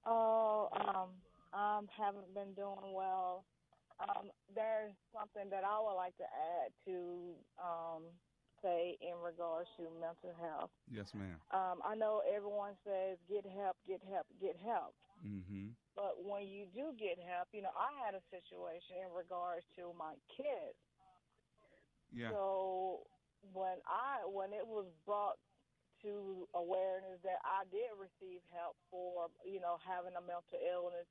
Oh, 0.07 0.68
um, 0.72 1.09
I 1.53 1.80
haven't 1.96 2.32
been 2.34 2.55
doing 2.55 2.94
well. 2.94 3.44
Um, 4.01 4.30
there's 4.55 4.94
something 5.12 5.51
that 5.51 5.64
I 5.64 5.76
would 5.80 5.94
like 5.94 6.16
to 6.16 6.24
add 6.24 6.72
to 6.86 7.34
um, 7.61 8.03
say 8.62 8.96
in 9.01 9.16
regards 9.20 9.68
to 9.76 9.88
mental 10.01 10.32
health. 10.40 10.70
Yes, 10.88 11.12
ma'am. 11.12 11.36
Um, 11.53 11.84
I 11.84 11.94
know 11.94 12.22
everyone 12.24 12.76
says 12.84 13.18
get 13.28 13.44
help, 13.44 13.76
get 13.86 14.01
help, 14.09 14.26
get 14.40 14.57
help. 14.57 14.94
Mm-hmm. 15.20 15.76
But 15.96 16.22
when 16.24 16.48
you 16.48 16.64
do 16.72 16.96
get 16.96 17.20
help, 17.20 17.48
you 17.53 17.61
know, 17.61 17.74
I 17.76 17.92
had 18.01 18.14
a 18.14 18.24
situation 18.32 19.05
in 19.05 19.12
regards 19.12 19.66
to 19.76 19.92
my 19.92 20.16
kids. 20.32 20.78
Yeah. 22.12 22.30
So 22.30 23.05
when 23.53 23.84
I 23.84 24.24
when 24.24 24.53
it 24.53 24.64
was 24.66 24.86
brought 25.05 25.36
to 26.03 26.48
awareness 26.57 27.20
that 27.22 27.40
I 27.44 27.68
did 27.68 27.92
receive 28.01 28.40
help 28.48 28.76
for 28.88 29.28
you 29.44 29.61
know 29.61 29.76
having 29.84 30.16
a 30.16 30.24
mental 30.24 30.57
illness, 30.57 31.07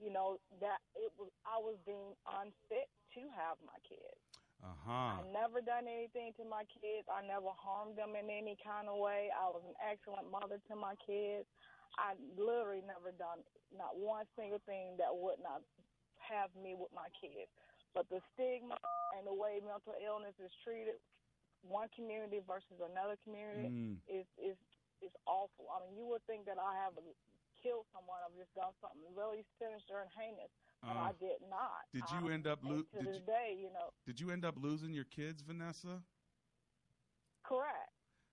you 0.00 0.10
know 0.12 0.38
that 0.60 0.80
it 0.96 1.12
was 1.18 1.28
I 1.44 1.58
was 1.60 1.76
deemed 1.84 2.16
unfit 2.28 2.88
to 3.16 3.20
have 3.36 3.56
my 3.64 3.76
kids. 3.84 4.20
Uh 4.62 4.78
huh. 4.86 5.18
I 5.18 5.26
never 5.34 5.58
done 5.58 5.90
anything 5.90 6.30
to 6.38 6.44
my 6.46 6.62
kids. 6.70 7.04
I 7.10 7.26
never 7.26 7.50
harmed 7.50 7.98
them 7.98 8.14
in 8.14 8.30
any 8.30 8.54
kind 8.62 8.86
of 8.86 8.96
way. 9.02 9.28
I 9.34 9.50
was 9.50 9.62
an 9.66 9.74
excellent 9.82 10.30
mother 10.30 10.62
to 10.70 10.74
my 10.78 10.94
kids. 11.02 11.44
I 11.98 12.14
literally 12.38 12.80
never 12.86 13.10
done 13.12 13.42
not 13.74 13.98
one 13.98 14.24
single 14.38 14.62
thing 14.64 14.96
that 15.02 15.10
would 15.12 15.42
not 15.42 15.60
have 16.22 16.48
me 16.54 16.72
with 16.78 16.94
my 16.94 17.10
kids. 17.18 17.50
But 17.92 18.08
the 18.08 18.22
stigma 18.32 18.78
and 19.18 19.26
the 19.26 19.34
way 19.34 19.60
mental 19.60 19.98
illness 20.00 20.32
is 20.40 20.48
treated, 20.64 20.96
one 21.60 21.90
community 21.92 22.40
versus 22.46 22.78
another 22.80 23.18
community, 23.26 23.68
Mm. 23.68 23.96
is 24.08 24.26
is 24.40 24.56
is 25.02 25.12
awful. 25.26 25.66
I 25.74 25.82
mean, 25.84 25.98
you 25.98 26.06
would 26.06 26.22
think 26.30 26.46
that 26.46 26.56
I 26.62 26.78
have 26.86 26.94
killed 27.62 27.86
someone, 27.94 28.18
I've 28.26 28.34
just 28.36 28.52
done 28.54 28.72
something 28.80 29.00
really 29.14 29.44
sinister 29.58 30.00
and 30.02 30.10
heinous, 30.18 30.50
Uh, 30.82 31.10
I 31.10 31.12
did 31.12 31.40
not. 31.48 31.86
did 31.92 32.02
you 32.10 32.28
I- 32.28 32.32
end 32.34 32.46
up 32.46 32.58
lo- 32.62 32.82
to 32.82 32.96
did 32.98 33.06
this 33.06 33.16
you- 33.20 33.26
day, 33.26 33.54
you 33.56 33.70
know, 33.70 33.90
Did 34.04 34.18
you 34.20 34.30
end 34.30 34.44
up 34.44 34.56
losing 34.58 34.92
your 34.92 35.04
kids, 35.06 35.42
Vanessa? 35.42 36.02
correct. 37.44 37.92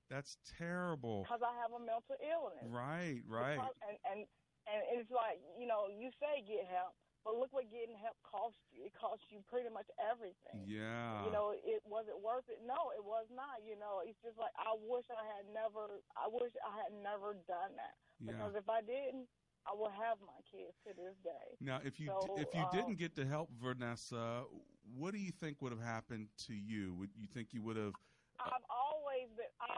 That's 0.10 0.38
terrible. 0.58 1.22
because 1.24 1.42
I 1.46 1.54
have 1.62 1.72
a 1.74 1.80
mental 1.80 2.18
illness. 2.20 2.66
Right, 2.66 3.22
right. 3.28 3.58
Because- 3.58 3.78
and 3.88 3.98
and 4.06 4.20
and 4.66 5.00
it's 5.00 5.12
like 5.12 5.40
you 5.58 5.68
know, 5.68 5.88
you 5.88 6.10
say 6.20 6.42
get 6.42 6.66
help, 6.66 6.96
but 7.30 7.38
look 7.38 7.54
what 7.54 7.70
getting 7.70 7.94
help 8.02 8.18
costs 8.26 8.58
you. 8.74 8.90
It 8.90 8.98
costs 8.98 9.30
you 9.30 9.46
pretty 9.46 9.70
much 9.70 9.86
everything. 10.02 10.66
Yeah. 10.66 11.22
You 11.22 11.30
know, 11.30 11.54
it 11.54 11.86
was 11.86 12.10
it 12.10 12.18
worth 12.18 12.50
it? 12.50 12.66
No, 12.66 12.90
it 12.98 13.06
was 13.06 13.30
not. 13.30 13.62
You 13.62 13.78
know, 13.78 14.02
it's 14.02 14.18
just 14.26 14.42
like 14.42 14.50
I 14.58 14.74
wish 14.82 15.06
I 15.14 15.22
had 15.38 15.46
never. 15.54 16.02
I 16.18 16.26
wish 16.26 16.50
I 16.66 16.74
had 16.82 16.98
never 16.98 17.38
done 17.46 17.78
that 17.78 18.02
Yeah. 18.18 18.34
because 18.34 18.58
if 18.58 18.66
I 18.66 18.82
didn't, 18.82 19.30
I 19.70 19.78
would 19.78 19.94
have 19.94 20.18
my 20.26 20.42
kids 20.50 20.74
to 20.90 20.98
this 20.98 21.14
day. 21.22 21.54
Now, 21.62 21.86
if 21.86 22.02
you 22.02 22.10
So, 22.10 22.34
if 22.42 22.50
you 22.58 22.66
um, 22.66 22.74
didn't 22.74 22.98
get 22.98 23.14
to 23.22 23.30
help 23.30 23.54
Vanessa, 23.62 24.50
what 24.98 25.14
do 25.14 25.22
you 25.22 25.30
think 25.30 25.62
would 25.62 25.70
have 25.72 25.86
happened 25.86 26.34
to 26.50 26.58
you? 26.58 26.98
Would 26.98 27.14
you 27.14 27.30
think 27.30 27.54
you 27.54 27.62
would 27.62 27.78
have? 27.78 27.94
I've 28.42 28.50
always 28.50 28.58
been. 28.74 28.89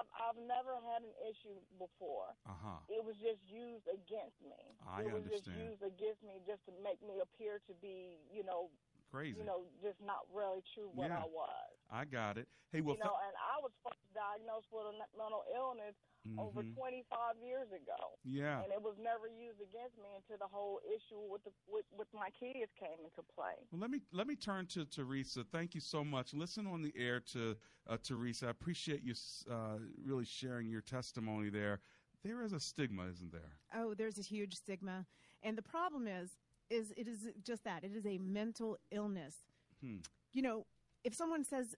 I've 0.02 0.10
I've 0.18 0.42
never 0.42 0.74
had 0.90 1.06
an 1.06 1.14
issue 1.30 1.62
before. 1.78 2.34
Uh 2.50 2.58
huh. 2.58 2.82
It 2.90 3.06
was 3.06 3.14
just 3.22 3.46
used 3.46 3.86
against 3.86 4.42
me. 4.42 4.58
I 4.82 5.06
it 5.06 5.14
was 5.14 5.30
just 5.30 5.46
used 5.46 5.86
against 5.86 6.26
me 6.26 6.42
just 6.42 6.66
to 6.66 6.74
make 6.82 6.98
me 7.06 7.22
appear 7.22 7.62
to 7.70 7.74
be, 7.78 8.18
you 8.34 8.42
know, 8.42 8.74
Crazy. 9.12 9.38
you 9.40 9.46
know, 9.46 9.64
just 9.84 10.00
not 10.00 10.24
really 10.34 10.64
true 10.74 10.90
what 10.96 11.10
Yeah. 11.10 11.20
I 11.20 11.26
was. 11.28 11.72
I 11.90 12.06
got 12.06 12.38
it. 12.38 12.48
Hey, 12.72 12.80
well, 12.80 12.96
you 12.96 13.04
know, 13.04 13.18
and 13.28 13.36
I 13.36 13.60
was 13.62 13.72
first 13.84 14.00
diagnosed 14.16 14.68
with 14.72 14.88
a 14.88 14.94
mental 15.18 15.44
illness 15.54 15.96
over 16.38 16.64
Mhm. 16.64 16.74
25 16.76 17.36
years 17.44 17.70
ago. 17.74 18.18
Yeah. 18.24 18.64
And 18.64 18.72
it 18.72 18.82
was 18.82 18.96
never 18.98 19.28
used 19.28 19.60
against 19.60 19.98
me 19.98 20.08
until 20.16 20.38
the 20.38 20.48
whole 20.48 20.80
issue 20.88 21.20
with 21.20 21.44
the 21.44 21.52
with, 21.68 21.86
with 21.92 22.08
my 22.14 22.30
kids 22.32 22.72
came 22.80 23.04
into 23.04 23.22
play. 23.36 23.56
Well, 23.72 23.82
let 23.82 23.90
me 23.92 24.02
let 24.14 24.28
me 24.28 24.38
turn 24.38 24.68
to 24.68 24.86
Teresa. 24.86 25.44
Thank 25.44 25.76
you 25.76 25.82
so 25.82 26.06
much. 26.06 26.34
Listen 26.34 26.66
on 26.66 26.82
the 26.82 26.94
air 26.96 27.20
to 27.34 27.58
uh, 27.88 27.98
Teresa. 28.02 28.48
I 28.48 28.52
appreciate 28.52 29.02
you 29.04 29.16
uh, 29.50 29.80
really 30.02 30.26
sharing 30.26 30.70
your 30.70 30.82
testimony 30.82 31.50
there. 31.50 31.82
There 32.24 32.44
is 32.44 32.54
a 32.54 32.60
stigma, 32.60 33.08
isn't 33.10 33.32
there? 33.34 33.58
Oh, 33.74 33.94
there's 33.96 34.20
a 34.20 34.22
huge 34.22 34.54
stigma, 34.56 35.06
and 35.42 35.58
the 35.58 35.64
problem 35.64 36.08
is, 36.08 36.38
is 36.72 36.94
it 36.98 37.08
is 37.08 37.30
just 37.44 37.64
that 37.66 37.84
it 37.84 37.92
is 37.96 38.06
a 38.06 38.18
mental 38.18 38.78
illness. 38.92 39.36
Hmm. 39.82 39.98
You 40.34 40.42
know, 40.42 40.66
if 41.04 41.14
someone 41.14 41.44
says 41.44 41.76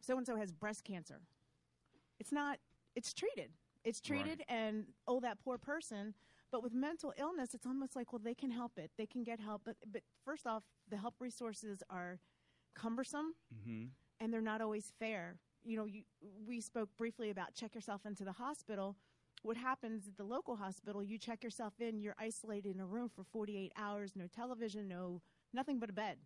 so 0.00 0.16
and 0.16 0.26
so 0.26 0.36
has 0.36 0.50
breast 0.52 0.84
cancer, 0.84 1.20
it's 2.18 2.32
not. 2.32 2.58
It's 2.94 3.12
treated. 3.14 3.50
It's 3.84 4.00
treated, 4.00 4.42
and 4.48 4.84
oh, 5.08 5.20
that 5.20 5.38
poor 5.44 5.58
person. 5.58 6.14
But 6.50 6.62
with 6.62 6.74
mental 6.74 7.14
illness, 7.18 7.54
it's 7.54 7.66
almost 7.66 7.96
like, 7.96 8.12
well, 8.12 8.20
they 8.22 8.34
can 8.34 8.50
help 8.50 8.72
it. 8.76 8.90
They 8.98 9.06
can 9.06 9.24
get 9.24 9.40
help. 9.40 9.62
But 9.64 9.76
but 9.90 10.02
first 10.24 10.46
off, 10.46 10.62
the 10.90 10.96
help 10.98 11.14
resources 11.20 11.82
are 11.90 12.18
cumbersome 12.74 13.34
Mm-hmm. 13.54 13.84
and 14.20 14.32
they're 14.32 14.40
not 14.40 14.60
always 14.60 14.92
fair. 14.98 15.36
You 15.64 15.76
know, 15.76 15.84
you, 15.86 16.02
we 16.46 16.60
spoke 16.60 16.88
briefly 16.96 17.30
about 17.30 17.54
check 17.54 17.74
yourself 17.74 18.06
into 18.06 18.24
the 18.24 18.32
hospital. 18.32 18.96
What 19.42 19.56
happens 19.56 20.06
at 20.06 20.16
the 20.16 20.24
local 20.24 20.56
hospital? 20.56 21.02
You 21.02 21.18
check 21.18 21.42
yourself 21.42 21.74
in. 21.80 22.00
You're 22.00 22.16
isolated 22.18 22.74
in 22.74 22.80
a 22.80 22.86
room 22.86 23.10
for 23.14 23.24
48 23.24 23.72
hours. 23.76 24.12
No 24.14 24.26
television. 24.26 24.88
No 24.88 25.20
nothing 25.52 25.78
but 25.78 25.90
a 25.90 25.92
bed. 25.92 26.18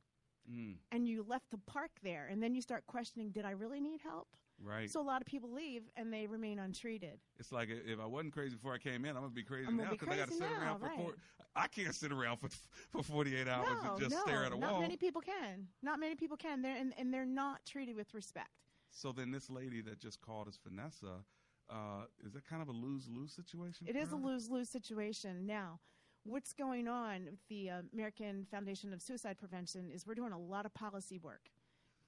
Mm. 0.50 0.76
And 0.92 1.08
you 1.08 1.24
left 1.26 1.50
to 1.50 1.58
park 1.66 1.90
there, 2.02 2.28
and 2.30 2.42
then 2.42 2.54
you 2.54 2.62
start 2.62 2.86
questioning, 2.86 3.30
did 3.30 3.44
I 3.44 3.50
really 3.50 3.80
need 3.80 4.00
help? 4.00 4.28
Right. 4.62 4.90
So 4.90 5.00
a 5.00 5.02
lot 5.02 5.20
of 5.20 5.26
people 5.26 5.52
leave 5.52 5.82
and 5.96 6.12
they 6.12 6.26
remain 6.26 6.58
untreated. 6.58 7.18
It's 7.38 7.52
like 7.52 7.68
if 7.68 8.00
I 8.00 8.06
wasn't 8.06 8.32
crazy 8.32 8.54
before 8.54 8.72
I 8.72 8.78
came 8.78 9.04
in, 9.04 9.10
I'm 9.10 9.22
gonna 9.22 9.28
be 9.28 9.42
crazy 9.42 9.70
now 9.70 9.76
gonna 9.76 9.90
be 9.90 9.96
because 9.98 10.14
I 10.14 10.16
got 10.16 10.28
to 10.28 10.34
sit 10.34 10.48
now, 10.48 10.62
around 10.62 10.78
for 10.78 10.86
right. 10.86 10.96
four. 10.96 11.14
I 11.54 11.66
can't 11.68 11.94
sit 11.94 12.10
around 12.10 12.38
for 12.38 12.48
for 12.90 13.02
48 13.02 13.48
hours 13.48 13.68
no, 13.82 13.90
and 13.90 14.00
just 14.00 14.14
no, 14.14 14.22
stare 14.22 14.44
at 14.44 14.52
a 14.52 14.56
wall. 14.56 14.72
not 14.72 14.80
many 14.80 14.96
people 14.96 15.20
can. 15.20 15.66
Not 15.82 16.00
many 16.00 16.14
people 16.14 16.36
can. 16.36 16.62
They're 16.62 16.76
and, 16.76 16.94
and 16.96 17.12
they're 17.12 17.26
not 17.26 17.60
treated 17.66 17.96
with 17.96 18.14
respect. 18.14 18.48
So 18.90 19.12
then 19.12 19.30
this 19.30 19.50
lady 19.50 19.82
that 19.82 19.98
just 19.98 20.22
called 20.22 20.48
us 20.48 20.58
Vanessa, 20.66 21.22
uh, 21.70 22.04
is 22.24 22.32
that 22.34 22.44
kind 22.48 22.62
of 22.62 22.68
a 22.68 22.72
lose 22.72 23.08
lose 23.08 23.32
situation? 23.32 23.86
It 23.88 23.96
is 23.96 24.08
is 24.08 24.12
a 24.12 24.16
lose 24.16 24.50
lose 24.50 24.68
situation. 24.68 25.46
Now, 25.46 25.80
what's 26.24 26.52
going 26.52 26.88
on 26.88 27.26
with 27.30 27.46
the 27.48 27.70
uh, 27.70 27.82
American 27.92 28.46
Foundation 28.50 28.92
of 28.92 29.00
Suicide 29.02 29.38
Prevention 29.38 29.90
is 29.90 30.06
we're 30.06 30.14
doing 30.14 30.32
a 30.32 30.38
lot 30.38 30.66
of 30.66 30.74
policy 30.74 31.18
work 31.18 31.50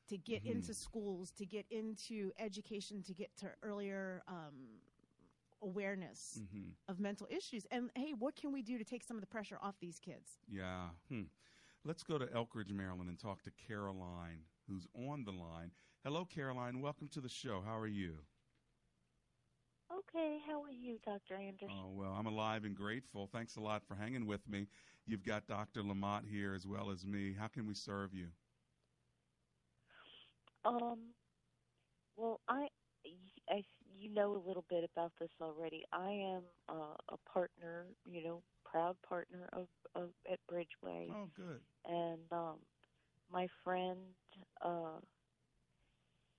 to 0.09 0.17
get 0.17 0.43
Mhm. 0.45 0.53
into 0.53 0.75
schools, 0.75 1.31
to 1.33 1.45
get 1.45 1.67
into 1.71 2.33
education, 2.39 3.03
to 3.03 3.13
get 3.15 3.37
to 3.37 3.51
earlier 3.63 4.23
um, 4.29 4.81
awareness 5.61 6.39
Mhm. 6.41 6.73
of 6.89 7.01
mental 7.01 7.27
issues. 7.31 7.65
And 7.67 7.91
hey, 7.97 8.13
what 8.15 8.37
can 8.37 8.53
we 8.53 8.63
do 8.63 8.79
to 8.79 8.85
take 8.85 9.03
some 9.03 9.17
of 9.17 9.21
the 9.21 9.27
pressure 9.27 9.59
off 9.61 9.79
these 9.81 9.99
kids? 9.99 10.39
Yeah. 10.47 10.91
Hmm. 11.09 11.25
Let's 11.85 12.03
go 12.03 12.17
to 12.19 12.27
Elkridge, 12.27 12.71
Maryland, 12.73 13.09
and 13.09 13.19
talk 13.19 13.43
to 13.43 13.51
Caroline, 13.51 14.45
who's 14.67 14.87
on 14.95 15.25
the 15.25 15.33
line. 15.33 15.73
Hello, 16.05 16.25
Caroline. 16.25 16.81
Welcome 16.81 17.09
to 17.09 17.21
the 17.21 17.29
show. 17.29 17.61
How 17.61 17.77
are 17.79 17.87
you? 17.87 18.27
Okay, 19.91 20.39
how 20.47 20.62
are 20.62 20.70
you, 20.70 20.99
Dr. 21.05 21.34
Anderson? 21.34 21.68
Oh, 21.70 21.91
well, 21.95 22.12
I'm 22.12 22.26
alive 22.26 22.64
and 22.64 22.76
grateful. 22.76 23.28
Thanks 23.32 23.57
a 23.57 23.61
lot 23.61 23.82
for 23.86 23.95
hanging 23.95 24.26
with 24.26 24.47
me. 24.49 24.66
You've 25.07 25.24
got 25.24 25.47
Dr. 25.47 25.82
Lamont 25.82 26.26
here 26.26 26.55
as 26.55 26.66
well 26.66 26.91
as 26.91 27.07
me. 27.07 27.34
How 27.39 27.49
can 27.49 27.66
we 27.66 27.74
serve 27.74 28.12
you? 28.12 28.28
Um, 30.64 30.99
well, 32.16 32.41
I, 32.49 32.66
I, 33.51 33.62
you 33.97 34.12
know 34.12 34.32
a 34.36 34.45
little 34.47 34.64
bit 34.68 34.84
about 34.95 35.12
this 35.18 35.30
already. 35.41 35.84
I 35.93 36.11
am 36.11 36.43
uh, 36.68 36.97
a 37.09 37.16
partner, 37.32 37.86
you 38.11 38.24
know, 38.24 38.43
proud 38.64 38.97
partner 39.09 39.49
of, 39.53 39.66
of 39.95 40.11
at 40.30 40.39
Bridgeway. 40.53 41.09
Oh, 41.11 41.30
good. 41.34 41.61
And 41.86 42.20
um, 42.32 42.57
my 43.32 43.47
friend, 43.64 43.99
uh, 44.62 45.01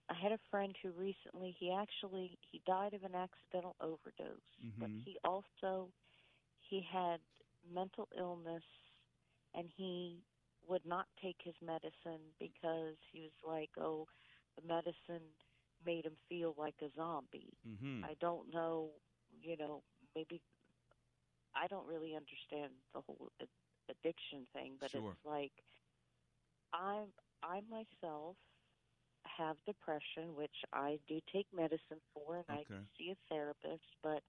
I 0.10 0.14
had 0.16 0.32
a 0.32 0.40
friend 0.50 0.76
who 0.82 0.92
recently 0.92 1.56
he 1.60 1.72
actually 1.72 2.38
he 2.52 2.62
died 2.66 2.94
of 2.94 3.04
an 3.04 3.16
accidental 3.16 3.76
overdose, 3.82 4.42
but 4.80 4.90
Mhm. 4.90 5.06
he 5.06 5.18
also 5.24 5.92
he 6.60 6.82
had 6.92 7.20
mental 7.70 8.08
illness 8.18 8.64
and 9.54 9.70
he 9.76 10.24
would 10.68 10.86
not 10.86 11.08
take 11.22 11.38
his 11.44 11.56
medicine 11.62 12.34
because 12.40 12.98
he 13.12 13.22
was 13.22 13.34
like, 13.44 13.72
"Oh, 13.78 14.08
the 14.56 14.62
medicine 14.62 15.36
made 15.86 16.06
him 16.06 16.18
feel 16.28 16.54
like 16.58 16.76
a 16.82 16.90
zombie." 16.96 17.58
Mm-hmm. 17.68 18.04
I 18.04 18.16
don't 18.20 18.50
know, 18.54 18.92
you 19.42 19.58
know, 19.58 19.84
maybe 20.16 20.42
I 21.56 21.68
don't 21.68 21.88
really 21.88 22.16
understand 22.16 22.74
the 22.94 23.02
whole 23.02 23.32
addiction 23.90 24.48
thing, 24.54 24.78
but 24.80 24.92
Sure. 24.92 25.18
it's 25.18 25.26
like 25.26 25.54
I'm 26.74 27.14
I 27.44 27.62
myself 27.62 28.38
have 29.26 29.58
depression, 29.66 30.36
which 30.36 30.56
I 30.74 31.00
do 31.08 31.20
take 31.32 31.48
medicine 31.56 32.02
for, 32.14 32.38
and 32.38 32.46
I 32.50 32.64
see 32.98 33.12
a 33.12 33.34
therapist, 33.34 33.86
but 34.04 34.22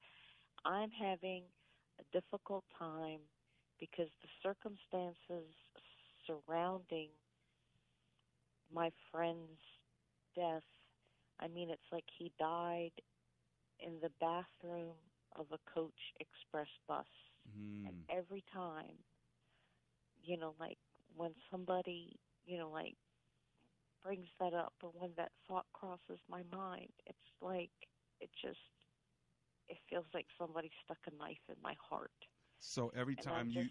I'm 0.64 0.91
having 0.91 1.45
a 1.99 2.05
difficult 2.12 2.64
time 2.78 3.20
because 3.78 4.09
the 4.22 4.28
circumstances 4.43 5.53
surrounding 6.26 7.09
my 8.72 8.91
friend's 9.11 9.61
death. 10.36 10.62
I 11.41 11.49
mean, 11.49 11.70
it's 11.70 11.91
like 11.91 12.05
he 12.18 12.32
died 12.38 12.93
in 13.80 13.95
the 14.03 14.11
bathroom 14.20 14.97
of 15.36 15.47
a 15.53 15.59
coach 15.72 15.93
express 16.20 16.68
bus. 16.86 17.07
Mm. 17.49 17.88
And 17.88 17.95
every 18.11 18.45
time, 18.53 18.97
you 20.22 20.36
know, 20.36 20.55
like 20.61 20.78
when 21.16 21.32
somebody, 21.51 22.18
you 22.45 22.59
know, 22.59 22.70
like 22.70 22.97
brings 24.03 24.28
that 24.40 24.55
up 24.55 24.74
or 24.82 24.90
when 24.90 25.12
that 25.16 25.32
thought 25.46 25.66
crosses 25.72 26.20
my 26.28 26.42
mind, 26.53 26.92
it's 27.07 27.18
like, 27.40 27.72
it 28.20 28.30
just, 28.40 28.59
it 29.68 29.78
feels 29.88 30.07
like 30.14 30.26
somebody 30.38 30.70
stuck 30.84 30.98
a 31.07 31.14
knife 31.16 31.44
in 31.48 31.57
my 31.62 31.74
heart. 31.88 32.12
So 32.59 32.90
every 32.94 33.16
time 33.16 33.51
you 33.51 33.70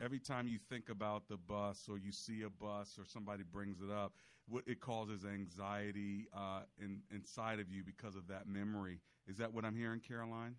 every 0.00 0.18
time 0.20 0.46
you 0.48 0.58
think 0.58 0.88
about 0.88 1.28
the 1.28 1.36
bus 1.36 1.88
or 1.88 1.98
you 1.98 2.12
see 2.12 2.42
a 2.42 2.50
bus 2.50 2.98
or 2.98 3.04
somebody 3.04 3.42
brings 3.42 3.80
it 3.80 3.90
up, 3.90 4.14
what 4.46 4.64
it 4.66 4.80
causes 4.80 5.24
anxiety 5.24 6.28
uh, 6.32 6.62
in, 6.78 7.02
inside 7.10 7.58
of 7.60 7.70
you 7.70 7.82
because 7.84 8.16
of 8.16 8.26
that 8.28 8.46
memory. 8.46 9.00
Is 9.26 9.38
that 9.38 9.52
what 9.52 9.64
I'm 9.64 9.76
hearing, 9.76 10.00
Caroline? 10.00 10.56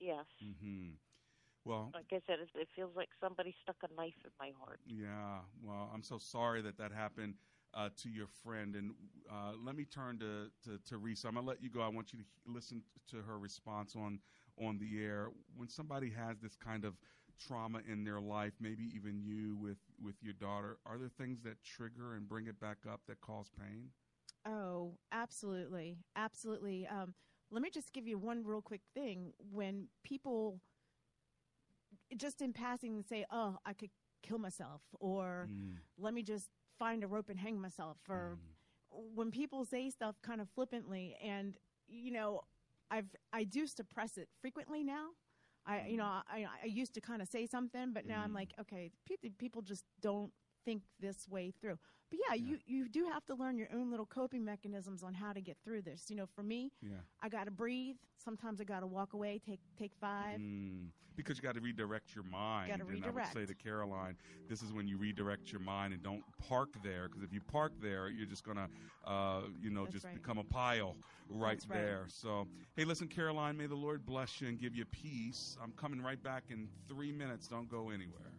yes. 0.00 0.26
Mm-hmm. 0.42 0.94
Well, 1.66 1.94
Like 1.94 2.06
I 2.12 2.20
said, 2.26 2.40
it, 2.40 2.50
it 2.54 2.68
feels 2.76 2.96
like 2.96 3.10
somebody 3.20 3.54
stuck 3.62 3.76
a 3.82 3.94
knife 3.94 4.14
in 4.24 4.30
my 4.40 4.52
heart. 4.60 4.80
Yeah, 4.86 5.40
well, 5.62 5.90
I'm 5.92 6.02
so 6.02 6.18
sorry 6.18 6.62
that 6.62 6.78
that 6.78 6.92
happened 6.92 7.34
uh, 7.74 7.90
to 8.02 8.08
your 8.08 8.28
friend. 8.44 8.76
And 8.76 8.92
uh, 9.30 9.52
let 9.64 9.76
me 9.76 9.84
turn 9.84 10.18
to, 10.20 10.50
to 10.64 10.78
Teresa. 10.88 11.28
I'm 11.28 11.34
gonna 11.34 11.46
let 11.46 11.62
you 11.62 11.70
go. 11.70 11.80
I 11.82 11.88
want 11.88 12.12
you 12.12 12.20
to 12.20 12.24
listen 12.52 12.82
to 13.10 13.22
her 13.22 13.38
response 13.38 13.96
on 13.96 14.20
on 14.58 14.78
the 14.78 15.02
air. 15.04 15.30
When 15.56 15.68
somebody 15.68 16.10
has 16.10 16.38
this 16.40 16.56
kind 16.56 16.84
of 16.84 16.94
trauma 17.38 17.80
in 17.90 18.04
their 18.04 18.20
life, 18.20 18.54
maybe 18.60 18.90
even 18.94 19.20
you 19.20 19.56
with 19.56 19.78
with 20.02 20.16
your 20.22 20.34
daughter, 20.34 20.78
are 20.86 20.98
there 20.98 21.08
things 21.08 21.42
that 21.42 21.62
trigger 21.64 22.14
and 22.14 22.28
bring 22.28 22.46
it 22.46 22.60
back 22.60 22.78
up 22.90 23.00
that 23.08 23.20
cause 23.20 23.50
pain? 23.58 23.90
Oh, 24.46 24.96
absolutely. 25.12 25.98
Absolutely. 26.16 26.86
Um, 26.86 27.14
let 27.50 27.62
me 27.62 27.70
just 27.70 27.92
give 27.92 28.06
you 28.06 28.18
one 28.18 28.44
real 28.44 28.62
quick 28.62 28.82
thing. 28.94 29.32
When 29.52 29.88
people 30.04 30.60
just 32.16 32.42
in 32.42 32.52
passing 32.52 33.02
say, 33.02 33.24
oh, 33.30 33.58
I 33.64 33.72
could 33.72 33.90
kill 34.22 34.38
myself, 34.38 34.82
or 35.00 35.48
mm. 35.50 35.76
let 35.98 36.14
me 36.14 36.22
just 36.22 36.48
find 36.78 37.02
a 37.02 37.06
rope 37.06 37.28
and 37.28 37.38
hang 37.38 37.60
myself, 37.60 37.96
or 38.08 38.36
mm. 38.36 39.00
when 39.14 39.30
people 39.30 39.64
say 39.64 39.90
stuff 39.90 40.16
kind 40.22 40.40
of 40.40 40.48
flippantly, 40.50 41.16
and, 41.22 41.56
you 41.88 42.12
know, 42.12 42.42
I've, 42.90 43.14
I 43.32 43.44
do 43.44 43.66
suppress 43.66 44.16
it 44.16 44.28
frequently 44.40 44.84
now. 44.84 45.08
I, 45.66 45.86
you 45.88 45.94
mm. 45.94 45.98
know, 45.98 46.22
I, 46.28 46.46
I 46.62 46.66
used 46.66 46.94
to 46.94 47.00
kind 47.00 47.20
of 47.20 47.28
say 47.28 47.46
something, 47.46 47.92
but 47.92 48.06
now 48.06 48.22
I'm 48.22 48.32
like, 48.32 48.52
okay, 48.60 48.90
people 49.38 49.62
just 49.62 49.84
don't 50.00 50.32
think 50.66 50.82
this 51.00 51.26
way 51.30 51.54
through. 51.62 51.78
But 52.10 52.18
yeah, 52.28 52.34
you 52.34 52.58
you 52.66 52.88
do 52.88 53.06
have 53.10 53.24
to 53.26 53.34
learn 53.34 53.56
your 53.56 53.68
own 53.74 53.90
little 53.90 54.06
coping 54.06 54.44
mechanisms 54.44 55.02
on 55.02 55.14
how 55.14 55.32
to 55.32 55.40
get 55.40 55.56
through 55.64 55.82
this. 55.82 56.04
You 56.10 56.16
know, 56.16 56.26
for 56.26 56.42
me, 56.42 56.70
Yeah. 56.82 56.96
I 57.22 57.28
got 57.28 57.44
to 57.44 57.50
breathe. 57.50 57.96
Sometimes 58.22 58.60
I 58.60 58.64
got 58.64 58.80
to 58.80 58.86
walk 58.86 59.14
away, 59.14 59.40
take 59.44 59.60
take 59.78 59.92
five. 60.00 60.38
Mm, 60.38 60.88
because 61.16 61.36
you 61.38 61.42
got 61.42 61.54
to 61.54 61.60
redirect 61.60 62.14
your 62.14 62.24
mind. 62.24 62.70
Gotta 62.70 62.86
and 62.86 63.04
I 63.04 63.10
would 63.10 63.26
say 63.32 63.46
to 63.46 63.54
Caroline, 63.54 64.16
this 64.48 64.62
is 64.62 64.72
when 64.72 64.86
you 64.86 64.98
redirect 64.98 65.50
your 65.50 65.62
mind 65.62 65.94
and 65.94 66.02
don't 66.02 66.22
park 66.48 66.74
there. 66.84 67.08
Because 67.08 67.22
if 67.22 67.32
you 67.32 67.40
park 67.40 67.72
there, 67.80 68.08
you're 68.08 68.26
just 68.26 68.44
gonna, 68.44 68.68
uh, 69.04 69.42
you 69.60 69.70
know, 69.70 69.84
That's 69.84 69.94
just 69.94 70.04
right. 70.04 70.14
become 70.14 70.38
a 70.38 70.44
pile 70.44 70.94
right 71.28 71.60
right. 71.68 71.68
there. 71.68 72.04
So, 72.08 72.46
hey, 72.76 72.84
listen, 72.84 73.08
Caroline, 73.08 73.56
may 73.56 73.66
the 73.66 73.74
Lord 73.74 74.04
bless 74.06 74.40
you 74.40 74.48
and 74.48 74.60
give 74.60 74.76
you 74.76 74.84
peace. 74.84 75.56
I'm 75.62 75.72
coming 75.72 76.00
right 76.02 76.22
back 76.22 76.44
in 76.50 76.68
three 76.88 77.12
minutes. 77.12 77.48
Don't 77.48 77.68
go 77.68 77.90
anywhere. 77.90 78.32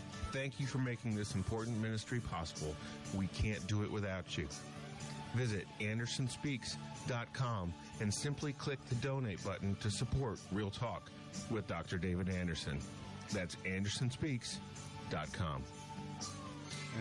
Thank 0.31 0.59
you 0.59 0.65
for 0.65 0.77
making 0.77 1.15
this 1.15 1.35
important 1.35 1.77
ministry 1.81 2.19
possible. 2.21 2.73
We 3.13 3.27
can't 3.27 3.65
do 3.67 3.83
it 3.83 3.91
without 3.91 4.37
you. 4.37 4.47
Visit 5.35 5.65
AndersonSpeaks.com 5.79 7.73
and 7.99 8.13
simply 8.13 8.53
click 8.53 8.79
the 8.89 8.95
donate 8.95 9.43
button 9.43 9.75
to 9.81 9.91
support 9.91 10.39
Real 10.51 10.69
Talk 10.69 11.09
with 11.49 11.67
Dr. 11.67 11.97
David 11.97 12.29
Anderson. 12.29 12.79
That's 13.33 13.55
AndersonSpeaks.com. 13.65 15.63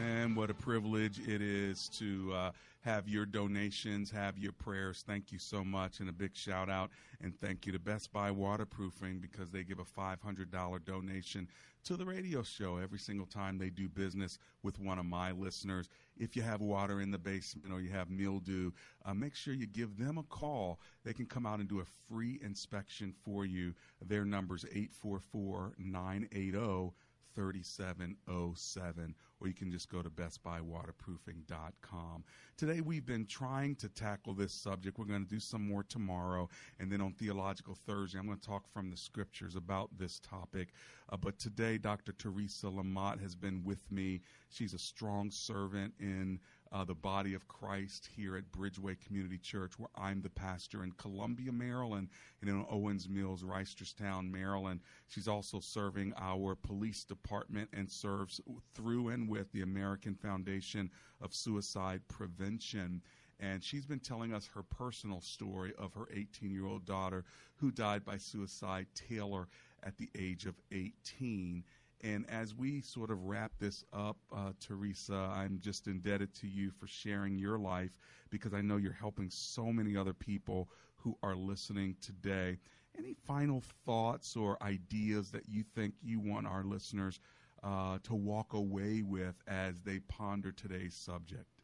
And 0.01 0.37
what 0.37 0.51
a 0.51 0.55
privilege 0.55 1.21
it 1.21 1.43
is 1.43 1.89
to 1.99 2.33
uh, 2.33 2.51
have 2.83 3.09
your 3.09 3.27
donations, 3.27 4.11
have 4.11 4.39
your 4.39 4.53
prayers. 4.53 5.05
Thank 5.07 5.33
you 5.33 5.39
so 5.39 5.65
much. 5.65 6.01
And 6.01 6.09
a 6.09 6.13
big 6.13 6.37
shout 6.37 6.71
out 6.71 6.91
and 7.23 7.39
thank 7.41 7.67
you 7.67 7.73
to 7.73 7.79
Best 7.79 8.13
Buy 8.13 8.31
Waterproofing 8.31 9.19
because 9.19 9.51
they 9.51 9.65
give 9.65 9.79
a 9.79 9.85
$500 9.85 10.85
donation 10.85 11.49
to 11.85 11.97
the 11.97 12.05
radio 12.05 12.43
show 12.43 12.77
every 12.77 12.99
single 12.99 13.27
time 13.27 13.59
they 13.59 13.71
do 13.71 13.89
business 13.89 14.39
with 14.63 14.79
one 14.79 14.99
of 14.99 15.07
my 15.07 15.33
listeners. 15.33 15.89
If 16.17 16.37
you 16.37 16.43
have 16.43 16.61
water 16.61 17.01
in 17.01 17.11
the 17.11 17.19
basement 17.19 17.73
or 17.73 17.81
you 17.81 17.91
have 17.91 18.11
mildew, 18.11 18.73
uh, 19.05 19.15
make 19.15 19.35
sure 19.35 19.55
you 19.55 19.67
give 19.67 19.99
them 19.99 20.19
a 20.19 20.23
call. 20.25 20.81
They 21.05 21.13
can 21.13 21.27
come 21.27 21.47
out 21.47 21.61
and 21.61 21.69
do 21.69 21.81
a 21.81 21.85
free 22.09 22.39
inspection 22.43 23.15
for 23.25 23.45
you. 23.45 23.75
Their 24.07 24.25
number 24.25 24.57
is 24.57 24.65
844 24.65 25.75
980 25.79 26.93
3707, 27.35 29.15
or 29.41 29.49
you 29.49 29.55
can 29.55 29.71
just 29.71 29.89
go 29.89 30.03
to 30.03 30.11
bestbuywaterproofing.com. 30.11 32.25
Today, 32.57 32.81
we've 32.81 33.07
been 33.07 33.27
trying 33.27 33.75
to 33.77 33.89
tackle 33.89 34.35
this 34.35 34.53
subject. 34.53 34.99
We're 34.99 35.07
going 35.07 35.25
to 35.25 35.31
do 35.31 35.41
some 35.41 35.67
more 35.67 35.83
tomorrow, 35.83 36.49
and 36.79 36.93
then 36.93 37.01
on 37.01 37.15
Theological 37.15 37.77
Thursday, 37.87 38.19
I'm 38.19 38.27
going 38.27 38.39
to 38.39 38.47
talk 38.47 38.69
from 38.73 38.91
the 38.91 38.97
scriptures 38.97 39.57
about 39.57 39.91
this 39.97 40.21
topic. 40.21 40.69
Uh, 41.11 41.17
but 41.17 41.39
today, 41.39 41.79
Dr. 41.79 42.13
Teresa 42.13 42.67
Lamott 42.67 43.21
has 43.21 43.35
been 43.35 43.65
with 43.65 43.91
me. 43.91 44.21
She's 44.51 44.75
a 44.75 44.79
strong 44.79 45.31
servant 45.31 45.95
in 45.99 46.39
uh, 46.73 46.85
the 46.85 46.95
body 46.95 47.35
of 47.35 47.49
Christ 47.49 48.09
here 48.17 48.37
at 48.37 48.53
Bridgeway 48.53 48.97
Community 49.05 49.39
Church, 49.39 49.73
where 49.79 49.89
I'm 49.97 50.23
the 50.23 50.31
pastor 50.31 50.85
in 50.85 50.93
Columbia, 50.93 51.51
Maryland, 51.51 52.09
and 52.41 52.51
in 52.51 52.65
Owings 52.71 53.09
Mills, 53.09 53.43
Reisterstown, 53.43 54.31
Maryland. 54.31 54.81
She's 55.09 55.27
also 55.27 55.59
serving 55.59 56.13
our 56.17 56.55
police 56.55 57.05
department 57.05 57.69
and 57.73 57.91
serves 57.91 58.41
through 58.75 59.09
and 59.09 59.29
with 59.29 59.51
the 59.53 59.63
American 59.63 60.15
Foundation 60.15 60.91
of 61.21 61.35
Suicide 61.35 62.03
Prevention. 62.09 63.03
And 63.41 63.65
she's 63.65 63.87
been 63.87 64.01
telling 64.01 64.33
us 64.33 64.49
her 64.55 64.63
personal 64.63 65.21
story 65.21 65.73
of 65.79 65.95
her 65.95 66.09
18 66.13 66.51
year 66.53 66.67
old 66.67 66.85
daughter 66.85 67.25
who 67.57 67.71
died 67.71 68.05
by 68.05 68.19
suicide, 68.19 68.87
Taylor, 68.95 69.49
at 69.83 69.97
the 69.97 70.11
age 70.17 70.47
of 70.47 70.55
18. 70.71 71.65
And 72.03 72.29
as 72.31 72.55
we 72.55 72.81
sort 72.81 73.11
of 73.11 73.25
wrap 73.25 73.53
this 73.59 73.85
up, 73.93 74.17
uh, 74.35 74.53
Teresa, 74.59 75.31
I'm 75.35 75.59
just 75.61 75.87
indebted 75.87 76.35
to 76.37 76.47
you 76.49 76.71
for 76.71 76.87
sharing 76.87 77.37
your 77.39 77.59
life 77.59 77.99
because 78.31 78.55
I 78.55 78.63
know 78.63 78.77
you're 78.79 78.93
helping 78.93 79.29
so 79.31 79.67
many 79.73 79.97
other 79.97 80.15
people 80.15 80.69
who 80.97 81.17
are 81.23 81.37
listening 81.37 81.97
today. 82.01 82.59
Any 82.97 83.15
final 83.15 83.63
thoughts 83.85 84.37
or 84.37 84.63
ideas 84.63 85.31
that 85.33 85.49
you 85.49 85.63
think 85.75 85.95
you 86.03 86.21
want 86.21 86.47
our 86.47 86.65
listeners 86.65 87.21
uh, 87.63 87.99
to 88.05 88.15
walk 88.15 88.55
away 88.55 89.03
with 89.03 89.37
as 89.47 89.81
they 89.83 89.99
ponder 90.01 90.53
today's 90.53 90.95
subject? 90.95 91.60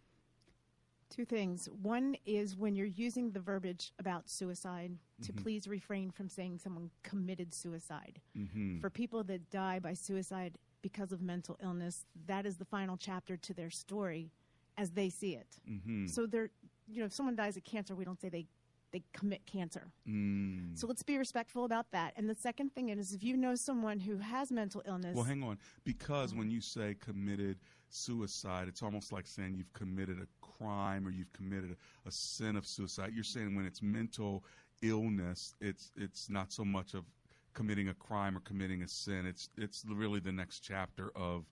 Two 1.08 1.24
things. 1.24 1.68
One 1.70 2.16
is 2.26 2.56
when 2.56 2.74
you're 2.74 2.86
using 2.86 3.30
the 3.30 3.40
verbiage 3.40 3.92
about 3.98 4.28
suicide, 4.28 4.98
to 5.22 5.32
Mhm. 5.32 5.36
please 5.42 5.68
refrain 5.68 6.10
from 6.10 6.28
saying 6.28 6.58
someone 6.58 6.90
committed 7.02 7.54
suicide. 7.54 8.20
Mhm. 8.36 8.80
For 8.80 8.90
people 8.90 9.22
that 9.24 9.48
die 9.50 9.78
by 9.78 9.94
suicide 9.94 10.58
because 10.82 11.12
of 11.12 11.22
mental 11.22 11.56
illness, 11.60 12.04
that 12.26 12.44
is 12.44 12.58
the 12.58 12.64
final 12.64 12.96
chapter 12.96 13.36
to 13.36 13.54
their 13.54 13.70
story 13.70 14.30
as 14.76 14.90
they 14.92 15.08
see 15.08 15.34
it. 15.36 15.58
Mhm. 15.66 16.08
So 16.10 16.26
they're, 16.26 16.50
you 16.86 16.98
know, 17.00 17.06
if 17.06 17.12
someone 17.12 17.36
dies 17.36 17.56
of 17.56 17.64
cancer, 17.64 17.94
we 17.94 18.04
don't 18.04 18.20
say 18.20 18.28
they 18.28 18.46
they 18.96 19.18
commit 19.18 19.44
cancer. 19.46 19.92
Mm. 20.08 20.78
So 20.78 20.86
let's 20.86 21.02
be 21.02 21.18
respectful 21.18 21.64
about 21.64 21.86
that. 21.92 22.14
And 22.16 22.28
the 22.28 22.34
second 22.34 22.74
thing 22.74 22.88
is, 22.88 23.12
if 23.12 23.22
you 23.22 23.36
know 23.36 23.54
someone 23.54 24.00
who 24.00 24.16
has 24.18 24.50
mental 24.50 24.82
illness, 24.86 25.14
Well, 25.14 25.24
hang 25.24 25.42
on. 25.42 25.58
Because 25.84 26.34
when 26.34 26.50
you 26.50 26.60
say 26.60 26.96
committed 27.00 27.58
suicide, 27.90 28.68
it's 28.68 28.82
almost 28.82 29.12
like 29.12 29.26
saying 29.26 29.54
you've 29.56 29.72
committed 29.72 30.18
a 30.18 30.26
crime 30.40 31.06
or 31.06 31.10
you've 31.10 31.32
committed 31.32 31.72
a, 31.72 32.08
a 32.08 32.10
sin 32.12 32.56
of 32.56 32.66
suicide. 32.66 33.12
You're 33.14 33.24
saying 33.24 33.54
when 33.54 33.66
it's 33.66 33.82
mental 33.82 34.44
illness, 34.82 35.54
it's 35.60 35.90
it's 35.96 36.30
not 36.30 36.52
so 36.52 36.64
much 36.64 36.94
of 36.94 37.04
committing 37.54 37.88
a 37.88 37.94
crime 37.94 38.36
or 38.36 38.40
committing 38.40 38.82
a 38.82 38.88
sin. 38.88 39.26
It's 39.26 39.50
it's 39.58 39.84
really 39.86 40.20
the 40.20 40.32
next 40.32 40.60
chapter 40.60 41.10
of 41.14 41.44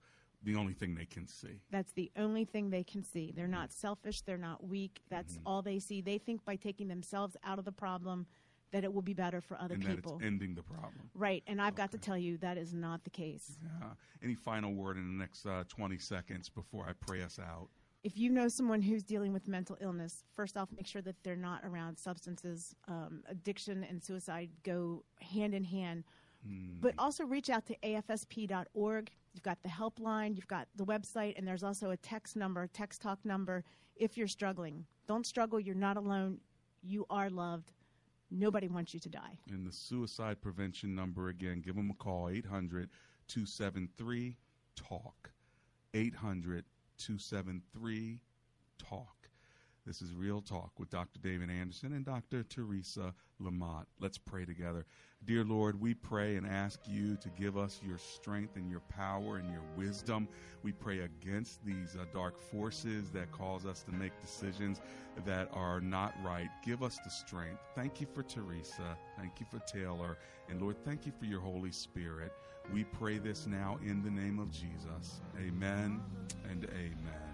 the 0.44 0.54
only 0.56 0.72
thing 0.74 0.94
they 0.94 1.06
can 1.06 1.26
see. 1.26 1.60
That's 1.70 1.92
the 1.92 2.10
only 2.16 2.44
thing 2.44 2.70
they 2.70 2.84
can 2.84 3.02
see. 3.02 3.32
They're 3.34 3.48
not 3.48 3.72
selfish. 3.72 4.20
They're 4.22 4.38
not 4.38 4.66
weak. 4.66 5.00
That's 5.10 5.34
Mm-hmm. 5.34 5.46
all 5.48 5.62
they 5.62 5.78
see. 5.78 6.00
They 6.00 6.18
think 6.18 6.44
by 6.44 6.56
taking 6.56 6.86
themselves 6.88 7.36
out 7.44 7.58
of 7.58 7.64
the 7.64 7.72
problem 7.72 8.26
that 8.72 8.84
it 8.84 8.92
will 8.92 9.02
be 9.02 9.14
better 9.14 9.40
for 9.40 9.56
other 9.60 9.74
and 9.74 9.86
people. 9.86 10.16
it's 10.16 10.24
ending 10.26 10.54
the 10.54 10.62
problem. 10.62 11.08
right. 11.14 11.42
And 11.46 11.62
I've 11.62 11.76
got 11.76 11.92
to 11.92 11.98
tell 11.98 12.18
you, 12.18 12.36
that 12.38 12.58
is 12.58 12.74
not 12.74 13.04
the 13.04 13.10
case. 13.10 13.56
Uh, 13.82 13.94
any 14.22 14.34
final 14.34 14.72
word 14.74 14.96
in 14.96 15.06
the 15.06 15.18
next 15.22 15.46
uh, 15.46 15.62
20 15.68 15.96
seconds 15.98 16.48
before 16.48 16.84
I 16.88 16.92
pray 16.92 17.22
us 17.22 17.38
out? 17.38 17.68
if 18.02 18.18
you 18.18 18.28
know 18.28 18.48
someone 18.48 18.82
who's 18.82 19.02
dealing 19.02 19.32
with 19.32 19.48
mental 19.48 19.78
illness, 19.80 20.24
first 20.36 20.58
off, 20.58 20.68
make 20.76 20.86
sure 20.86 21.00
that 21.00 21.16
they're 21.22 21.34
not 21.36 21.62
around 21.64 21.96
substances. 21.96 22.74
Um, 22.86 23.22
addiction 23.30 23.82
and 23.82 24.02
suicide 24.02 24.50
go 24.62 25.04
hand 25.22 25.54
in 25.54 25.64
hand. 25.64 26.04
But 26.82 26.92
also 26.98 27.24
reach 27.24 27.48
out 27.48 27.64
to 27.68 27.76
afsp.org. 27.82 29.10
You've 29.34 29.42
got 29.42 29.62
the 29.62 29.68
helpline, 29.68 30.36
you've 30.36 30.46
got 30.46 30.68
the 30.76 30.84
website, 30.84 31.36
and 31.36 31.46
there's 31.46 31.64
also 31.64 31.90
a 31.90 31.96
text 31.96 32.36
number, 32.36 32.68
text 32.68 33.02
talk 33.02 33.18
number 33.24 33.64
if 33.96 34.16
you're 34.16 34.28
struggling. 34.28 34.86
Don't 35.06 35.26
struggle. 35.26 35.58
You're 35.60 35.74
not 35.74 35.96
alone. 35.96 36.38
You 36.82 37.04
are 37.10 37.28
loved. 37.28 37.72
Nobody 38.30 38.68
wants 38.68 38.94
you 38.94 39.00
to 39.00 39.08
die. 39.08 39.38
And 39.50 39.66
the 39.66 39.72
suicide 39.72 40.40
prevention 40.40 40.94
number 40.94 41.28
again, 41.28 41.60
give 41.64 41.74
them 41.74 41.90
a 41.90 41.94
call 41.94 42.28
800 42.28 42.88
273 43.28 44.36
TALK. 44.76 45.30
800 45.94 46.64
273 46.98 48.20
TALK. 48.78 49.23
This 49.86 50.00
is 50.00 50.14
Real 50.14 50.40
Talk 50.40 50.70
with 50.78 50.88
Dr. 50.88 51.20
David 51.20 51.50
Anderson 51.50 51.92
and 51.92 52.06
Dr. 52.06 52.42
Teresa 52.42 53.12
Lamont. 53.38 53.86
Let's 54.00 54.16
pray 54.16 54.46
together. 54.46 54.86
Dear 55.26 55.44
Lord, 55.44 55.78
we 55.78 55.92
pray 55.92 56.36
and 56.36 56.46
ask 56.46 56.80
you 56.88 57.16
to 57.16 57.28
give 57.38 57.58
us 57.58 57.82
your 57.86 57.98
strength 57.98 58.56
and 58.56 58.70
your 58.70 58.80
power 58.80 59.36
and 59.36 59.50
your 59.50 59.62
wisdom. 59.76 60.26
We 60.62 60.72
pray 60.72 61.00
against 61.00 61.62
these 61.66 61.96
uh, 62.00 62.06
dark 62.14 62.40
forces 62.40 63.10
that 63.10 63.30
cause 63.30 63.66
us 63.66 63.82
to 63.82 63.92
make 63.92 64.18
decisions 64.22 64.80
that 65.26 65.50
are 65.52 65.82
not 65.82 66.14
right. 66.24 66.48
Give 66.64 66.82
us 66.82 66.98
the 67.04 67.10
strength. 67.10 67.60
Thank 67.74 68.00
you 68.00 68.06
for 68.14 68.22
Teresa. 68.22 68.96
Thank 69.18 69.38
you 69.38 69.44
for 69.50 69.58
Taylor. 69.66 70.16
And 70.48 70.62
Lord, 70.62 70.82
thank 70.82 71.04
you 71.04 71.12
for 71.18 71.26
your 71.26 71.40
Holy 71.40 71.72
Spirit. 71.72 72.32
We 72.72 72.84
pray 72.84 73.18
this 73.18 73.46
now 73.46 73.78
in 73.84 74.02
the 74.02 74.10
name 74.10 74.38
of 74.38 74.50
Jesus. 74.50 75.20
Amen 75.38 76.00
and 76.50 76.64
amen. 76.70 77.33